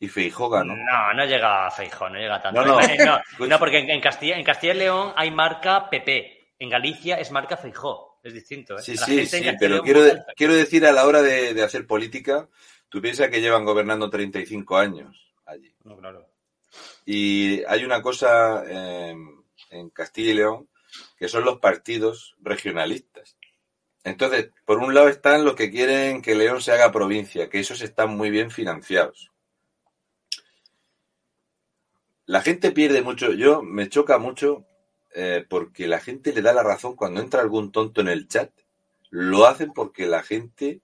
[0.00, 0.76] Y Feijo ganó.
[0.76, 2.64] No, no llega a Feijóo, no llega tanto.
[2.64, 2.80] No, no.
[2.80, 6.37] Eh, no, no, porque en, en Castilla, en Castilla y León hay marca PP.
[6.58, 8.18] En Galicia es marca Feijó.
[8.22, 8.82] Es distinto, ¿eh?
[8.82, 11.62] Sí, La sí, gente sí, pero quiero, de- quiero decir a la hora de, de
[11.62, 12.48] hacer política,
[12.88, 15.72] tú piensas que llevan gobernando 35 años allí.
[15.84, 16.26] No, claro.
[17.06, 19.14] Y hay una cosa eh,
[19.70, 20.68] en Castilla y León
[21.16, 23.36] que son los partidos regionalistas.
[24.04, 27.82] Entonces, por un lado están los que quieren que León se haga provincia, que esos
[27.82, 29.30] están muy bien financiados.
[32.26, 34.66] La gente pierde mucho, yo me choca mucho
[35.14, 38.50] eh, porque la gente le da la razón cuando entra algún tonto en el chat.
[39.10, 40.82] Lo hacen porque la gente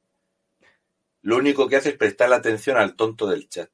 [1.24, 3.70] lo único que hace es prestar la atención al tonto del chat.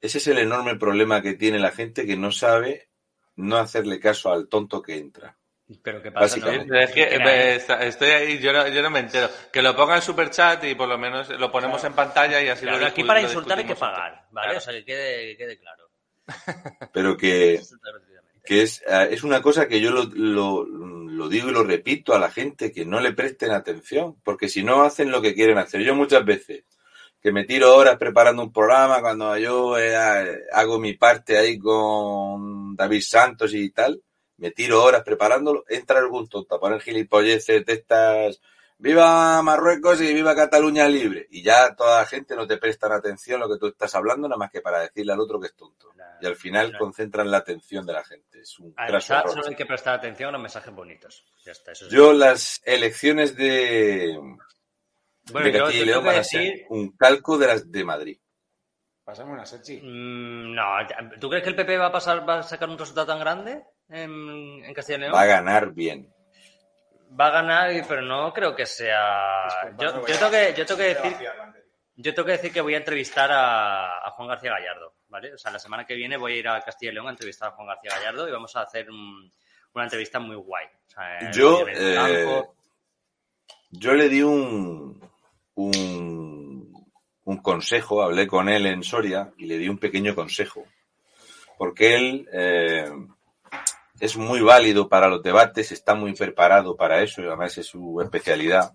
[0.00, 2.88] Ese es el enorme problema que tiene la gente que no sabe
[3.36, 5.36] no hacerle caso al tonto que entra.
[5.82, 6.36] Pero ¿qué pasa?
[6.38, 6.78] no?
[6.78, 9.28] Es que estoy ahí, yo no, yo no me entero.
[9.52, 12.48] Que lo ponga en super chat y por lo menos lo ponemos en pantalla y
[12.48, 14.48] así Claro, lo aquí para insultar hay que pagar, ¿vale?
[14.48, 14.58] Claro.
[14.58, 15.90] O sea, que quede, que quede claro.
[16.92, 17.60] Pero que.
[18.44, 22.14] Que es, eh, es una cosa que yo lo, lo- lo digo y lo repito
[22.14, 25.58] a la gente, que no le presten atención, porque si no hacen lo que quieren
[25.58, 25.82] hacer.
[25.82, 26.64] Yo muchas veces
[27.22, 29.96] que me tiro horas preparando un programa, cuando yo eh,
[30.52, 34.02] hago mi parte ahí con David Santos y tal,
[34.36, 38.40] me tiro horas preparándolo, entra algún tonto a poner gilipolleces de estas,
[38.78, 43.42] viva Marruecos y viva Cataluña libre, y ya toda la gente no te prestan atención
[43.42, 45.54] a lo que tú estás hablando, nada más que para decirle al otro que es
[45.54, 45.90] tonto.
[46.20, 46.84] Y al final Claro.
[46.84, 48.40] concentran la atención de la gente.
[48.40, 49.02] Es un error.
[49.02, 51.24] solo hay que prestar atención a los mensajes bonitos.
[51.44, 54.16] Ya está, eso es Yo las elecciones de,
[55.32, 56.66] Bueno, de yo, Castilla y León van a ser decir...
[56.70, 58.18] un calco de las de Madrid.
[59.02, 59.80] Pásame una Sergi.
[59.82, 60.64] mm, no,
[61.20, 63.62] ¿tú crees que el PP va a pasar, va a sacar un resultado tan grande
[63.88, 65.14] en, en Castilla y León?
[65.14, 66.13] Va a ganar bien.
[67.18, 69.46] Va a ganar, pero no creo que sea.
[69.78, 71.16] Yo, yo tengo que, yo tengo que decir,
[71.96, 75.32] yo tengo que decir que voy a entrevistar a, a Juan García Gallardo, ¿vale?
[75.34, 77.48] O sea, la semana que viene voy a ir a Castilla y León a entrevistar
[77.50, 79.30] a Juan García Gallardo y vamos a hacer un-
[79.74, 80.66] una entrevista muy guay.
[80.66, 81.94] O sea, Yo, eh,
[83.70, 85.00] yo le di un,
[85.54, 86.72] un,
[87.24, 90.64] un consejo, hablé con él en Soria y le di un pequeño consejo.
[91.58, 92.90] Porque él eh,
[94.00, 98.00] es muy válido para los debates, está muy preparado para eso, y además es su
[98.00, 98.72] especialidad.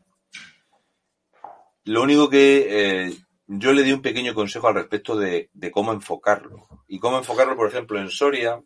[1.86, 3.14] Lo único que eh,
[3.48, 6.68] yo le di un pequeño consejo al respecto de, cómo enfocarlo.
[6.88, 8.62] Y cómo enfocarlo, por ejemplo, en Soria.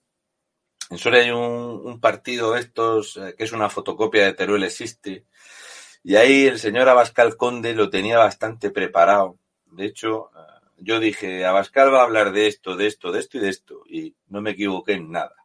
[0.89, 4.63] En Soria hay un, un partido de estos eh, que es una fotocopia de Teruel
[4.63, 5.25] Existe.
[6.03, 9.39] Y ahí el señor Abascal Conde lo tenía bastante preparado.
[9.67, 13.38] De hecho, eh, yo dije, Abascal va a hablar de esto, de esto, de esto
[13.38, 13.84] y de esto.
[13.88, 15.35] Y no me equivoqué en nada.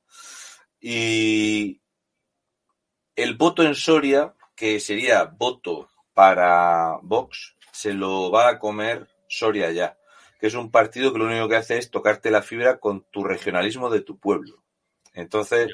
[0.80, 1.80] Y
[3.16, 9.70] el voto en Soria, que sería voto para Vox, se lo va a comer Soria
[9.72, 9.98] ya,
[10.40, 13.24] que es un partido que lo único que hace es tocarte la fibra con tu
[13.24, 14.62] regionalismo de tu pueblo.
[15.14, 15.70] Entonces,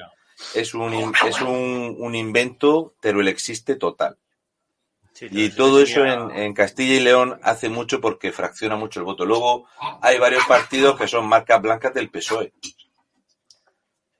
[0.53, 4.17] es un, es un, un invento, pero el existe total.
[5.13, 9.05] Sí, Y todo eso en, en Castilla y León hace mucho porque fracciona mucho el
[9.05, 9.25] voto.
[9.25, 9.65] Luego
[10.01, 12.51] hay varios partidos que son marcas blancas del PSOE.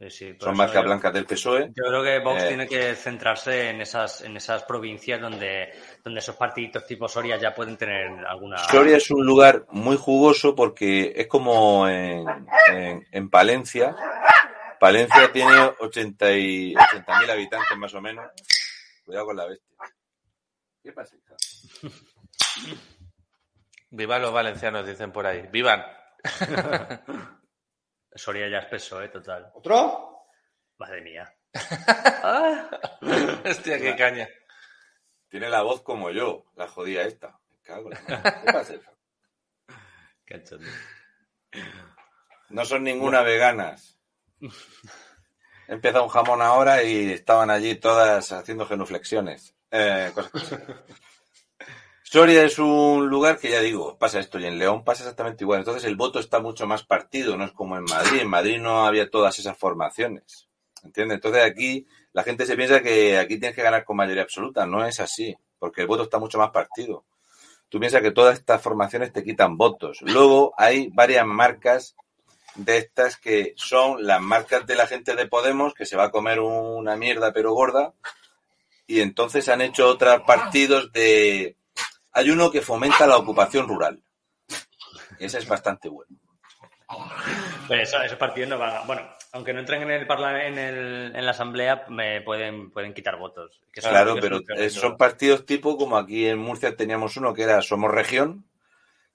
[0.09, 1.67] Sí, sí, por Son marcas yo- blancas del PSOE.
[1.75, 5.73] Yo creo que Vox Eh, tiene que centrarse en esas, en esas provincias donde,
[6.03, 8.57] donde esos partiditos tipo Soria ya pueden tener alguna.
[8.57, 12.25] Soria es un lugar muy jugoso porque es como en,
[12.71, 13.95] en- en Palencia.
[14.79, 18.25] Palencia tiene 80 y 80.000 habitantes más o menos.
[19.05, 19.75] Cuidado con la bestia.
[20.83, 21.35] ¿Qué pasa, hija?
[23.89, 25.47] Viva los valencianos, dicen por ahí.
[25.51, 25.83] ¡Vivan!
[28.15, 29.09] Soria ya es peso, ¿eh?
[29.09, 29.51] Total.
[29.53, 30.27] ¿Otro?
[30.77, 31.33] Madre mía.
[33.45, 34.27] Hostia, qué caña.
[35.29, 37.39] Tiene la voz como yo, la jodida esta.
[37.49, 38.41] Me cago en la madre.
[38.45, 38.73] ¿Qué pasa?
[40.25, 40.67] Cachondo.
[42.49, 43.99] No son ninguna veganas.
[45.67, 49.55] He empezado un jamón ahora y estaban allí todas haciendo genuflexiones.
[49.71, 50.59] Eh, cosas.
[52.07, 55.59] Soria es un lugar que ya digo, pasa esto y en León pasa exactamente igual.
[55.59, 58.21] Entonces el voto está mucho más partido, no es como en Madrid.
[58.21, 60.47] En Madrid no había todas esas formaciones.
[60.83, 61.15] ¿Entiendes?
[61.15, 64.67] Entonces aquí la gente se piensa que aquí tienes que ganar con mayoría absoluta.
[64.67, 67.05] No es así, porque el voto está mucho más partido.
[67.69, 70.01] Tú piensas que todas estas formaciones te quitan votos.
[70.01, 71.95] Luego hay varias marcas
[72.53, 76.11] de estas que son las marcas de la gente de Podemos que se va a
[76.11, 77.93] comer una mierda pero gorda
[78.85, 81.57] y entonces han hecho otros partidos de...
[82.15, 84.01] Hay uno que fomenta la ocupación rural.
[85.19, 86.17] Ese es bastante bueno.
[87.67, 89.01] Pero eso- esos partidos no van a- Bueno,
[89.33, 93.59] aunque no entren en el en, el, en la asamblea, me pueden, pueden quitar votos.
[93.71, 97.43] Que Claro, pero son- eh, son partidos tipo como aquí en Murcia teníamos uno que
[97.43, 98.45] era Somos Región,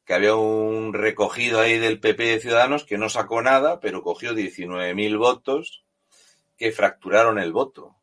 [0.04, 4.34] que había un recogido ahí del PP de Ciudadanos que no sacó nada, pero cogió
[4.34, 5.84] 19.000 votos
[6.58, 7.94] que fracturaron el voto.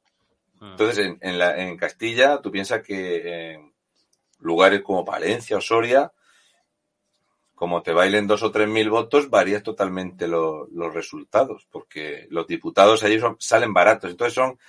[0.60, 0.72] Mm.
[0.72, 3.74] Entonces, en, en, la- en Castilla, tú piensas que en
[4.40, 6.12] lugares como Palencia o Soria,
[7.56, 12.46] como te bailen dos o tres mil votos, varías totalmente lo- los resultados, porque los
[12.48, 14.12] diputados allí son- salen baratos.
[14.12, 14.60] Entonces son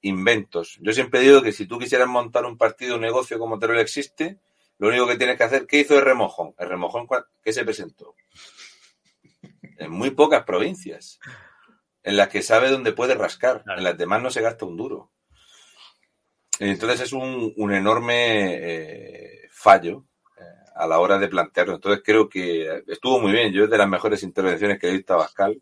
[0.00, 0.78] inventos.
[0.80, 4.40] Yo siempre digo que si tú quisieras montar un partido, un negocio como Teruel existe,
[4.78, 6.54] lo único que tienes que hacer, ¿qué hizo el remojón?
[6.58, 8.16] El remojón, ¿cuál- ¿qué se presentó?
[9.78, 11.20] En muy pocas provincias,
[12.02, 15.11] en las que sabe dónde puede rascar, en las demás no se gasta un duro.
[16.70, 20.04] Entonces es un, un enorme eh, fallo
[20.38, 20.42] eh,
[20.76, 21.74] a la hora de plantearlo.
[21.74, 23.52] Entonces creo que estuvo muy bien.
[23.52, 25.60] Yo es de las mejores intervenciones que he visto a Bascal.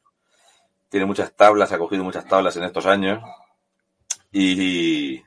[0.90, 3.22] Tiene muchas tablas, ha cogido muchas tablas en estos años.
[4.30, 5.22] Y,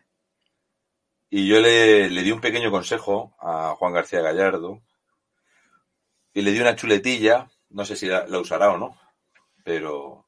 [1.31, 4.79] y yo le, le di un pequeño consejo a Juan García Gallardo.
[6.35, 8.95] Y le di una chuletilla, no sé si la, la usará o no,
[9.63, 10.27] pero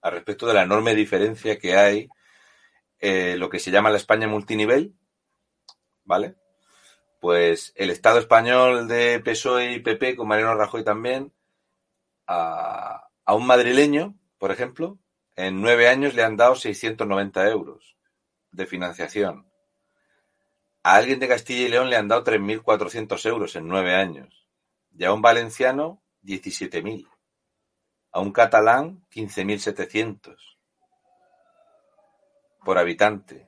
[0.00, 2.08] al respecto de la enorme diferencia que hay
[3.08, 4.96] eh, lo que se llama la España multinivel,
[6.02, 6.34] ¿vale?
[7.20, 11.32] Pues el Estado español de PSOE y PP, con Mariano Rajoy también,
[12.26, 14.98] a, a un madrileño, por ejemplo,
[15.36, 17.96] en nueve años le han dado 690 euros
[18.50, 19.48] de financiación.
[20.82, 24.48] A alguien de Castilla y León le han dado 3.400 euros en nueve años.
[24.98, 27.08] Y a un valenciano, 17.000.
[28.10, 30.55] A un catalán, 15.700
[32.66, 33.46] por habitante.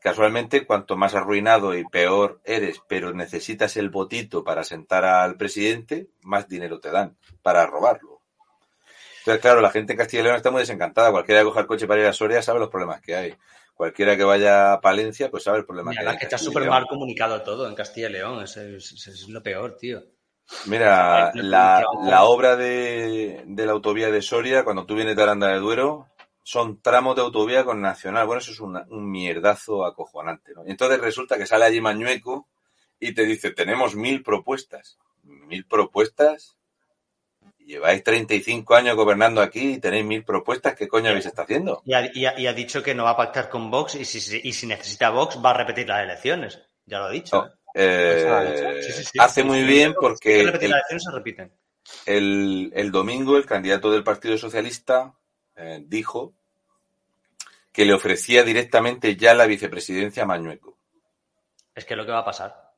[0.00, 6.08] Casualmente, cuanto más arruinado y peor eres, pero necesitas el votito para sentar al presidente,
[6.22, 8.22] más dinero te dan para robarlo.
[9.18, 11.10] Entonces, claro, la gente en Castilla y León está muy desencantada.
[11.12, 13.34] Cualquiera que coja el coche para ir a Soria sabe los problemas que hay.
[13.74, 16.16] Cualquiera que vaya a Palencia, pues sabe el problema Y que hay.
[16.16, 18.42] que está súper mal comunicado todo en Castilla y León.
[18.42, 20.02] Es, es- es lo peor, tío.
[20.66, 25.58] Mira, la obra de, de la autovía de Soria, cuando tú vienes de Aranda de
[25.58, 26.08] Duero,
[26.52, 28.26] son tramos de autovía con Nacional.
[28.26, 30.66] Bueno, eso es una- un mierdazo acojonante, ¿no?
[30.66, 32.48] Y entonces resulta que sale allí Mañueco
[32.98, 34.98] y te dice, tenemos mil propuestas.
[35.22, 36.56] ¿Mil propuestas?
[37.58, 40.74] Lleváis 35 años gobernando aquí y tenéis mil propuestas.
[40.74, 41.82] ¿Qué coño habéis estado haciendo?
[41.84, 44.04] Y ha, y ha- y ha dicho que no va a pactar con Vox y
[44.04, 46.60] si, si- y si necesita Vox va a repetir las elecciones.
[46.84, 47.46] Ya lo ha dicho.
[47.46, 47.50] ¿eh?
[47.74, 49.18] eh, Sí, sí, sí.
[49.20, 51.52] hace muy bien porque el, las elecciones, se repiten.
[52.06, 55.14] el- el domingo el candidato del Partido Socialista
[55.54, 56.34] eh, dijo
[57.72, 60.76] que le ofrecía directamente ya la vicepresidencia a Mañueco.
[61.74, 62.72] Es que es lo que va a pasar.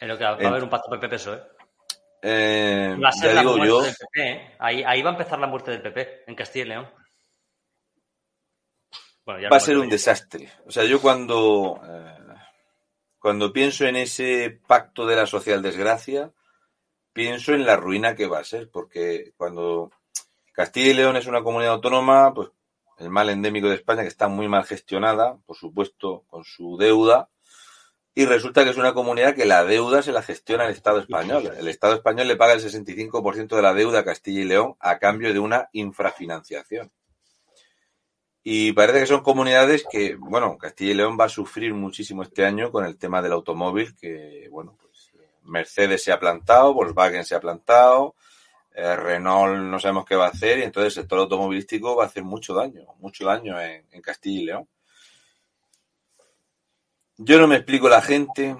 [0.00, 1.56] Es lo que va, va a haber un pacto PP-PSOE.
[2.22, 4.56] Eh, Va a ser la digo muerte yo, del PP, ¿eh?
[4.58, 6.90] Ahí, ahí va a empezar la muerte del PP, en Castilla y León.
[9.24, 10.50] Bueno, ya va a ser un desastre.
[10.66, 12.34] O sea, yo cuando, eh,
[13.18, 16.32] cuando pienso en ese pacto de la social desgracia,
[17.12, 19.90] pienso en la ruina que va a ser, porque cuando
[20.52, 22.50] Castilla y León es una comunidad autónoma, pues
[22.98, 27.28] el mal endémico de España, que está muy mal gestionada, por supuesto, con su deuda,
[28.18, 31.52] y resulta que es una comunidad que la deuda se la gestiona el Estado español.
[31.58, 34.98] El Estado español le paga el 65% de la deuda a Castilla y León a
[34.98, 36.90] cambio de una infrafinanciación.
[38.42, 42.46] Y parece que son comunidades que, bueno, Castilla y León va a sufrir muchísimo este
[42.46, 45.12] año con el tema del automóvil, que, bueno, pues
[45.42, 48.14] Mercedes se ha plantado, Volkswagen se ha plantado,
[48.76, 52.06] eh, Renault no sabemos qué va a hacer, y entonces el sector automovilístico va a
[52.08, 54.68] hacer mucho daño, mucho daño en, en Castilla y León.
[57.18, 58.56] Yo no me explico la gente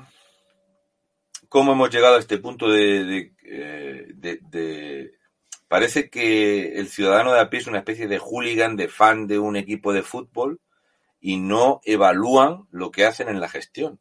[1.48, 5.12] cómo hemos llegado a este punto de, de, eh, de- de-
[5.68, 9.38] Parece que el ciudadano de a pie es una especie de hooligan, de fan de
[9.40, 10.60] un equipo de fútbol
[11.20, 13.98] y no evalúan lo que hacen en la gestión.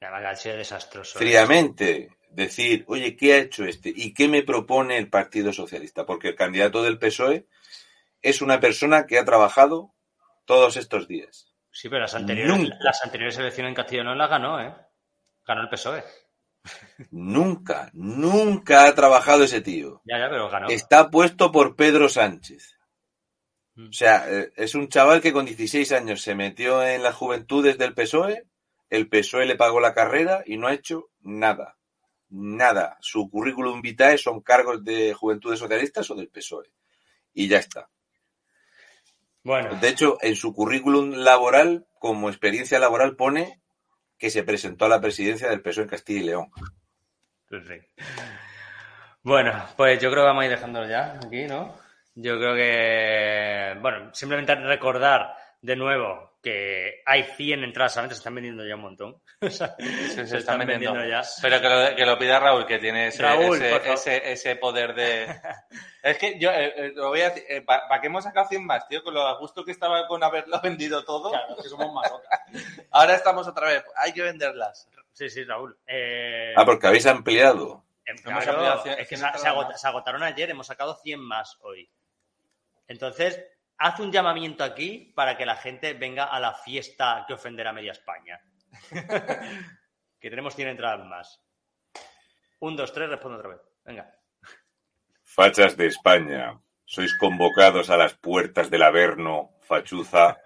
[0.00, 1.16] Ya va a ser desastroso.
[1.16, 1.20] ¿eh?
[1.20, 3.92] Fríamente decir, oye, ¿qué ha hecho este?
[3.94, 6.04] ¿Y qué me propone el Partido Socialista?
[6.04, 7.46] Porque el candidato del PSOE
[8.22, 9.94] es una persona que ha trabajado
[10.44, 11.52] todos estos días.
[11.72, 12.76] Sí, pero las anteriores, Nunca.
[12.80, 14.74] las anteriores elecciones en León las ganó, ¿eh?
[15.46, 16.04] Ganó el PSOE.
[17.10, 20.02] Nunca, nunca ha trabajado ese tío.
[20.04, 20.68] Ya, ya, pero ganó.
[20.68, 22.76] Está puesto por Pedro Sánchez.
[23.76, 23.88] Mm.
[23.88, 27.78] O sea, eh, es un chaval que con 16 años se metió en las juventudes
[27.78, 28.44] del PSOE,
[28.90, 31.76] el PSOE le pagó la carrera y no ha hecho nada.
[32.30, 32.96] Nada.
[33.00, 36.70] Su currículum vitae son cargos de juventudes socialistas o del PSOE.
[37.34, 37.88] Y ya está.
[39.42, 43.60] Bueno, De hecho, en su currículum laboral, como experiencia laboral, pone
[44.18, 46.50] que se presentó a la presidencia del PSOE en Castilla y León.
[47.48, 47.74] pues sí.
[49.22, 51.76] Bueno, pues yo creo que vamos a ir dejándolo ya aquí, ¿no?
[52.14, 58.14] Yo creo que, bueno, simplemente recordar de nuevo que hay 100 entradas a la venta,
[58.14, 59.20] se están vendiendo ya un montón.
[59.40, 61.22] Sí, se, están vendiendo, ya.
[61.42, 64.94] Pero que lo, que lo pida Raúl, que tiene ese, Raúl, ese, ese, ese poder
[64.94, 65.26] de...
[66.04, 68.86] Es que yo eh, eh, lo voy a decir, ¿para qué hemos sacado 100 más,
[68.86, 69.02] tío?
[69.02, 71.30] Con lo a gusto que estaba con haberlo vendido todo.
[71.32, 72.40] Claro, que somos masocas.
[72.92, 74.88] Ahora estamos otra vez, hay que venderlas.
[75.12, 75.76] Sí, sí, Raúl.
[75.84, 77.84] Eh, Ah, porque habéis ampliado.
[78.04, 79.80] hemos claro, ampliado es que se, se agota- más.
[79.80, 81.90] se agotaron ayer, hemos sacado 100 más hoy.
[82.86, 83.44] Entonces,
[83.78, 87.72] haz un llamamiento aquí para que la gente venga a la fiesta que ofenderá a
[87.72, 88.40] media España.
[90.20, 91.42] que tenemos 100 entradas más.
[92.60, 93.60] Un, dos, tres, responde otra vez.
[93.84, 94.10] Venga.
[95.22, 100.38] Fachas de España, sois convocados a las puertas del Averno, Fachuza,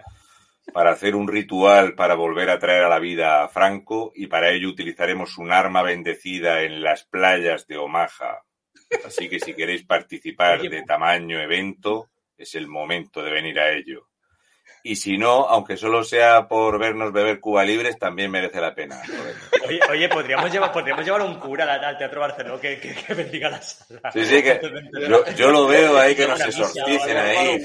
[0.72, 4.50] para hacer un ritual para volver a traer a la vida a Franco y para
[4.50, 8.44] ello utilizaremos un arma bendecida en las playas de Omaha.
[9.04, 14.09] Así que si queréis participar de tamaño evento, es el momento de venir a ello.
[14.82, 19.00] Y si no, aunque solo sea por vernos beber Cuba Libres, también merece la pena.
[19.68, 23.14] Oye, oye, podríamos llevar, podríamos llevar un cura al, al Teatro Barcelona que, que, que
[23.14, 24.10] bendiga la sala.
[24.12, 24.58] Sí, sí, que
[25.08, 27.58] yo, yo lo veo ahí que nos exorcicen ahí.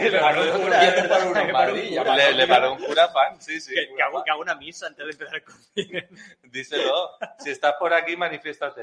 [0.00, 3.74] Le paró un cura- le- paró un cura fan, sí, sí.
[3.74, 6.14] Que, que hago, que hago una misa antes de empezar el concierto.
[6.44, 7.10] Díselo.
[7.38, 8.82] Si estás por aquí, manifiéstate.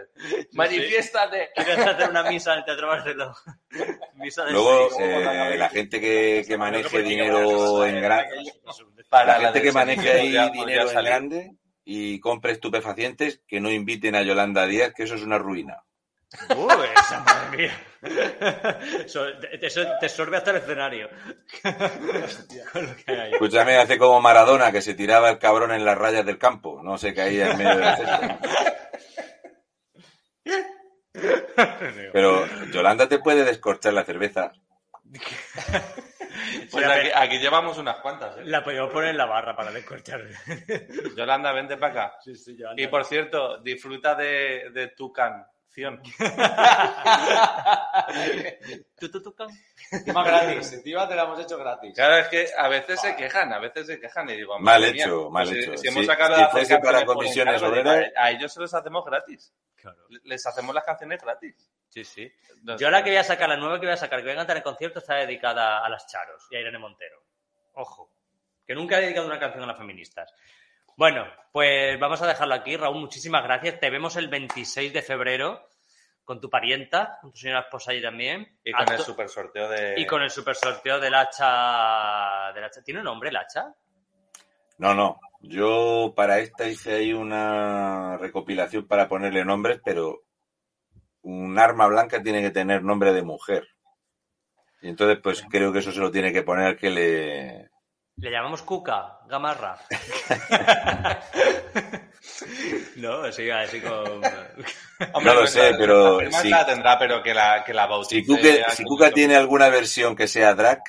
[0.52, 1.50] ¡Manifiéstate!
[1.56, 3.34] ¿Quieres hacer una misa en el Teatro Barcelona?
[4.16, 8.53] Misa de Luego, eh, la gente que, que maneje dinero en grande,
[9.10, 14.15] Para la gente que maneje ahí dinero en grande y compre estupefacientes, que no inviten
[14.15, 15.84] a Yolanda Díaz, que eso es una ruina.
[16.49, 17.73] Uy, esa madre mía.
[19.06, 21.10] Eso, te, eso te sorbe hasta el escenario.
[23.31, 26.98] Escúchame, hace como Maradona, que se tiraba el cabrón en las rayas del campo, no
[26.98, 28.40] se caía en medio del cesto.
[32.11, 34.52] Pero Yolanda te puede descorchar la cerveza.
[36.72, 38.41] Pues aquí, aquí llevamos unas cuantas, ¿eh?
[38.45, 40.22] La podemos poner en la barra para descorchar.
[41.15, 42.18] Yolanda, vente para acá.
[42.22, 42.70] Sí, sí, ya.
[42.76, 45.53] Y por cierto, disfruta de, de tu canción.
[49.00, 49.48] ¿Tú, tú, tú, can?
[49.91, 50.74] Encima gratis.
[50.74, 51.94] Encima te la hemos hecho gratis.
[51.95, 54.58] Claro, es que a veces se quejan, a veces se quejan y digo...
[54.60, 55.78] Mal mía, hecho, mal pues si- hecho.
[55.78, 59.04] Si, hemos Sí, sacado si hacer fuese para comisiones obreras- A ellos se los hacemos
[59.06, 59.54] gratis.
[59.76, 59.98] Claro.
[60.24, 61.70] Les hacemos las canciones gratis.
[61.90, 62.32] Sí, sí.
[62.80, 64.38] Yo la que voy a sacar, la nueva que voy a sacar, que voy a
[64.38, 67.22] cantar en concierto, está dedicada a las Charos y a Irene Montero.
[67.74, 68.10] Ojo.
[68.66, 70.34] Que nunca he dedicado una canción a las feministas.
[70.98, 72.78] Bueno, pues vamos a dejarlo aquí.
[72.78, 73.80] Raúl, muchísimas gracias.
[73.80, 75.68] Te vemos el 26 de febrero
[76.24, 78.60] con tu parienta, con tu señora esposa ahí también.
[78.64, 79.95] Y con el super sorteo de.
[79.98, 82.82] y con el super sorteo del hacha, del hacha.
[82.84, 83.74] ¿Tiene nombre el hacha?
[84.78, 85.20] No, no.
[85.41, 90.24] Yo para esta hice ahí una recopilación para ponerle nombres, pero
[91.22, 93.68] un arma blanca tiene que tener nombre de mujer.
[94.82, 97.70] Y entonces, pues creo que eso se lo tiene que poner al que le.
[98.18, 99.77] Le llamamos Cuca, Gamarra.
[102.98, 104.22] no, así, así con...
[105.23, 106.49] No lo sé, la- pero la sí.
[106.49, 108.22] la tendrá, pero que la, que la bautice.
[108.22, 110.81] Si Cuca, si Cuca tiene alguna versión que sea drag,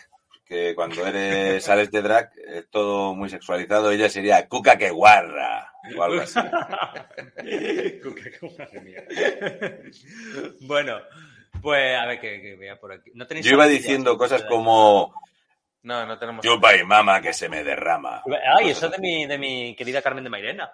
[0.46, 5.72] que cuando eres, sales de drag es todo muy sexualizado, ella sería Cuca que guarra
[5.96, 6.38] o algo así.
[8.58, 9.02] Madre mía.
[10.60, 10.98] bueno,
[11.62, 13.10] pues a ver que, que vea por aquí.
[13.14, 15.14] ¿No tenéis Yo iba diciendo cosas como
[15.84, 16.44] No, no tenemos.
[16.44, 18.22] chupa y mama que se me derrama.
[18.56, 20.72] Ay, eso es de mi, de mi querida Carmen de Mairena.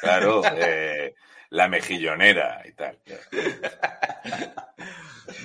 [0.00, 1.14] Claro, eh,
[1.52, 2.98] la mejillonera y tal.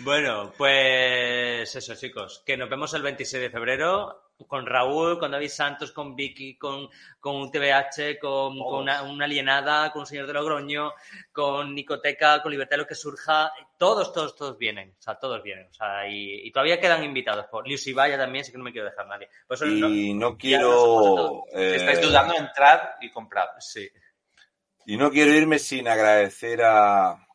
[0.04, 2.44] Bueno, pues eso, chicos.
[2.46, 6.88] Que nos vemos el 26 de febrero con Raúl, con David Santos, con Vicky, con,
[7.20, 10.94] con un TVH, con, con una, una alienada, con un señor de Logroño,
[11.32, 13.52] con Nicoteca, con Libertad de lo que surja.
[13.78, 14.94] Todos, todos, todos vienen.
[14.98, 15.68] O sea, todos vienen.
[15.70, 17.46] O sea, y, y todavía quedan invitados.
[17.48, 19.30] Por Lius y Vaya también, sí que no me quiero dejar nadie.
[19.48, 23.48] Por eso no- Y no hemos quiero eh, Si estáis dudando, entrad y comprad.
[23.60, 23.88] Sí.
[24.88, 27.28] Y no quiero irme sin agradecer a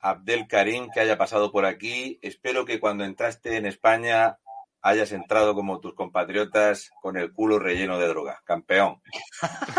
[0.00, 2.18] Abdel Karim que haya pasado por aquí.
[2.22, 4.40] Espero que cuando entraste en España
[4.82, 8.42] hayas entrado como tus compatriotas con el culo relleno de droga.
[8.44, 9.00] Campeón.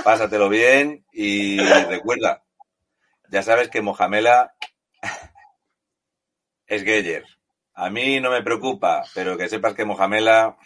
[0.05, 2.45] Pásatelo bien y recuerda,
[3.29, 4.55] ya sabes que Mojamela
[6.67, 7.25] es Geyer.
[7.73, 10.57] A mí no me preocupa, pero que sepas que Mojamela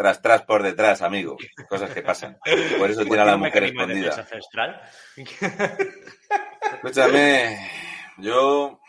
[0.00, 1.36] tras tras por detrás, amigo.
[1.68, 2.38] Cosas que pasan.
[2.78, 4.26] Por eso tiene a la mujer escondida.
[6.72, 7.70] Escúchame,
[8.16, 8.80] yo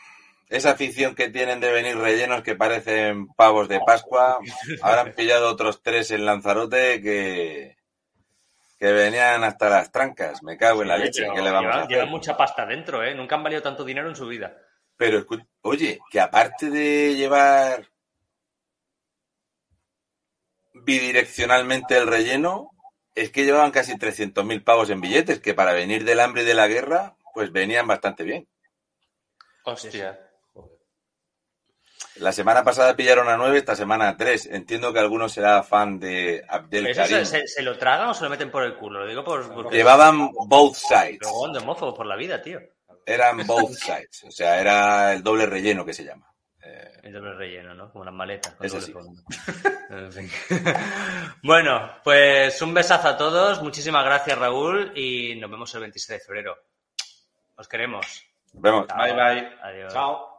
[0.47, 4.39] esa afición que tienen de venir rellenos que parecen pavos de Pascua,
[4.81, 7.75] ahora han pillado otros tres en Lanzarote que,
[8.79, 10.41] que venían hasta las trancas.
[10.43, 11.27] Me cago en la leche.
[11.35, 11.89] ¿Qué le vamos a lleva, hacer?
[11.89, 13.13] lleva mucha pasta dentro, ¿eh?
[13.13, 14.55] Nunca han valido tanto dinero en su vida.
[14.95, 15.25] Pero
[15.63, 17.90] oye, que aparte de llevar
[20.83, 22.69] bidireccionalmente el relleno,
[23.15, 26.53] es que llevaban casi 300.000 pavos en billetes, que para venir del hambre y de
[26.53, 28.47] la guerra, pues venían bastante bien.
[29.63, 30.19] Hostia.
[32.15, 34.47] La semana pasada pillaron a 9, esta semana a 3.
[34.47, 37.17] Entiendo que alguno será fan de Abdel ¿Eso Karim.
[37.19, 38.99] se, se- se lo tragan o se lo meten por el culo?
[39.01, 39.77] Lo digo por, porque...
[39.77, 41.17] Llevaban both sides.
[41.19, 42.59] Pero de homófobo por la vida, tío.
[43.05, 44.23] Eran both sides.
[44.25, 46.30] O sea, era el doble relleno que se llama.
[47.03, 47.91] El doble relleno, ¿no?
[47.91, 48.53] Como las maletas.
[48.53, 48.91] con doble sí.
[48.91, 49.21] fondo.
[49.89, 50.29] En fin.
[51.43, 53.61] bueno, pues un besazo a todos.
[53.61, 54.91] Muchísimas gracias, Raúl.
[54.95, 56.57] Y nos vemos el 26 de febrero.
[57.55, 58.25] Os queremos.
[58.53, 58.87] Nos vemos.
[58.87, 59.57] Bye, bye.
[59.61, 59.93] Adiós.
[59.93, 60.30] Chao.